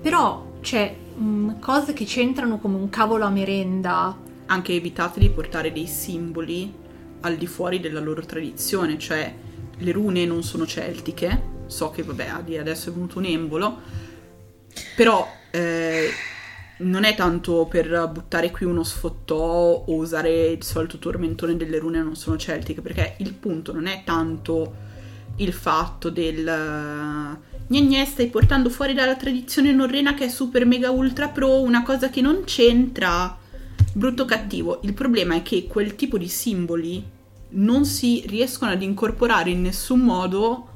però 0.00 0.52
c'è 0.60 0.94
mh, 1.16 1.58
cose 1.60 1.92
che 1.92 2.04
c'entrano 2.06 2.58
come 2.58 2.76
un 2.76 2.88
cavolo 2.88 3.24
a 3.24 3.30
merenda. 3.30 4.16
Anche 4.46 4.72
evitate 4.72 5.20
di 5.20 5.30
portare 5.30 5.72
dei 5.72 5.86
simboli 5.86 6.72
al 7.20 7.36
di 7.36 7.46
fuori 7.46 7.80
della 7.80 8.00
loro 8.00 8.22
tradizione, 8.24 8.98
cioè 8.98 9.34
le 9.78 9.92
rune 9.92 10.24
non 10.24 10.42
sono 10.42 10.66
celtiche, 10.66 11.52
so 11.66 11.90
che 11.90 12.02
vabbè 12.02 12.58
adesso 12.58 12.90
è 12.90 12.92
venuto 12.92 13.18
un 13.18 13.24
embolo, 13.24 13.80
però 14.96 15.26
eh, 15.50 16.10
non 16.78 17.04
è 17.04 17.14
tanto 17.14 17.66
per 17.66 18.08
buttare 18.12 18.50
qui 18.50 18.66
uno 18.66 18.82
sfottò 18.82 19.84
o 19.86 19.94
usare 19.94 20.46
il 20.46 20.62
solito 20.62 20.98
tormentone 20.98 21.56
delle 21.56 21.78
rune 21.78 22.02
non 22.02 22.16
sono 22.16 22.36
celtiche, 22.36 22.80
perché 22.80 23.14
il 23.18 23.32
punto 23.34 23.72
non 23.72 23.86
è 23.86 24.02
tanto 24.04 24.92
il 25.36 25.52
fatto 25.52 26.10
del... 26.10 27.38
Gne 27.66 28.04
stai 28.04 28.28
portando 28.28 28.68
fuori 28.68 28.92
dalla 28.92 29.16
tradizione 29.16 29.72
norrena 29.72 30.14
che 30.14 30.26
è 30.26 30.28
super 30.28 30.66
mega 30.66 30.90
ultra 30.90 31.28
pro, 31.28 31.62
una 31.62 31.82
cosa 31.82 32.10
che 32.10 32.20
non 32.20 32.42
c'entra. 32.44 33.38
Brutto 33.92 34.24
cattivo. 34.24 34.80
Il 34.82 34.92
problema 34.92 35.36
è 35.36 35.42
che 35.42 35.66
quel 35.66 35.94
tipo 35.94 36.18
di 36.18 36.28
simboli 36.28 37.02
non 37.54 37.84
si 37.84 38.24
riescono 38.26 38.70
ad 38.70 38.82
incorporare 38.82 39.50
in 39.50 39.62
nessun 39.62 40.00
modo 40.00 40.68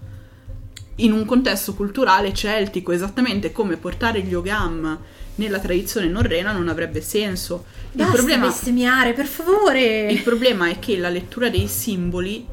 in 0.97 1.13
un 1.13 1.25
contesto 1.25 1.75
culturale 1.75 2.33
celtico, 2.35 2.93
esattamente 2.93 3.53
come 3.53 3.77
portare 3.77 4.23
gli 4.23 4.35
ogam 4.35 4.99
nella 5.37 5.61
tradizione 5.61 6.09
norrena 6.09 6.51
non 6.53 6.69
avrebbe 6.69 7.01
senso. 7.01 7.65
Il 7.93 7.99
Basta 7.99 8.15
problema, 8.15 8.47
bestemmiare, 8.47 9.13
per 9.13 9.27
favore! 9.27 10.11
Il 10.11 10.23
problema 10.23 10.69
è 10.69 10.79
che 10.79 10.97
la 10.97 11.09
lettura 11.09 11.49
dei 11.49 11.69
simboli 11.69 12.47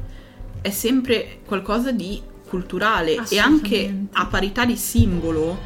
è 0.60 0.70
sempre 0.70 1.40
qualcosa 1.44 1.90
di 1.90 2.20
culturale 2.48 3.24
e 3.28 3.38
anche 3.38 4.06
a 4.12 4.26
parità 4.26 4.64
di 4.64 4.76
simbolo, 4.76 5.58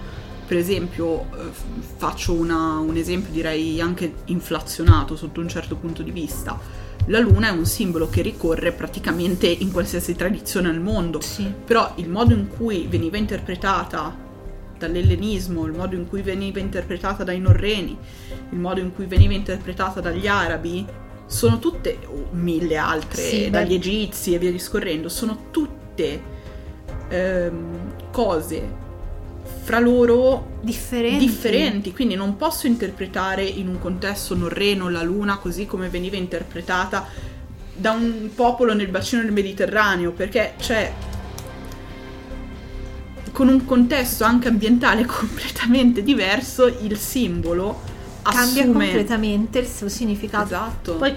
per 0.46 0.56
esempio, 0.56 1.24
eh, 1.24 1.50
faccio 1.96 2.32
una, 2.32 2.78
un 2.78 2.96
esempio 2.96 3.30
direi 3.30 3.78
anche 3.80 4.14
inflazionato 4.26 5.16
sotto 5.16 5.40
un 5.40 5.48
certo 5.48 5.76
punto 5.76 6.02
di 6.02 6.10
vista 6.10 6.88
la 7.06 7.18
luna 7.18 7.48
è 7.48 7.50
un 7.50 7.66
simbolo 7.66 8.08
che 8.08 8.22
ricorre 8.22 8.72
praticamente 8.72 9.46
in 9.46 9.72
qualsiasi 9.72 10.14
tradizione 10.14 10.68
al 10.68 10.80
mondo, 10.80 11.20
sì. 11.20 11.52
però 11.64 11.92
il 11.96 12.08
modo 12.08 12.34
in 12.34 12.48
cui 12.48 12.86
veniva 12.88 13.16
interpretata 13.16 14.28
dall'ellenismo, 14.78 15.66
il 15.66 15.72
modo 15.72 15.94
in 15.94 16.08
cui 16.08 16.22
veniva 16.22 16.58
interpretata 16.58 17.24
dai 17.24 17.40
norreni, 17.40 17.96
il 18.50 18.58
modo 18.58 18.80
in 18.80 18.94
cui 18.94 19.06
veniva 19.06 19.34
interpretata 19.34 20.00
dagli 20.00 20.26
arabi, 20.26 20.86
sono 21.26 21.58
tutte, 21.58 21.98
o 22.06 22.28
mille 22.32 22.76
altre, 22.76 23.22
Sì, 23.22 23.50
dagli 23.50 23.68
beh. 23.68 23.74
egizi 23.74 24.34
e 24.34 24.38
via 24.38 24.50
discorrendo, 24.50 25.08
sono 25.08 25.46
tutte 25.50 26.20
ehm, 27.08 28.10
cose 28.10 28.88
fra 29.70 29.78
loro 29.78 30.58
differenti. 30.62 31.24
differenti, 31.24 31.92
quindi 31.92 32.16
non 32.16 32.36
posso 32.36 32.66
interpretare 32.66 33.44
in 33.44 33.68
un 33.68 33.78
contesto 33.78 34.34
norreno 34.34 34.88
la 34.88 35.04
luna 35.04 35.38
così 35.38 35.64
come 35.64 35.88
veniva 35.88 36.16
interpretata 36.16 37.06
da 37.76 37.92
un 37.92 38.30
popolo 38.34 38.74
nel 38.74 38.88
bacino 38.88 39.22
del 39.22 39.30
Mediterraneo, 39.30 40.10
perché 40.10 40.54
c'è 40.58 40.92
con 43.30 43.46
un 43.46 43.64
contesto 43.64 44.24
anche 44.24 44.48
ambientale 44.48 45.06
completamente 45.06 46.02
diverso, 46.02 46.66
il 46.66 46.96
simbolo 46.96 47.80
Cambia 48.22 48.62
assume 48.62 48.72
completamente 48.72 49.60
il 49.60 49.68
suo 49.68 49.88
significato. 49.88 50.46
Esatto. 50.46 50.96
Poi, 50.96 51.14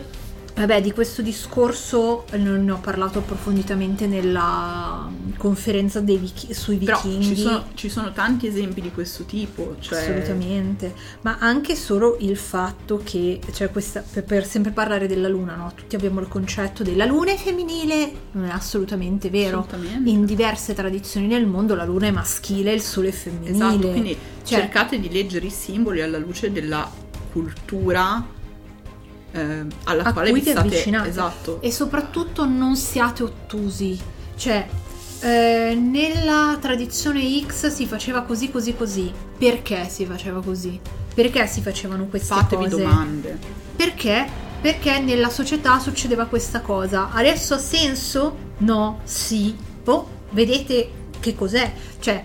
vabbè, 0.55 0.81
di 0.81 0.91
questo 0.91 1.21
discorso 1.21 2.25
non 2.33 2.63
ne 2.63 2.71
ho 2.71 2.77
parlato 2.77 3.19
approfonditamente 3.19 4.07
nella 4.07 5.09
conferenza 5.37 5.99
dei 5.99 6.17
vichi- 6.17 6.53
sui 6.53 6.77
vichinghi. 6.77 7.23
ci 7.25 7.35
sono, 7.35 7.65
ci 7.73 7.89
sono 7.89 8.11
tanti 8.11 8.47
esempi 8.47 8.81
di 8.81 8.91
questo 8.91 9.23
tipo, 9.23 9.75
cioè 9.79 9.99
Assolutamente, 9.99 10.93
ma 11.21 11.37
anche 11.39 11.75
solo 11.75 12.17
il 12.19 12.37
fatto 12.37 13.01
che, 13.03 13.39
cioè 13.51 13.69
questa, 13.71 14.03
per, 14.09 14.23
per 14.23 14.45
sempre 14.45 14.71
parlare 14.71 15.07
della 15.07 15.27
luna, 15.27 15.55
no? 15.55 15.71
Tutti 15.75 15.95
abbiamo 15.95 16.19
il 16.19 16.27
concetto 16.27 16.83
della 16.83 17.05
luna 17.05 17.31
è 17.31 17.37
femminile, 17.37 18.11
non 18.31 18.45
è 18.45 18.51
assolutamente 18.51 19.29
vero. 19.29 19.59
Assolutamente. 19.59 20.09
In 20.09 20.25
diverse 20.25 20.73
tradizioni 20.73 21.27
nel 21.27 21.45
mondo 21.45 21.75
la 21.75 21.85
luna 21.85 22.07
è 22.07 22.11
maschile 22.11 22.71
e 22.71 22.75
il 22.75 22.81
sole 22.81 23.09
è 23.09 23.11
femminile. 23.11 23.51
Esatto, 23.51 23.89
quindi 23.89 24.17
Cioè- 24.43 24.59
cercate 24.59 24.99
di 24.99 25.09
leggere 25.09 25.45
i 25.47 25.51
simboli 25.51 26.01
alla 26.01 26.17
luce 26.17 26.51
della 26.51 26.89
cultura 27.31 28.32
eh, 29.33 29.65
alla 29.83 30.03
a 30.03 30.13
quale 30.13 30.31
vi 30.31 30.41
state 30.41 30.59
avvicinate. 30.59 31.09
esatto. 31.09 31.61
E 31.61 31.71
soprattutto 31.71 32.45
non 32.45 32.75
siate 32.75 33.23
ottusi, 33.23 33.99
cioè 34.35 34.65
eh, 35.21 35.75
nella 35.75 36.57
tradizione 36.59 37.21
X 37.45 37.67
si 37.67 37.85
faceva 37.85 38.21
così 38.21 38.51
così 38.51 38.75
così. 38.75 39.11
Perché 39.37 39.87
si 39.89 40.05
faceva 40.05 40.41
così? 40.41 40.79
Perché 41.13 41.47
si 41.47 41.61
facevano 41.61 42.05
queste 42.05 42.33
Fatevi 42.33 42.63
cose? 42.69 42.83
domande. 42.83 43.39
Perché? 43.75 44.25
Perché 44.61 44.99
nella 44.99 45.29
società 45.29 45.79
succedeva 45.79 46.25
questa 46.25 46.61
cosa. 46.61 47.09
Adesso 47.11 47.53
ha 47.55 47.57
senso? 47.57 48.37
No, 48.59 48.99
sì. 49.03 49.55
Boh, 49.83 50.07
vedete 50.31 50.89
che 51.19 51.35
cos'è? 51.35 51.71
Cioè, 51.99 52.23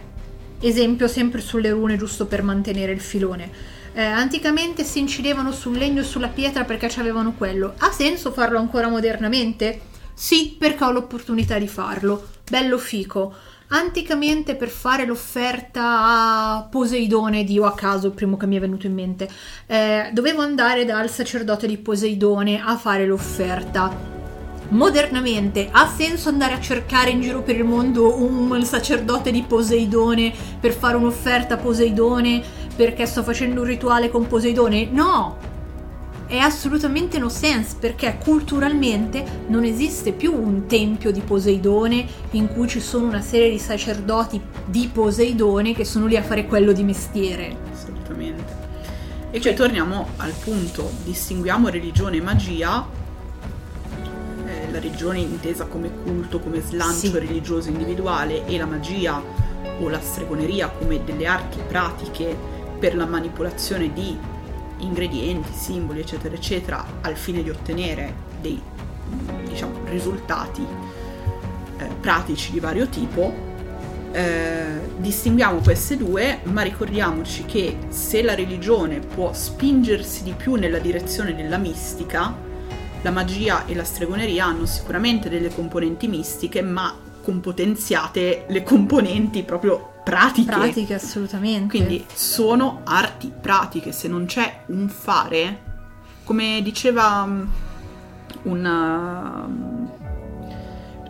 esempio 0.60 1.08
sempre 1.08 1.40
sulle 1.40 1.70
rune, 1.70 1.96
giusto 1.96 2.26
per 2.26 2.42
mantenere 2.42 2.92
il 2.92 3.00
filone. 3.00 3.76
Eh, 3.98 4.04
anticamente 4.04 4.84
si 4.84 5.00
incidevano 5.00 5.50
sul 5.50 5.76
legno 5.76 6.02
e 6.02 6.04
sulla 6.04 6.28
pietra 6.28 6.62
perché 6.62 6.88
avevano 7.00 7.32
quello. 7.32 7.74
Ha 7.78 7.90
senso 7.90 8.30
farlo 8.30 8.56
ancora 8.56 8.86
modernamente? 8.86 9.80
Sì, 10.14 10.54
perché 10.56 10.84
ho 10.84 10.92
l'opportunità 10.92 11.58
di 11.58 11.66
farlo. 11.66 12.28
Bello 12.48 12.78
fico. 12.78 13.34
Anticamente 13.70 14.54
per 14.54 14.68
fare 14.68 15.04
l'offerta 15.04 15.82
a 15.82 16.68
Poseidone, 16.70 17.42
Dio 17.42 17.64
a 17.64 17.74
caso, 17.74 18.06
il 18.06 18.12
primo 18.12 18.36
che 18.36 18.46
mi 18.46 18.54
è 18.54 18.60
venuto 18.60 18.86
in 18.86 18.94
mente, 18.94 19.28
eh, 19.66 20.10
dovevo 20.12 20.42
andare 20.42 20.84
dal 20.84 21.10
sacerdote 21.10 21.66
di 21.66 21.76
Poseidone 21.76 22.62
a 22.64 22.76
fare 22.76 23.04
l'offerta. 23.04 24.16
Modernamente 24.70 25.70
ha 25.72 25.88
senso 25.88 26.28
andare 26.28 26.52
a 26.52 26.60
cercare 26.60 27.10
in 27.10 27.22
giro 27.22 27.42
per 27.42 27.56
il 27.56 27.64
mondo 27.64 28.22
un 28.22 28.62
sacerdote 28.64 29.30
di 29.30 29.42
Poseidone 29.42 30.30
per 30.60 30.72
fare 30.72 30.96
un'offerta 30.96 31.54
a 31.54 31.56
Poseidone 31.56 32.57
perché 32.78 33.06
sto 33.06 33.24
facendo 33.24 33.62
un 33.62 33.66
rituale 33.66 34.08
con 34.08 34.28
Poseidone? 34.28 34.86
No! 34.92 35.36
È 36.28 36.36
assolutamente 36.36 37.18
no 37.18 37.28
sense 37.28 37.74
perché 37.80 38.18
culturalmente 38.22 39.24
non 39.48 39.64
esiste 39.64 40.12
più 40.12 40.32
un 40.32 40.66
tempio 40.66 41.10
di 41.10 41.18
Poseidone 41.20 42.06
in 42.32 42.46
cui 42.46 42.68
ci 42.68 42.78
sono 42.78 43.08
una 43.08 43.20
serie 43.20 43.50
di 43.50 43.58
sacerdoti 43.58 44.40
di 44.64 44.88
Poseidone 44.92 45.74
che 45.74 45.84
sono 45.84 46.06
lì 46.06 46.16
a 46.16 46.22
fare 46.22 46.46
quello 46.46 46.70
di 46.70 46.84
mestiere. 46.84 47.56
Assolutamente. 47.72 48.56
E 49.32 49.40
cioè 49.40 49.54
torniamo 49.54 50.10
al 50.18 50.32
punto, 50.32 50.88
distinguiamo 51.02 51.68
religione 51.70 52.18
e 52.18 52.22
magia, 52.22 52.86
eh, 54.46 54.70
la 54.70 54.78
religione 54.78 55.18
intesa 55.18 55.64
come 55.64 55.90
culto, 56.04 56.38
come 56.38 56.60
slancio 56.60 57.10
Sì. 57.10 57.18
religioso 57.18 57.70
individuale 57.70 58.46
e 58.46 58.56
la 58.56 58.66
magia 58.66 59.20
o 59.80 59.88
la 59.88 60.00
stregoneria 60.00 60.68
come 60.68 61.02
delle 61.04 61.26
arti 61.26 61.58
pratiche 61.66 62.56
per 62.78 62.96
la 62.96 63.06
manipolazione 63.06 63.92
di 63.92 64.16
ingredienti, 64.78 65.52
simboli, 65.52 66.00
eccetera, 66.00 66.34
eccetera, 66.34 66.84
al 67.00 67.16
fine 67.16 67.42
di 67.42 67.50
ottenere 67.50 68.26
dei 68.40 68.60
diciamo, 69.48 69.80
risultati 69.86 70.64
eh, 71.78 71.86
pratici 72.00 72.52
di 72.52 72.60
vario 72.60 72.88
tipo. 72.88 73.46
Eh, 74.10 74.80
distinguiamo 74.96 75.60
queste 75.60 75.96
due, 75.96 76.40
ma 76.44 76.62
ricordiamoci 76.62 77.44
che 77.44 77.76
se 77.88 78.22
la 78.22 78.34
religione 78.34 79.00
può 79.00 79.32
spingersi 79.32 80.22
di 80.22 80.32
più 80.32 80.54
nella 80.54 80.78
direzione 80.78 81.34
della 81.34 81.58
mistica, 81.58 82.34
la 83.02 83.10
magia 83.10 83.66
e 83.66 83.74
la 83.74 83.84
stregoneria 83.84 84.46
hanno 84.46 84.66
sicuramente 84.66 85.28
delle 85.28 85.54
componenti 85.54 86.08
mistiche, 86.08 86.62
ma 86.62 86.96
con 87.22 87.40
potenziate 87.40 88.46
le 88.48 88.62
componenti 88.62 89.42
proprio 89.42 89.96
pratiche. 90.08 90.50
Pratiche 90.50 90.94
assolutamente. 90.94 91.76
Quindi 91.76 92.04
sono 92.12 92.80
arti 92.84 93.30
pratiche, 93.38 93.92
se 93.92 94.08
non 94.08 94.24
c'è 94.24 94.62
un 94.66 94.88
fare, 94.88 95.62
come 96.24 96.60
diceva 96.62 97.26
mm, 97.26 97.46
una... 98.42 99.46
mm, 99.46 99.86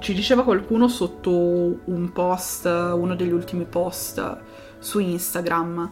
ci 0.00 0.14
diceva 0.14 0.42
qualcuno 0.42 0.88
sotto 0.88 1.30
un 1.84 2.10
post, 2.12 2.64
uno 2.64 3.14
degli 3.14 3.32
ultimi 3.32 3.64
post 3.64 4.38
su 4.78 4.98
Instagram. 4.98 5.90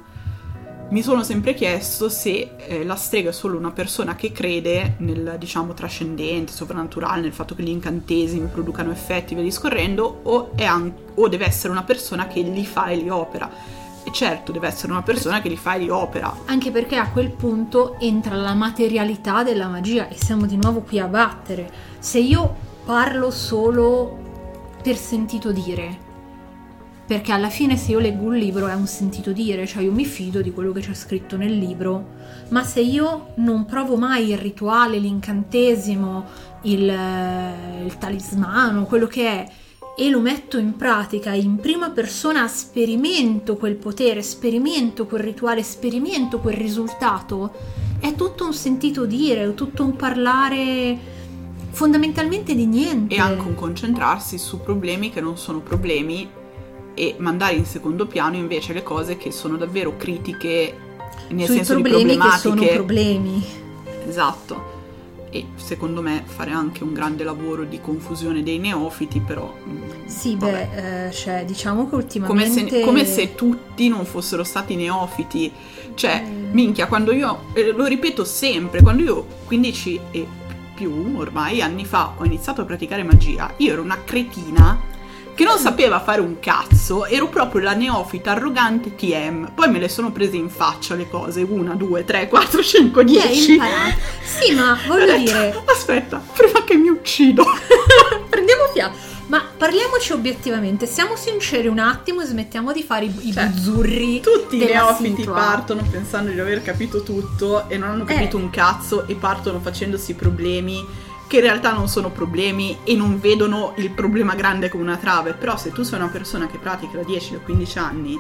Mi 0.89 1.03
sono 1.03 1.25
sempre 1.25 1.53
chiesto 1.53 2.09
se 2.09 2.53
eh, 2.59 2.85
la 2.85 2.95
strega 2.95 3.31
è 3.31 3.33
solo 3.33 3.59
una 3.59 3.73
persona 3.73 4.15
che 4.15 4.31
crede 4.31 4.95
nel, 4.99 5.35
diciamo, 5.37 5.75
trascendente, 5.75 6.53
soprannaturale, 6.53 7.23
nel 7.23 7.33
fatto 7.33 7.57
che 7.57 7.65
gli 7.65 7.71
incantesimi 7.71 8.47
producano 8.47 8.93
effetti 8.93 9.33
e 9.33 9.35
via 9.35 9.45
discorrendo, 9.45 10.21
o, 10.23 10.53
an- 10.59 10.95
o 11.15 11.29
deve 11.29 11.45
essere 11.45 11.73
una 11.73 11.83
persona 11.83 12.29
che 12.29 12.41
li 12.41 12.65
fa 12.65 12.87
e 12.87 12.97
li 12.97 13.09
opera. 13.09 13.51
E 14.05 14.13
certo, 14.13 14.53
deve 14.53 14.69
essere 14.69 14.93
una 14.93 15.03
persona 15.03 15.41
che 15.41 15.49
li 15.49 15.57
fa 15.57 15.75
e 15.75 15.81
li 15.81 15.89
opera. 15.89 16.33
Anche 16.45 16.71
perché 16.71 16.95
a 16.95 17.11
quel 17.11 17.31
punto 17.31 17.97
entra 17.99 18.37
la 18.37 18.55
materialità 18.55 19.43
della 19.43 19.67
magia 19.67 20.09
e 20.09 20.15
siamo 20.17 20.47
di 20.47 20.57
nuovo 20.57 20.83
qui 20.83 21.01
a 21.01 21.09
battere. 21.09 21.69
Se 21.99 22.21
io 22.21 22.55
parlo 22.85 23.33
solo 23.33 24.17
per 24.85 24.97
sentito 24.97 25.51
dire, 25.51 26.06
perché 27.07 27.31
alla 27.31 27.51
fine 27.51 27.77
se 27.77 27.93
io 27.93 28.01
leggo 28.01 28.25
un 28.25 28.35
libro 28.35 28.67
è 28.67 28.75
un 28.75 28.89
sentito 28.89 29.31
dire, 29.31 29.67
cioè 29.67 29.85
io 29.85 29.93
mi 29.93 30.05
fido 30.05 30.43
di 30.43 30.51
quello 30.53 30.73
che 30.73 30.81
c'è 30.81 30.93
scritto 30.93 31.37
nel 31.37 31.57
libro, 31.57 32.15
ma 32.49 32.65
se 32.65 32.81
io 32.81 33.29
non 33.37 33.65
provo 33.65 33.97
mai 33.97 34.31
il 34.31 34.39
rituale, 34.39 34.99
l'incantesimo, 34.99 36.25
il, 36.63 36.89
eh, 36.89 37.85
il 37.85 37.97
talismano, 37.99 38.87
quello 38.87 39.07
che 39.07 39.29
è, 39.29 39.49
e 39.99 40.11
lo 40.11 40.21
metto 40.21 40.59
in 40.59 40.77
pratica 40.77 41.33
in 41.33 41.57
prima 41.57 41.91
persona, 41.91 42.49
sperimento 42.49 43.57
quel 43.57 43.77
potere, 43.77 44.21
sperimento 44.23 45.07
quel 45.07 45.23
rituale, 45.23 45.63
sperimento 45.63 46.41
quel 46.41 46.57
risultato, 46.57 47.53
è 48.01 48.15
tutto 48.15 48.45
un 48.45 48.53
sentito 48.53 49.07
dire, 49.07 49.45
è 49.45 49.55
tutto 49.55 49.85
un 49.85 49.95
parlare 49.95 50.99
fondamentalmente 51.71 52.55
di 52.55 52.67
niente. 52.67 53.15
E 53.15 53.19
anche 53.19 53.47
un 53.47 53.55
concentrarsi 53.55 54.39
su 54.39 54.61
problemi 54.61 55.11
che 55.11 55.21
non 55.21 55.39
sono 55.39 55.61
problemi 55.61 56.29
e 56.97 57.15
mandare 57.19 57.55
in 57.55 57.67
secondo 57.67 58.07
piano 58.07 58.35
invece 58.37 58.73
le 58.73 58.83
cose 58.83 59.17
che 59.17 59.31
sono 59.31 59.57
davvero 59.57 59.97
critiche 59.97 60.75
nel 61.29 61.47
sui 61.47 61.57
senso 61.57 61.75
di 61.77 61.83
problemi 61.83 62.13
che 62.13 62.17
problematiche. 62.17 62.41
sono 62.49 62.67
problemi. 62.75 63.45
Esatto. 64.09 64.75
E 65.31 65.45
secondo 65.57 66.01
me 66.01 66.23
fare 66.25 66.53
anche 66.53 66.83
un 66.85 66.95
grande 66.95 67.23
lavoro 67.23 67.65
di 67.65 67.81
confusione 67.81 68.43
dei 68.43 68.59
neofiti, 68.59 69.21
però... 69.21 69.53
mm, 69.69 69.83
Sì, 70.07 70.37
vabbè. 70.37 70.69
beh, 70.73 71.07
eh, 71.09 71.13
cioè, 71.13 71.45
diciamo 71.45 71.85
che 71.85 71.91
Come 71.91 72.03
ultimamente... 72.03 72.69
se, 72.79 72.81
come 72.81 73.05
se 73.05 73.35
tutti 73.35 73.89
non 73.89 74.07
fossero 74.07 74.45
stati 74.45 74.77
neofiti. 74.77 75.53
Cioè, 75.95 76.23
Eh. 76.25 76.31
minchia, 76.53 76.87
quando 76.87 77.13
io, 77.13 77.47
eh, 77.53 77.73
lo 77.73 77.85
ripeto 77.85 78.25
sempre, 78.25 78.81
quando 78.83 79.03
io 79.03 79.27
15 79.47 80.01
e 80.13 80.27
più 80.75 81.15
ormai 81.17 81.61
anni 81.61 81.85
fa 81.85 82.15
ho 82.17 82.25
iniziato 82.25 82.61
a 82.63 82.65
praticare 82.65 83.03
magia, 83.03 83.53
io 83.59 83.73
ero 83.73 83.83
una 83.83 83.99
cretina 84.05 84.81
che 85.37 85.45
non 85.45 85.59
sapeva 85.59 86.01
fare 86.01 86.21
un 86.23 86.41
cazzo, 86.41 87.05
ero 87.05 87.29
proprio 87.29 87.61
la 87.61 87.75
neofita 87.75 88.31
arrogante 88.33 88.95
TM. 88.97 89.53
Poi 89.55 89.69
me 89.71 89.79
le 89.79 89.89
sono 89.91 90.11
prese 90.11 90.37
in 90.37 90.49
faccia 90.49 90.95
le 90.95 91.09
cose, 91.11 91.43
una, 91.43 91.75
due, 91.75 92.05
tre, 92.05 92.27
quattro, 92.27 92.63
cinque, 92.63 93.03
Hai 93.03 93.07
dieci. 93.09 93.53
imparato. 93.53 93.99
Sì, 94.25 94.55
ma 94.55 94.79
voglio 94.87 95.05
detto, 95.05 95.19
dire, 95.19 95.63
Aspetta, 95.67 96.23
prima 96.35 96.65
che 96.65 96.77
mi 96.77 96.89
uccido. 96.89 97.45
prendiamo 98.29 98.63
fiato. 98.73 98.97
Ma 99.27 99.43
parliamoci 99.57 100.13
obiettivamente, 100.13 100.87
siamo 100.87 101.17
sinceri 101.17 101.67
un 101.67 101.81
attimo 101.81 102.21
e 102.23 102.27
smettiamo 102.27 102.73
di 102.73 102.83
fare 102.85 103.07
i, 103.07 103.15
i 103.29 103.33
Cioè, 103.33 103.47
buzzurri. 103.47 104.21
Tutti 104.21 104.57
i 104.63 104.65
neofiti 104.65 105.17
situa. 105.17 105.35
partono 105.35 105.83
pensando 105.91 106.31
di 106.31 106.39
aver 106.41 106.63
capito 106.63 107.03
tutto 107.03 107.69
e 107.69 107.77
non 107.77 107.91
hanno 107.91 108.05
capito 108.05 108.39
Eh. 108.39 108.41
un 108.41 108.51
cazzo 108.51 109.07
e 109.07 109.15
partono 109.17 109.59
facendosi 109.61 110.15
problemi 110.15 110.85
che 111.27 111.37
in 111.37 111.43
realtà 111.43 111.73
non 111.73 111.89
sono 111.89 112.11
problemi 112.11 112.79
e 112.85 112.95
non 112.95 113.19
vedono 113.19 113.73
il 113.77 113.91
problema 113.91 114.35
grande 114.35 114.69
come 114.69 114.85
una 114.85 114.97
trave. 114.97 115.35
Però 115.35 115.57
se 115.57 115.73
tu 115.73 115.83
sei 115.83 115.99
una 115.99 116.09
persona 116.09 116.47
che 116.47 116.59
pratica 116.59 116.99
da 116.99 117.05
10 117.05 117.35
o 117.37 117.41
15 117.45 117.79
anni, 117.79 118.19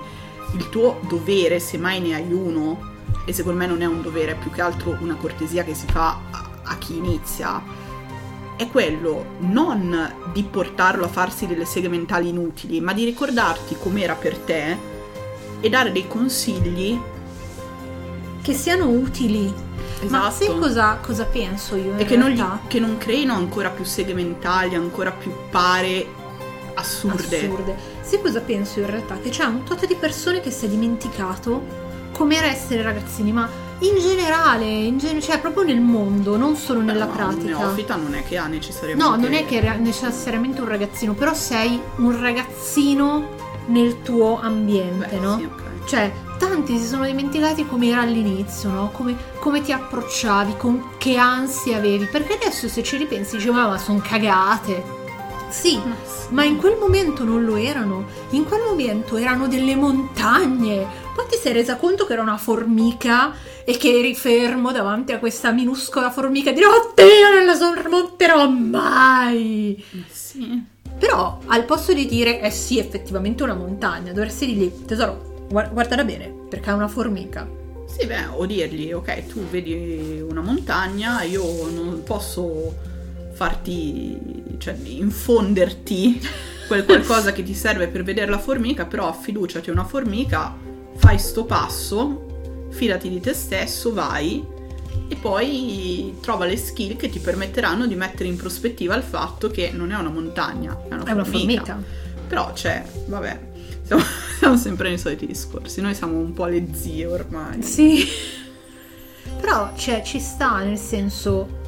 il 0.55 0.69
tuo 0.69 1.01
dovere, 1.09 1.61
se 1.61 1.79
mai 1.79 2.01
ne 2.01 2.15
hai 2.15 2.33
uno, 2.33 2.95
e 3.25 3.33
secondo 3.33 3.59
me 3.59 3.67
non 3.67 3.83
è 3.83 3.87
un 3.87 4.03
dovere, 4.03 4.33
è 4.33 4.37
più 4.37 4.51
che 4.51 4.63
altro 4.63 4.97
una 5.01 5.17
cortesia 5.17 5.65
che 5.65 5.75
si 5.75 5.87
fa 5.87 6.19
a, 6.31 6.51
a 6.63 6.79
chi 6.79 6.97
inizia, 6.97 7.63
è 8.57 8.69
quello 8.69 9.37
non 9.41 10.15
di 10.33 10.43
portarlo 10.43 11.05
a 11.05 11.09
farsi 11.09 11.47
delle 11.47 11.67
seghe 11.67 11.89
mentali 11.89 12.29
inutili, 12.29 12.81
ma 12.81 12.93
di 12.93 13.05
ricordarti 13.05 13.77
com'era 13.79 14.15
per 14.15 14.39
te 14.39 14.77
e 15.61 15.69
dare 15.69 15.93
dei 15.93 16.07
consigli. 16.07 16.99
Che 18.47 18.55
siano 18.55 18.87
utili. 18.91 19.53
Ma 20.09 20.29
Esatto. 20.29 20.45
sai 20.45 20.59
cosa, 20.61 20.99
cosa 21.03 21.25
penso 21.25 21.75
io? 21.75 21.97
E 21.97 22.05
che 22.05 22.17
non, 22.17 22.61
che 22.69 22.79
non 22.79 22.97
creino 22.97 23.35
ancora 23.35 23.71
più 23.71 23.83
seghe 23.85 24.15
mentali, 24.15 24.77
ancora 24.77 25.11
più 25.11 25.33
pare 25.51 26.07
assurde. 26.75 27.39
assurde. 27.45 27.77
Sai 28.03 28.21
cosa 28.23 28.41
penso 28.43 28.79
in 28.79 28.87
realtà? 28.87 29.19
Che 29.21 29.31
c'è 29.31 29.43
un 29.47 29.65
tot 29.65 29.85
di 29.85 29.97
persone 29.97 30.39
che 30.41 30.53
si 30.53 30.67
è 30.67 30.69
dimenticato 30.69 31.61
com'era 32.13 32.47
essere 32.47 32.83
ragazzini, 32.83 33.33
ma 33.33 33.49
in 33.81 33.99
generale, 33.99 34.65
in 34.65 34.97
gen- 34.99 35.21
cioè 35.21 35.41
proprio 35.41 35.65
nel 35.65 35.81
mondo, 35.81 36.37
non 36.37 36.55
solo 36.55 36.79
Beh, 36.79 36.93
nella 36.93 37.07
ma 37.07 37.11
Un 37.11 37.17
pratica. 37.17 37.59
neofita 37.59 37.97
non 37.97 38.15
è 38.15 38.23
che 38.23 38.37
ha 38.37 38.47
necessariamente. 38.47 39.11
No, 39.11 39.17
non 39.17 39.33
è 39.33 39.45
che 39.45 39.57
era 39.57 39.75
necessariamente 39.75 40.61
un 40.61 40.69
ragazzino, 40.69 41.15
però 41.15 41.35
sei 41.35 41.81
un 41.97 42.21
ragazzino 42.21 43.29
nel 43.67 44.03
tuo 44.03 44.39
ambiente, 44.41 45.17
Beh, 45.17 45.19
no? 45.19 45.37
sì, 45.37 45.45
ok. 45.45 45.63
Cioè, 45.87 46.13
tanti 46.39 46.78
si 46.78 46.87
sono 46.87 47.05
dimenticati 47.05 47.66
come 47.66 47.89
era 47.89 48.03
all'inizio, 48.03 48.70
no? 48.70 48.91
Come, 48.93 49.16
come 49.39 49.62
ti 49.62 49.72
approcciavi, 49.72 50.57
con 50.57 50.91
che 50.99 51.16
ansie 51.16 51.74
avevi. 51.74 52.07
Perché 52.07 52.34
adesso 52.34 52.68
se 52.68 52.82
ci 52.82 52.97
ripensi 52.97 53.37
dici, 53.37 53.51
ma, 53.51 53.66
ma 53.66 53.78
sono 53.78 54.01
cagate. 54.03 55.05
Sì, 55.49 55.76
Ma 55.76 55.95
sì. 56.05 56.26
ma 56.30 56.45
in 56.45 56.57
quel 56.57 56.76
momento 56.78 57.24
non 57.24 57.45
lo 57.45 57.57
erano. 57.57 58.07
In 58.30 58.45
quel 58.45 58.62
momento 58.62 59.16
erano 59.16 59.47
delle 59.47 59.76
montagne. 59.76 60.87
Poi 61.14 61.24
ti 61.30 61.39
sei 61.41 61.53
resa 61.53 61.76
conto 61.76 62.05
che 62.05 62.12
era 62.12 62.22
una 62.22 62.37
formica 62.37 63.32
e 63.64 63.76
che 63.76 63.99
eri 63.99 64.14
fermo 64.14 64.70
davanti 64.70 65.12
a 65.12 65.18
questa 65.18 65.51
minuscola 65.51 66.11
formica 66.11 66.51
e 66.51 66.53
dire 66.53 66.66
Oddio, 66.66 67.30
non 67.34 67.47
la 67.47 67.55
sormonterò 67.55 68.49
mai! 68.49 69.82
Ma 69.93 70.05
sì. 70.11 70.62
Però 70.99 71.39
al 71.47 71.64
posto 71.64 71.93
di 71.93 72.07
dire 72.07 72.41
eh 72.41 72.51
sì, 72.51 72.78
effettivamente 72.78 73.43
è 73.43 73.47
una 73.47 73.55
montagna, 73.55 74.12
dovresti 74.12 74.47
dirgli 74.47 74.84
tesoro, 74.84 75.36
guardala 75.49 76.05
bene, 76.05 76.33
perché 76.49 76.71
è 76.71 76.73
una 76.73 76.89
formica. 76.89 77.49
Sì, 77.87 78.07
beh, 78.07 78.27
o 78.35 78.45
dirgli, 78.47 78.93
ok, 78.93 79.27
tu 79.27 79.41
vedi 79.49 80.21
una 80.29 80.41
montagna, 80.41 81.23
io 81.23 81.43
non 81.71 82.03
posso 82.05 82.75
farti, 83.33 84.19
cioè 84.59 84.77
infonderti 84.85 86.21
quel 86.67 86.85
qualcosa 86.85 87.33
che 87.33 87.43
ti 87.43 87.55
serve 87.55 87.87
per 87.89 88.03
vedere 88.03 88.31
la 88.31 88.39
formica, 88.39 88.87
però 88.87 89.13
fiduciati 89.13 89.71
a 89.71 89.73
una 89.73 89.85
formica, 89.85 90.55
fai 90.97 91.19
sto 91.19 91.45
passo, 91.45 92.67
fidati 92.71 93.09
di 93.09 93.21
te 93.21 93.33
stesso, 93.35 93.93
vai 93.93 94.45
e 95.09 95.15
poi 95.15 96.17
trova 96.21 96.47
le 96.47 96.57
skill 96.57 96.97
che 96.97 97.09
ti 97.09 97.21
permetteranno 97.21 97.87
di 97.87 97.95
mettere 97.95 98.29
in 98.29 98.37
prospettiva 98.37 98.97
il 98.97 99.05
fatto 99.05 99.49
che 99.49 99.71
non 99.73 99.93
è 99.93 99.97
una 99.97 100.09
montagna, 100.09 100.77
è 100.89 100.95
una 100.95 101.05
È 101.05 101.13
una 101.13 101.25
formica. 101.25 101.65
formica. 101.65 101.83
Però 102.27 102.53
c'è, 102.53 102.85
vabbè, 103.07 103.46
siamo, 103.87 104.03
siamo 104.39 104.57
sempre 104.57 104.89
nei 104.89 104.99
soliti 104.99 105.26
discorsi, 105.26 105.80
noi 105.80 105.95
siamo 105.95 106.18
un 106.18 106.32
po' 106.32 106.47
le 106.47 106.66
zie 106.74 107.07
ormai. 107.07 107.62
Sì. 107.62 108.05
Però, 109.41 109.72
cioè, 109.76 110.03
ci 110.03 110.20
sta, 110.20 110.59
nel 110.59 110.78
senso... 110.78 111.64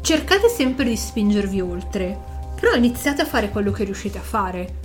Cercate 0.00 0.48
sempre 0.48 0.84
di 0.84 0.96
spingervi 0.96 1.62
oltre, 1.62 2.18
però 2.60 2.74
iniziate 2.74 3.22
a 3.22 3.24
fare 3.24 3.48
quello 3.48 3.70
che 3.70 3.84
riuscite 3.84 4.18
a 4.18 4.22
fare. 4.22 4.82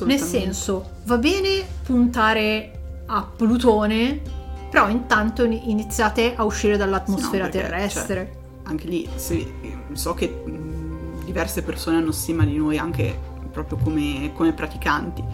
Nel 0.00 0.18
senso, 0.18 0.90
va 1.04 1.16
bene 1.18 1.64
puntare 1.84 2.72
a 3.06 3.22
Plutone, 3.22 4.20
però 4.68 4.88
intanto 4.88 5.44
ini- 5.44 5.70
iniziate 5.70 6.34
a 6.34 6.42
uscire 6.42 6.76
dall'atmosfera 6.76 7.44
no, 7.44 7.50
perché, 7.50 7.68
terrestre. 7.68 8.36
Anche 8.64 8.88
lì, 8.88 9.08
sì, 9.14 9.48
so 9.92 10.14
che 10.14 10.26
mh, 10.26 11.24
diverse 11.24 11.62
persone 11.62 11.98
hanno 11.98 12.10
stima 12.10 12.44
di 12.44 12.56
noi 12.56 12.76
anche 12.76 13.16
proprio 13.62 13.78
come, 13.78 14.32
come 14.34 14.52
praticanti. 14.52 15.24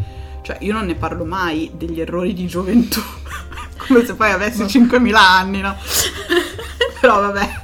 Cioè, 0.42 0.58
io 0.60 0.72
non 0.72 0.86
ne 0.86 0.94
parlo 0.94 1.24
mai 1.24 1.72
degli 1.76 2.00
errori 2.00 2.32
di 2.34 2.46
gioventù, 2.46 3.00
come 3.86 4.04
se 4.04 4.14
poi 4.14 4.30
avessi 4.30 4.62
5.000 4.62 5.14
anni, 5.14 5.60
no? 5.60 5.74
Però 7.00 7.20
vabbè, 7.20 7.60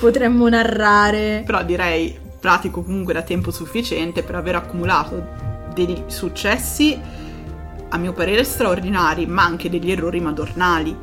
Potremmo 0.00 0.48
narrare. 0.48 1.42
però 1.44 1.64
direi 1.64 2.16
pratico 2.38 2.82
comunque 2.82 3.12
da 3.12 3.22
tempo 3.22 3.50
sufficiente 3.50 4.22
per 4.22 4.36
aver 4.36 4.54
accumulato 4.54 5.26
degli 5.74 6.04
successi 6.06 6.96
a 7.90 7.96
mio 7.96 8.12
parere 8.12 8.44
straordinari, 8.44 9.26
ma 9.26 9.42
anche 9.44 9.68
degli 9.70 9.90
errori 9.90 10.20
madornali. 10.20 10.96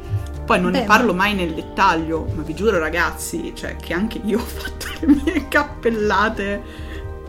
Poi 0.46 0.62
non 0.62 0.72
Beh, 0.72 0.80
ne 0.82 0.86
parlo 0.86 1.14
mai 1.14 1.34
nel 1.34 1.54
dettaglio, 1.54 2.28
ma 2.36 2.44
vi 2.44 2.54
giuro 2.54 2.78
ragazzi, 2.78 3.52
cioè 3.56 3.76
che 3.76 3.94
anche 3.94 4.22
io 4.24 4.38
ho 4.40 4.46
fatto 4.46 4.86
le 5.02 5.08
mie 5.08 5.48
cappellate. 5.50 6.62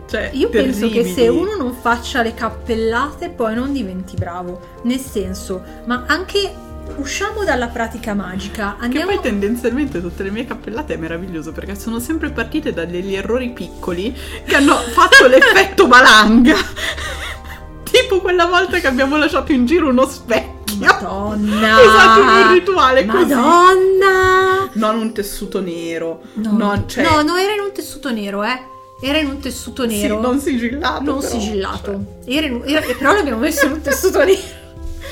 Cioè, 0.07 0.29
Io 0.33 0.49
penso 0.49 0.87
che 0.89 1.03
se 1.05 1.15
terribili. 1.15 1.41
uno 1.43 1.55
non 1.55 1.73
faccia 1.73 2.21
le 2.21 2.33
cappellate 2.33 3.29
poi 3.29 3.53
non 3.55 3.73
diventi 3.73 4.15
bravo. 4.15 4.59
Nel 4.83 4.99
senso, 4.99 5.61
ma 5.85 6.05
anche 6.07 6.53
usciamo 6.95 7.43
dalla 7.43 7.67
pratica 7.67 8.13
magica, 8.13 8.75
Che 8.79 8.85
andiamo 8.85 9.11
poi 9.11 9.19
tendenzialmente 9.21 9.99
tutte 9.99 10.23
le 10.23 10.29
mie 10.31 10.45
cappellate 10.45 10.93
è 10.93 10.97
meraviglioso 10.97 11.51
perché 11.51 11.75
sono 11.75 11.99
sempre 11.99 12.29
partite 12.31 12.71
da 12.73 12.85
degli 12.85 13.13
errori 13.15 13.49
piccoli 13.51 14.15
che 14.45 14.55
hanno 14.55 14.75
fatto 14.95 15.27
l'effetto 15.27 15.87
valanga. 15.87 16.55
tipo 17.83 18.21
quella 18.21 18.45
volta 18.45 18.79
che 18.79 18.87
abbiamo 18.87 19.17
lasciato 19.17 19.51
in 19.51 19.65
giro 19.65 19.89
uno 19.89 20.07
specchio. 20.07 20.55
Madonna! 20.79 21.79
Esatto, 21.81 22.21
un 22.21 22.51
rituale 22.53 23.05
così. 23.05 23.33
Madonna! 23.33 24.69
Non 24.73 24.97
un 24.97 25.11
tessuto 25.13 25.59
nero. 25.59 26.21
No. 26.35 26.51
Non, 26.55 26.87
cioè, 26.87 27.03
no, 27.03 27.21
no, 27.23 27.35
era 27.35 27.53
in 27.53 27.61
un 27.61 27.71
tessuto 27.73 28.11
nero, 28.11 28.43
eh. 28.43 28.75
Era 28.99 29.19
in 29.19 29.27
un 29.27 29.39
tessuto 29.39 29.87
sì, 29.87 30.01
nero. 30.01 30.19
non 30.19 30.39
sigillato. 30.39 31.03
non 31.03 31.19
però, 31.19 31.31
sigillato. 31.31 32.05
Era 32.25 32.45
in- 32.47 32.63
era- 32.65 32.81
però 32.97 33.13
l'abbiamo 33.13 33.39
messo 33.39 33.65
in 33.65 33.73
un 33.73 33.81
tessuto 33.83 34.23
nero. 34.23 34.39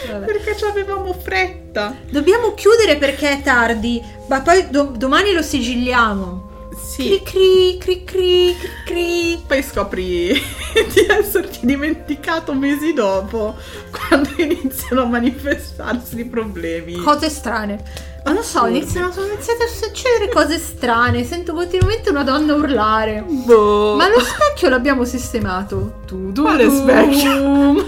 Vabbè. 0.07 0.25
cioè, 0.25 0.33
perché 0.33 0.57
ci 0.57 0.65
avevamo 0.65 1.13
fretta. 1.13 1.95
Dobbiamo 2.09 2.53
chiudere 2.53 2.97
perché 2.97 3.31
è 3.31 3.41
tardi, 3.41 4.01
ma 4.27 4.41
poi 4.41 4.69
do- 4.69 4.93
domani 4.95 5.31
lo 5.33 5.41
sigilliamo. 5.41 6.53
Sì. 6.75 7.21
Cri 7.23 7.77
cri 7.79 8.03
cri 8.03 8.03
cri 8.03 8.55
cri. 8.85 9.39
Poi 9.45 9.63
scopri 9.63 10.27
di 10.93 11.05
esserti 11.07 11.59
dimenticato 11.65 12.53
mesi 12.53 12.93
dopo, 12.93 13.55
quando 13.91 14.29
iniziano 14.37 15.03
a 15.03 15.05
manifestarsi 15.05 16.19
i 16.19 16.25
problemi. 16.25 16.93
Cose 16.95 17.29
strane. 17.29 17.83
Ma 18.25 18.31
non 18.31 18.41
so, 18.41 18.65
iniziano, 18.65 19.11
sono 19.11 19.27
iniziate 19.27 19.65
a 19.65 19.67
succedere 19.67 20.29
cose 20.31 20.57
strane. 20.57 21.23
Sento 21.23 21.53
continuamente 21.53 22.09
una 22.09 22.23
donna 22.23 22.55
urlare. 22.55 23.23
Boh. 23.23 23.95
Ma 23.95 24.09
lo 24.09 24.19
specchio 24.19 24.67
l'abbiamo 24.67 25.05
sistemato. 25.05 25.99
Tu, 26.07 26.31
tu, 26.31 26.41
Quale 26.41 26.67
specchio? 26.71 27.87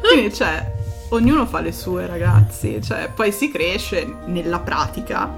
Quindi, 0.00 0.32
cioè, 0.32 0.72
ognuno 1.10 1.44
fa 1.44 1.60
le 1.60 1.72
sue, 1.72 2.06
ragazzi. 2.06 2.80
Cioè, 2.82 3.10
poi 3.14 3.30
si 3.30 3.50
cresce 3.50 4.20
nella 4.24 4.60
pratica 4.60 5.30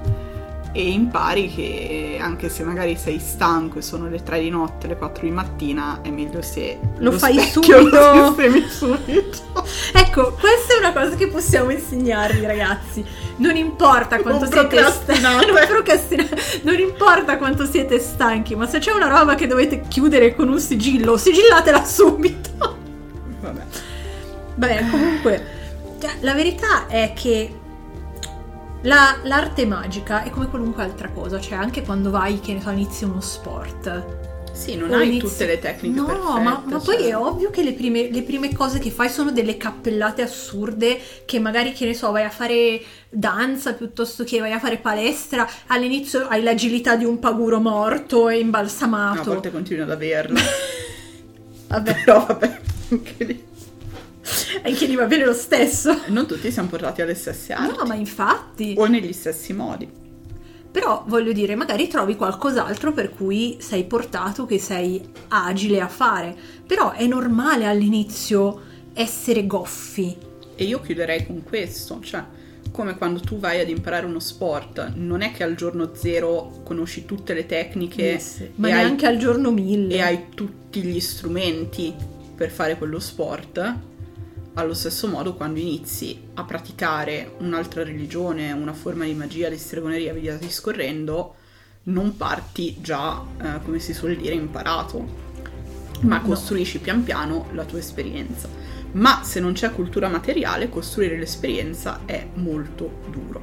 e 0.75 0.89
impari 0.89 1.49
che 1.49 2.17
anche 2.19 2.49
se 2.49 2.63
magari 2.63 2.97
sei 2.97 3.17
stanco 3.17 3.79
e 3.79 3.81
sono 3.81 4.09
le 4.09 4.21
3 4.21 4.41
di 4.41 4.49
notte, 4.49 4.87
le 4.87 4.97
4 4.97 5.23
di 5.25 5.31
mattina, 5.31 5.99
è 6.01 6.09
meglio 6.09 6.41
se 6.41 6.77
Lo 6.97 7.13
fai 7.13 7.39
specchio 7.39 7.79
subito. 7.79 8.13
lo 8.13 8.67
subito. 8.67 9.63
Ecco, 9.93 10.33
questa 10.33 10.73
è 10.75 10.77
una 10.79 10.91
cosa 10.91 11.15
che 11.15 11.29
possiamo 11.29 11.69
insegnarvi, 11.71 12.45
ragazzi. 12.45 13.05
Non 13.37 13.55
importa 13.55 14.19
quanto 14.19 14.43
Non 14.43 14.51
siete 14.51 14.67
procrastinate. 14.67 15.45
non, 15.47 16.73
non 16.75 16.79
importa 16.79 17.37
quanto 17.37 17.65
siete 17.65 17.97
stanchi, 17.99 18.55
ma 18.55 18.67
se 18.67 18.79
c'è 18.79 18.91
una 18.91 19.07
roba 19.07 19.35
che 19.35 19.47
dovete 19.47 19.83
chiudere 19.87 20.35
con 20.35 20.49
un 20.49 20.59
sigillo, 20.59 21.15
sigillatela 21.15 21.85
subito. 21.85 22.77
Vabbè. 23.39 23.61
Vabbè, 24.55 24.89
comunque, 24.89 25.45
cioè, 26.01 26.11
la 26.19 26.33
verità 26.33 26.87
è 26.87 27.13
che 27.15 27.59
la- 28.85 29.17
l'arte 29.23 29.65
magica 29.65 30.23
è 30.23 30.29
come 30.29 30.47
qualunque 30.49 30.83
altra 30.83 31.09
cosa, 31.09 31.39
cioè 31.39 31.57
anche 31.57 31.81
quando 31.83 32.09
vai, 32.11 32.39
che 32.39 32.53
ne 32.53 32.61
so, 32.61 32.69
inizi 32.71 33.03
uno 33.05 33.21
sport. 33.21 34.23
Sì, 34.53 34.77
non 34.77 34.93
o 34.93 34.95
hai 34.95 35.07
inizi- 35.07 35.27
tutte 35.27 35.45
le 35.47 35.59
tecniche 35.59 35.99
No, 35.99 36.05
perfette, 36.05 36.39
ma, 36.39 36.63
ma 36.65 36.79
poi 36.79 36.95
cioè. 36.97 37.07
è 37.09 37.17
ovvio 37.17 37.49
che 37.49 37.61
le 37.61 37.73
prime, 37.73 38.09
le 38.09 38.21
prime 38.23 38.53
cose 38.53 38.79
che 38.79 38.89
fai 38.89 39.09
sono 39.09 39.31
delle 39.31 39.57
cappellate 39.57 40.21
assurde, 40.21 40.97
che 41.25 41.39
magari, 41.39 41.73
che 41.73 41.85
ne 41.85 41.93
so, 41.93 42.11
vai 42.11 42.23
a 42.23 42.29
fare 42.29 42.81
danza 43.09 43.73
piuttosto 43.73 44.23
che 44.23 44.39
vai 44.39 44.53
a 44.53 44.59
fare 44.59 44.77
palestra, 44.77 45.45
all'inizio 45.67 46.27
hai 46.29 46.41
l'agilità 46.41 46.95
di 46.95 47.03
un 47.03 47.19
paguro 47.19 47.59
morto 47.59 48.29
e 48.29 48.35
No, 48.35 48.39
a 48.39 48.43
imbalsamato. 48.43 49.31
volte 49.31 49.51
continui 49.51 49.83
ad 49.83 49.91
averla. 49.91 50.39
Vabbè, 51.67 51.95
Però 52.05 52.25
vabbè, 52.25 52.59
anche 52.91 53.23
lì. 53.25 53.43
Anche 54.63 54.85
lì 54.85 54.95
va 54.95 55.05
bene 55.05 55.25
lo 55.25 55.33
stesso. 55.33 56.01
Non 56.07 56.25
tutti 56.27 56.51
siamo 56.51 56.69
portati 56.69 57.01
alle 57.01 57.15
stesse 57.15 57.53
arti. 57.53 57.77
No, 57.77 57.85
ma 57.85 57.95
infatti. 57.95 58.75
O 58.77 58.85
negli 58.87 59.13
stessi 59.13 59.53
modi. 59.53 60.03
Però 60.71 61.05
voglio 61.07 61.31
dire, 61.31 61.55
magari 61.55 61.87
trovi 61.87 62.15
qualcos'altro 62.17 62.91
per 62.91 63.11
cui 63.11 63.57
sei 63.59 63.85
portato, 63.85 64.45
che 64.45 64.59
sei 64.59 65.01
agile 65.29 65.79
a 65.79 65.87
fare. 65.87 66.35
Però 66.65 66.91
è 66.91 67.05
normale 67.05 67.65
all'inizio 67.65 68.61
essere 68.93 69.45
goffi. 69.47 70.17
E 70.55 70.63
io 70.65 70.81
chiuderei 70.81 71.25
con 71.25 71.43
questo, 71.43 71.99
cioè 72.01 72.23
come 72.71 72.97
quando 72.97 73.21
tu 73.21 73.39
vai 73.39 73.61
ad 73.61 73.69
imparare 73.69 74.05
uno 74.05 74.19
sport, 74.19 74.91
non 74.95 75.21
è 75.21 75.31
che 75.31 75.43
al 75.43 75.55
giorno 75.55 75.91
zero 75.93 76.59
conosci 76.63 77.05
tutte 77.05 77.33
le 77.33 77.45
tecniche 77.45 78.01
Yes. 78.01 78.43
Ma 78.55 78.67
e, 78.67 78.71
hai, 78.71 78.77
neanche 78.83 79.07
al 79.07 79.15
giorno 79.17 79.51
mille. 79.51 79.95
e 79.95 80.01
hai 80.01 80.25
tutti 80.35 80.81
gli 80.81 80.99
strumenti 80.99 81.93
per 82.35 82.51
fare 82.51 82.77
quello 82.77 82.99
sport. 82.99 83.75
Allo 84.57 84.73
stesso 84.73 85.09
modo, 85.09 85.33
quando 85.33 85.59
inizi 85.59 86.17
a 86.35 86.43
praticare 86.45 87.33
un'altra 87.39 87.83
religione, 87.83 88.53
una 88.53 88.71
forma 88.71 89.03
di 89.03 89.13
magia, 89.13 89.49
di 89.49 89.57
stregoneria, 89.57 90.13
via 90.13 90.35
discorrendo, 90.35 91.35
non 91.83 92.15
parti 92.15 92.77
già, 92.79 93.21
eh, 93.41 93.59
come 93.65 93.79
si 93.79 93.93
suol 93.93 94.15
dire, 94.15 94.33
imparato, 94.33 95.23
ma 96.01 96.19
No. 96.19 96.27
costruisci 96.27 96.79
pian 96.79 97.03
piano 97.03 97.47
la 97.51 97.65
tua 97.65 97.79
esperienza. 97.79 98.47
Ma 98.93 99.23
se 99.23 99.41
non 99.41 99.51
c'è 99.51 99.71
cultura 99.71 100.07
materiale, 100.07 100.69
costruire 100.69 101.17
l'esperienza 101.17 102.01
è 102.05 102.25
molto 102.35 103.01
duro. 103.09 103.41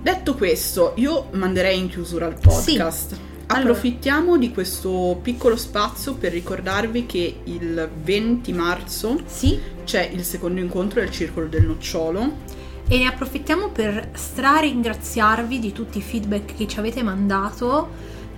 Detto 0.00 0.34
questo, 0.34 0.92
io 0.96 1.28
manderei 1.32 1.78
in 1.78 1.88
chiusura 1.88 2.26
il 2.28 2.36
podcast. 2.40 3.12
Allora. 3.12 3.33
Approfittiamo 3.46 4.36
di 4.38 4.50
questo 4.50 5.18
piccolo 5.22 5.56
spazio 5.56 6.14
per 6.14 6.32
ricordarvi 6.32 7.06
che 7.06 7.40
il 7.44 7.88
20 8.02 8.52
marzo 8.52 9.20
Sì, 9.26 9.58
c'è 9.84 10.08
il 10.12 10.24
secondo 10.24 10.60
incontro 10.60 11.00
del 11.00 11.10
Circolo 11.10 11.46
del 11.46 11.66
Nocciolo. 11.66 12.62
e 12.86 12.98
ne 12.98 13.06
approfittiamo 13.06 13.68
per 13.70 14.10
straringraziarvi 14.12 15.58
di 15.58 15.72
tutti 15.72 15.98
i 15.98 16.02
feedback 16.02 16.54
che 16.54 16.66
ci 16.66 16.78
avete 16.78 17.02
mandato, 17.02 17.88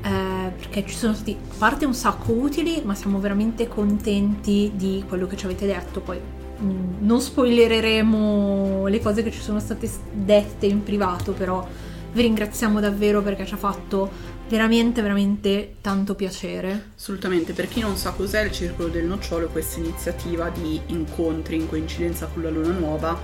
eh, 0.02 0.52
perché 0.56 0.84
ci 0.86 0.94
sono 0.94 1.14
stati 1.14 1.36
a 1.50 1.54
parte 1.58 1.84
un 1.84 1.94
sacco 1.94 2.32
utili, 2.32 2.80
ma 2.84 2.94
siamo 2.94 3.18
veramente 3.18 3.66
contenti 3.68 4.72
di 4.74 5.04
quello 5.08 5.26
che 5.26 5.36
ci 5.36 5.46
avete 5.46 5.66
detto. 5.66 6.00
Poi 6.00 6.18
mh, 6.58 6.64
non 7.00 7.20
spoilereremo 7.20 8.86
le 8.86 9.00
cose 9.00 9.22
che 9.24 9.30
ci 9.32 9.40
sono 9.40 9.58
state 9.60 9.90
dette 10.12 10.66
in 10.66 10.82
privato, 10.84 11.32
però 11.32 11.66
vi 12.12 12.22
ringraziamo 12.22 12.80
davvero 12.80 13.20
perché 13.22 13.44
ci 13.44 13.54
ha 13.54 13.58
fatto 13.58 14.10
veramente, 14.48 15.02
veramente 15.02 15.76
tanto 15.80 16.14
piacere. 16.14 16.90
Assolutamente, 16.96 17.52
per 17.52 17.68
chi 17.68 17.80
non 17.80 17.96
sa 17.96 18.10
cos'è 18.12 18.42
il 18.44 18.52
Circolo 18.52 18.88
del 18.88 19.04
Nocciolo, 19.04 19.48
questa 19.48 19.78
iniziativa 19.78 20.48
di 20.50 20.80
incontri 20.86 21.56
in 21.56 21.68
coincidenza 21.68 22.26
con 22.26 22.42
la 22.42 22.50
Luna 22.50 22.72
Nuova 22.72 23.18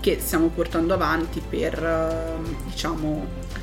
che 0.00 0.18
stiamo 0.20 0.48
portando 0.48 0.94
avanti 0.94 1.42
per, 1.46 1.82
eh, 1.82 2.50
diciamo, 2.70 3.56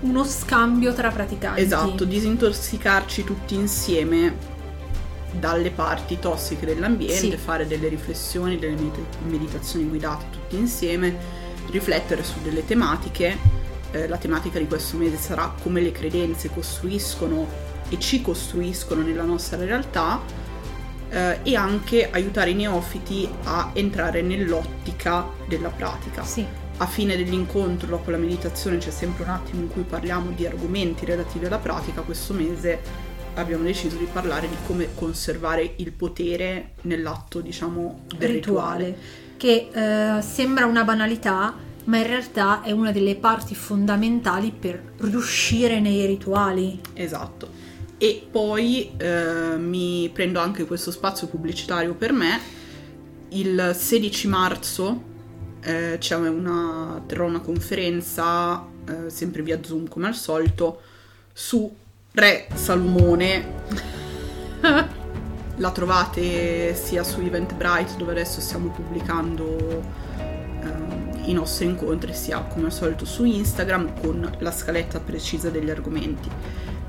Uno 0.00 0.24
scambio 0.24 0.92
tra 0.92 1.10
praticanti. 1.10 1.62
Esatto, 1.62 2.04
disintossicarci 2.04 3.24
tutti 3.24 3.54
insieme 3.54 4.36
dalle 5.32 5.70
parti 5.70 6.18
tossiche 6.18 6.66
dell'ambiente, 6.66 7.30
Sì. 7.30 7.36
fare 7.36 7.66
delle 7.66 7.88
riflessioni, 7.88 8.58
delle 8.58 8.74
medita- 8.74 9.18
meditazioni 9.26 9.86
guidate 9.88 10.26
tutti 10.30 10.56
insieme, 10.56 11.16
riflettere 11.70 12.22
su 12.22 12.34
delle 12.42 12.64
tematiche. 12.66 13.62
Eh, 13.94 14.08
la 14.08 14.16
tematica 14.16 14.58
di 14.58 14.66
questo 14.66 14.96
mese 14.96 15.16
sarà 15.16 15.54
come 15.62 15.80
le 15.80 15.92
credenze 15.92 16.50
costruiscono 16.50 17.46
e 17.88 17.98
ci 18.00 18.22
costruiscono 18.22 19.02
nella 19.02 19.22
nostra 19.22 19.56
realtà 19.64 20.20
eh, 21.10 21.38
e 21.44 21.54
anche 21.54 22.10
aiutare 22.10 22.50
i 22.50 22.54
neofiti 22.54 23.28
a 23.44 23.70
entrare 23.72 24.20
nell'ottica 24.20 25.26
della 25.46 25.68
pratica 25.68 26.24
Sì. 26.24 26.44
a 26.78 26.86
fine 26.86 27.16
dell'incontro, 27.16 27.86
dopo 27.86 28.10
la 28.10 28.16
meditazione, 28.16 28.78
c'è 28.78 28.90
sempre 28.90 29.22
un 29.22 29.30
attimo 29.30 29.60
in 29.60 29.68
cui 29.68 29.82
parliamo 29.84 30.30
di 30.30 30.44
argomenti 30.44 31.04
relativi 31.04 31.46
alla 31.46 31.58
pratica. 31.58 32.00
Questo 32.00 32.32
mese 32.32 32.80
abbiamo 33.34 33.62
deciso 33.62 33.96
di 33.96 34.08
parlare 34.12 34.48
di 34.48 34.56
come 34.66 34.88
conservare 34.92 35.74
il 35.76 35.92
potere 35.92 36.72
nell'atto, 36.82 37.40
diciamo, 37.40 38.06
del 38.16 38.28
rituale. 38.28 38.86
rituale, 38.86 38.98
che 39.36 39.68
eh, 39.72 40.20
sembra 40.20 40.66
una 40.66 40.82
banalità, 40.82 41.54
ma 41.84 41.98
in 41.98 42.06
realtà 42.06 42.62
è 42.62 42.70
una 42.70 42.92
delle 42.92 43.16
parti 43.16 43.54
fondamentali 43.54 44.52
per 44.52 44.94
riuscire 44.98 45.80
nei 45.80 46.06
rituali. 46.06 46.80
Esatto. 46.94 47.62
E 47.98 48.26
poi 48.30 48.92
eh, 48.96 49.56
mi 49.56 50.10
prendo 50.12 50.40
anche 50.40 50.64
questo 50.64 50.90
spazio 50.90 51.26
pubblicitario 51.26 51.94
per 51.94 52.12
me. 52.12 52.40
Il 53.30 53.72
16 53.74 54.28
marzo 54.28 55.02
eh, 55.60 55.96
c'è 55.98 56.16
una, 56.16 57.02
terrò 57.06 57.26
una 57.26 57.40
conferenza, 57.40 58.64
eh, 58.86 59.10
sempre 59.10 59.42
via 59.42 59.58
Zoom 59.62 59.88
come 59.88 60.06
al 60.06 60.14
solito, 60.14 60.80
su 61.32 61.74
Re 62.12 62.46
Salomone. 62.54 63.52
La 65.56 65.70
trovate 65.70 66.74
sia 66.74 67.04
su 67.04 67.20
Eventbrite 67.20 67.96
dove 67.96 68.10
adesso 68.10 68.40
stiamo 68.40 68.70
pubblicando 68.70 70.03
i 71.26 71.32
nostri 71.32 71.66
incontri, 71.66 72.14
sia 72.14 72.40
come 72.42 72.66
al 72.66 72.72
solito 72.72 73.04
su 73.04 73.24
Instagram 73.24 74.00
con 74.00 74.30
la 74.38 74.50
scaletta 74.50 75.00
precisa 75.00 75.50
degli 75.50 75.70
argomenti. 75.70 76.28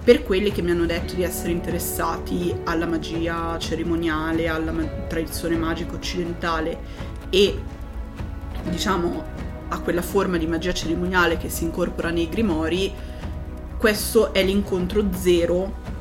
Per 0.04 0.24
quelli 0.24 0.52
che 0.52 0.62
mi 0.62 0.72
hanno 0.72 0.86
detto 0.86 1.16
di 1.16 1.24
essere 1.24 1.52
interessati 1.52 2.54
alla 2.66 2.86
magia 2.86 3.58
cerimoniale, 3.58 4.48
alla 4.48 4.72
ma- 4.72 4.86
tradizione 5.08 5.58
magica 5.58 5.96
occidentale 5.96 6.78
e 7.30 7.60
diciamo 8.70 9.24
a 9.68 9.80
quella 9.80 10.04
forma 10.04 10.38
di 10.38 10.46
magia 10.46 10.74
cerimoniale 10.74 11.38
che 11.38 11.50
si 11.50 11.64
incorpora 11.64 12.12
nei 12.12 12.30
grimori, 12.30 12.94
questo 13.78 14.34
è 14.34 14.44
l'incontro 14.44 15.08
zero 15.12 15.95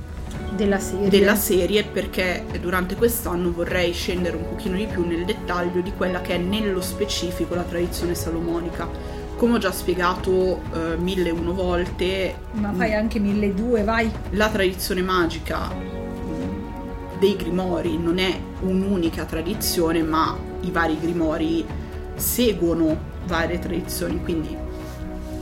Della 0.57 0.79
serie. 0.79 1.09
della 1.09 1.35
serie 1.35 1.83
perché 1.85 2.45
durante 2.61 2.95
quest'anno 2.95 3.51
vorrei 3.53 3.93
scendere 3.93 4.37
un 4.37 4.49
pochino 4.51 4.77
di 4.77 4.87
più 4.87 5.05
nel 5.05 5.25
dettaglio 5.25 5.81
di 5.81 5.93
quella 5.97 6.21
che 6.21 6.35
è 6.35 6.39
nello 6.39 6.81
specifico 6.81 7.55
la 7.55 7.63
tradizione 7.63 8.15
salomonica. 8.15 8.89
Come 9.37 9.55
ho 9.55 9.59
già 9.59 9.73
spiegato 9.73 10.61
eh, 10.73 10.97
mille 10.97 11.31
e 11.31 11.33
uno 11.33 11.53
volte, 11.55 12.35
Ma 12.53 12.73
fai 12.73 12.95
anche 12.95 13.19
1200, 13.19 13.85
vai. 13.85 14.11
la 14.31 14.49
tradizione 14.49 15.03
magica 15.03 15.67
mh, 15.67 17.19
dei 17.19 17.35
grimori 17.37 17.99
non 17.99 18.19
è 18.19 18.39
un'unica 18.61 19.25
tradizione, 19.25 20.03
ma 20.03 20.37
i 20.61 20.71
vari 20.71 20.97
grimori 21.01 21.67
seguono 22.15 22.97
varie 23.27 23.59
tradizioni, 23.59 24.23
quindi 24.23 24.57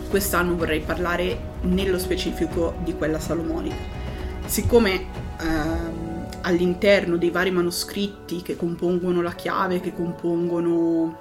quest'anno 0.09 0.57
vorrei 0.57 0.81
parlare 0.81 1.39
nello 1.63 1.99
specifico 1.99 2.75
di 2.83 2.95
quella 2.97 3.21
salomonica. 3.21 4.02
Siccome 4.47 5.07
ehm, 5.41 6.27
all'interno 6.43 7.17
dei 7.17 7.31
vari 7.31 7.51
manoscritti 7.51 8.43
che 8.43 8.57
compongono 8.57 9.23
la 9.23 9.33
chiave, 9.33 9.81
che 9.81 9.95
compongono 9.95 11.19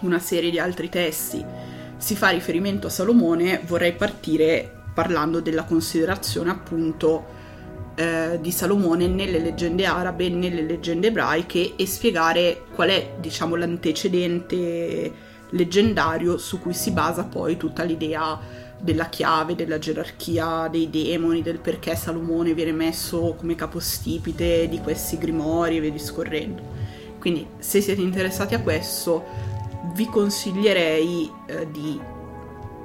una 0.00 0.18
serie 0.18 0.50
di 0.50 0.58
altri 0.58 0.88
testi, 0.88 1.44
si 1.96 2.16
fa 2.16 2.30
riferimento 2.30 2.86
a 2.86 2.90
Salomone, 2.90 3.60
vorrei 3.66 3.92
partire 3.92 4.78
parlando 4.94 5.40
della 5.40 5.64
considerazione 5.64 6.50
appunto 6.50 7.38
eh, 7.94 8.38
di 8.40 8.50
Salomone 8.50 9.06
nelle 9.06 9.38
leggende 9.38 9.84
arabe, 9.84 10.28
nelle 10.30 10.62
leggende 10.62 11.08
ebraiche 11.08 11.76
e 11.76 11.86
spiegare 11.86 12.62
qual 12.74 12.88
è, 12.88 13.16
diciamo, 13.20 13.54
l'antecedente 13.56 15.28
leggendario 15.50 16.38
su 16.38 16.60
cui 16.60 16.72
si 16.72 16.92
basa 16.92 17.24
poi 17.24 17.56
tutta 17.56 17.82
l'idea 17.82 18.38
della 18.80 19.08
chiave, 19.08 19.54
della 19.54 19.78
gerarchia 19.78 20.68
dei 20.68 20.88
demoni, 20.90 21.42
del 21.42 21.58
perché 21.58 21.94
Salomone 21.94 22.54
viene 22.54 22.72
messo 22.72 23.34
come 23.38 23.54
capostipite 23.54 24.68
di 24.68 24.78
questi 24.80 25.18
grimori 25.18 25.76
e 25.76 25.80
via 25.80 25.90
discorrendo. 25.90 26.62
Quindi 27.18 27.46
se 27.58 27.80
siete 27.80 28.00
interessati 28.00 28.54
a 28.54 28.60
questo 28.60 29.24
vi 29.94 30.06
consiglierei 30.06 31.30
eh, 31.46 31.70
di 31.70 32.00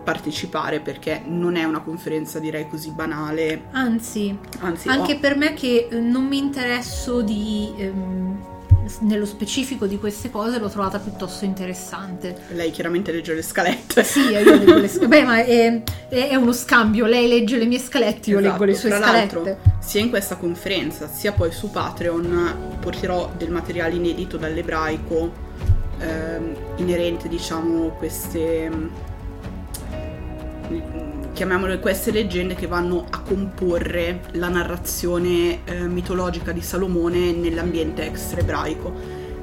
partecipare 0.04 0.82
perché 0.82 1.24
non 1.26 1.56
è 1.56 1.64
una 1.64 1.82
conferenza 1.82 2.40
direi 2.40 2.68
così 2.68 2.92
banale, 2.92 3.64
Anzi, 3.72 4.38
anzi 4.60 4.88
anche 4.88 5.14
ho- 5.14 5.20
per 5.20 5.36
me 5.36 5.54
che 5.54 5.88
eh, 5.90 6.00
non 6.00 6.26
mi 6.28 6.38
interesso 6.38 7.22
di, 7.22 7.74
ehm, 7.78 8.44
nello 9.00 9.26
specifico 9.26 9.86
di 9.86 9.98
queste 9.98 10.30
cose 10.30 10.60
l'ho 10.60 10.70
trovata 10.70 11.00
piuttosto 11.00 11.46
interessante. 11.46 12.36
Lei 12.50 12.72
chiaramente 12.72 13.12
legge 13.12 13.34
le 13.34 13.42
scalette. 13.42 14.04
Sì, 14.04 14.20
io 14.30 14.44
leggo 14.44 14.76
le 14.76 14.88
scalette. 14.90 15.08
Beh, 15.08 15.24
ma 15.24 15.44
è, 15.44 15.82
è, 16.10 16.36
uno 16.36 16.54
scambio, 16.54 17.06
lei 17.06 17.28
legge 17.28 17.58
le 17.58 17.66
mie 17.66 17.80
scalette, 17.80 18.30
io 18.30 18.40
Esatto. 18.40 18.52
leggo 18.54 18.64
le 18.66 18.76
sue 18.76 18.90
Tra 18.90 19.00
scalette. 19.00 19.36
l'altro, 19.36 19.58
sia 19.80 20.02
in 20.02 20.10
questa 20.10 20.36
conferenza, 20.36 21.08
sia 21.08 21.32
poi 21.32 21.52
su 21.52 21.70
Patreon 21.72 22.78
porterò 22.80 23.32
del 23.38 23.52
materiale 23.52 23.96
inedito 23.96 24.38
dall'ebraico 24.38 25.32
ehm, 26.00 26.56
inerente, 26.78 27.28
diciamo, 27.28 27.90
queste 27.98 28.70
chiamiamole 31.34 31.80
queste 31.80 32.12
leggende 32.12 32.56
che 32.56 32.66
vanno 32.66 33.06
a 33.10 33.20
comporre 33.20 34.22
la 34.32 34.48
narrazione 34.48 35.66
eh, 35.66 35.88
mitologica 35.88 36.52
di 36.52 36.62
Salomone 36.62 37.34
nell'ambiente 37.34 38.06
extra 38.06 38.40
ebraico. 38.40 38.94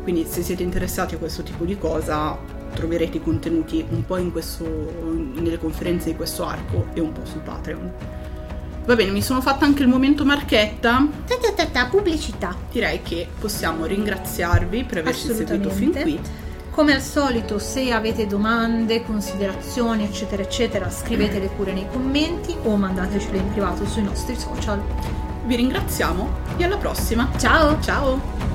Quindi 0.02 0.26
se 0.26 0.42
siete 0.42 0.62
interessati 0.62 1.14
a 1.14 1.18
questo 1.18 1.42
tipo 1.42 1.64
di 1.64 1.78
cosa 1.78 2.36
troverete 2.74 3.18
i 3.18 3.22
contenuti 3.22 3.84
un 3.90 4.04
po' 4.04 4.16
in 4.16 4.32
questo, 4.32 4.64
nelle 5.34 5.58
conferenze 5.58 6.10
di 6.10 6.16
questo 6.16 6.44
arco 6.44 6.86
e 6.94 7.00
un 7.00 7.12
po' 7.12 7.24
su 7.24 7.40
Patreon. 7.42 7.92
Va 8.84 8.96
bene, 8.96 9.12
mi 9.12 9.22
sono 9.22 9.40
fatta 9.40 9.64
anche 9.64 9.82
il 9.82 9.88
momento 9.88 10.24
marchetta. 10.24 11.06
Ta 11.26 11.36
ta 11.54 11.66
ta 11.66 11.86
pubblicità. 11.86 12.56
Direi 12.70 13.00
che 13.02 13.28
possiamo 13.38 13.84
ringraziarvi 13.84 14.84
per 14.84 14.98
averci 14.98 15.32
seguito 15.32 15.70
fin 15.70 15.92
qui. 15.92 16.20
Come 16.72 16.94
al 16.94 17.02
solito, 17.02 17.58
se 17.58 17.92
avete 17.92 18.26
domande, 18.26 19.04
considerazioni, 19.04 20.04
eccetera, 20.04 20.42
eccetera, 20.42 20.88
scrivetele 20.88 21.48
pure 21.48 21.74
nei 21.74 21.86
commenti 21.86 22.56
o 22.62 22.76
mandatecele 22.76 23.36
in 23.36 23.50
privato 23.50 23.86
sui 23.86 24.02
nostri 24.02 24.34
social. 24.36 24.82
Vi 25.44 25.54
ringraziamo 25.54 26.30
e 26.56 26.64
alla 26.64 26.78
prossima. 26.78 27.28
Ciao! 27.36 27.78
Ciao! 27.82 28.51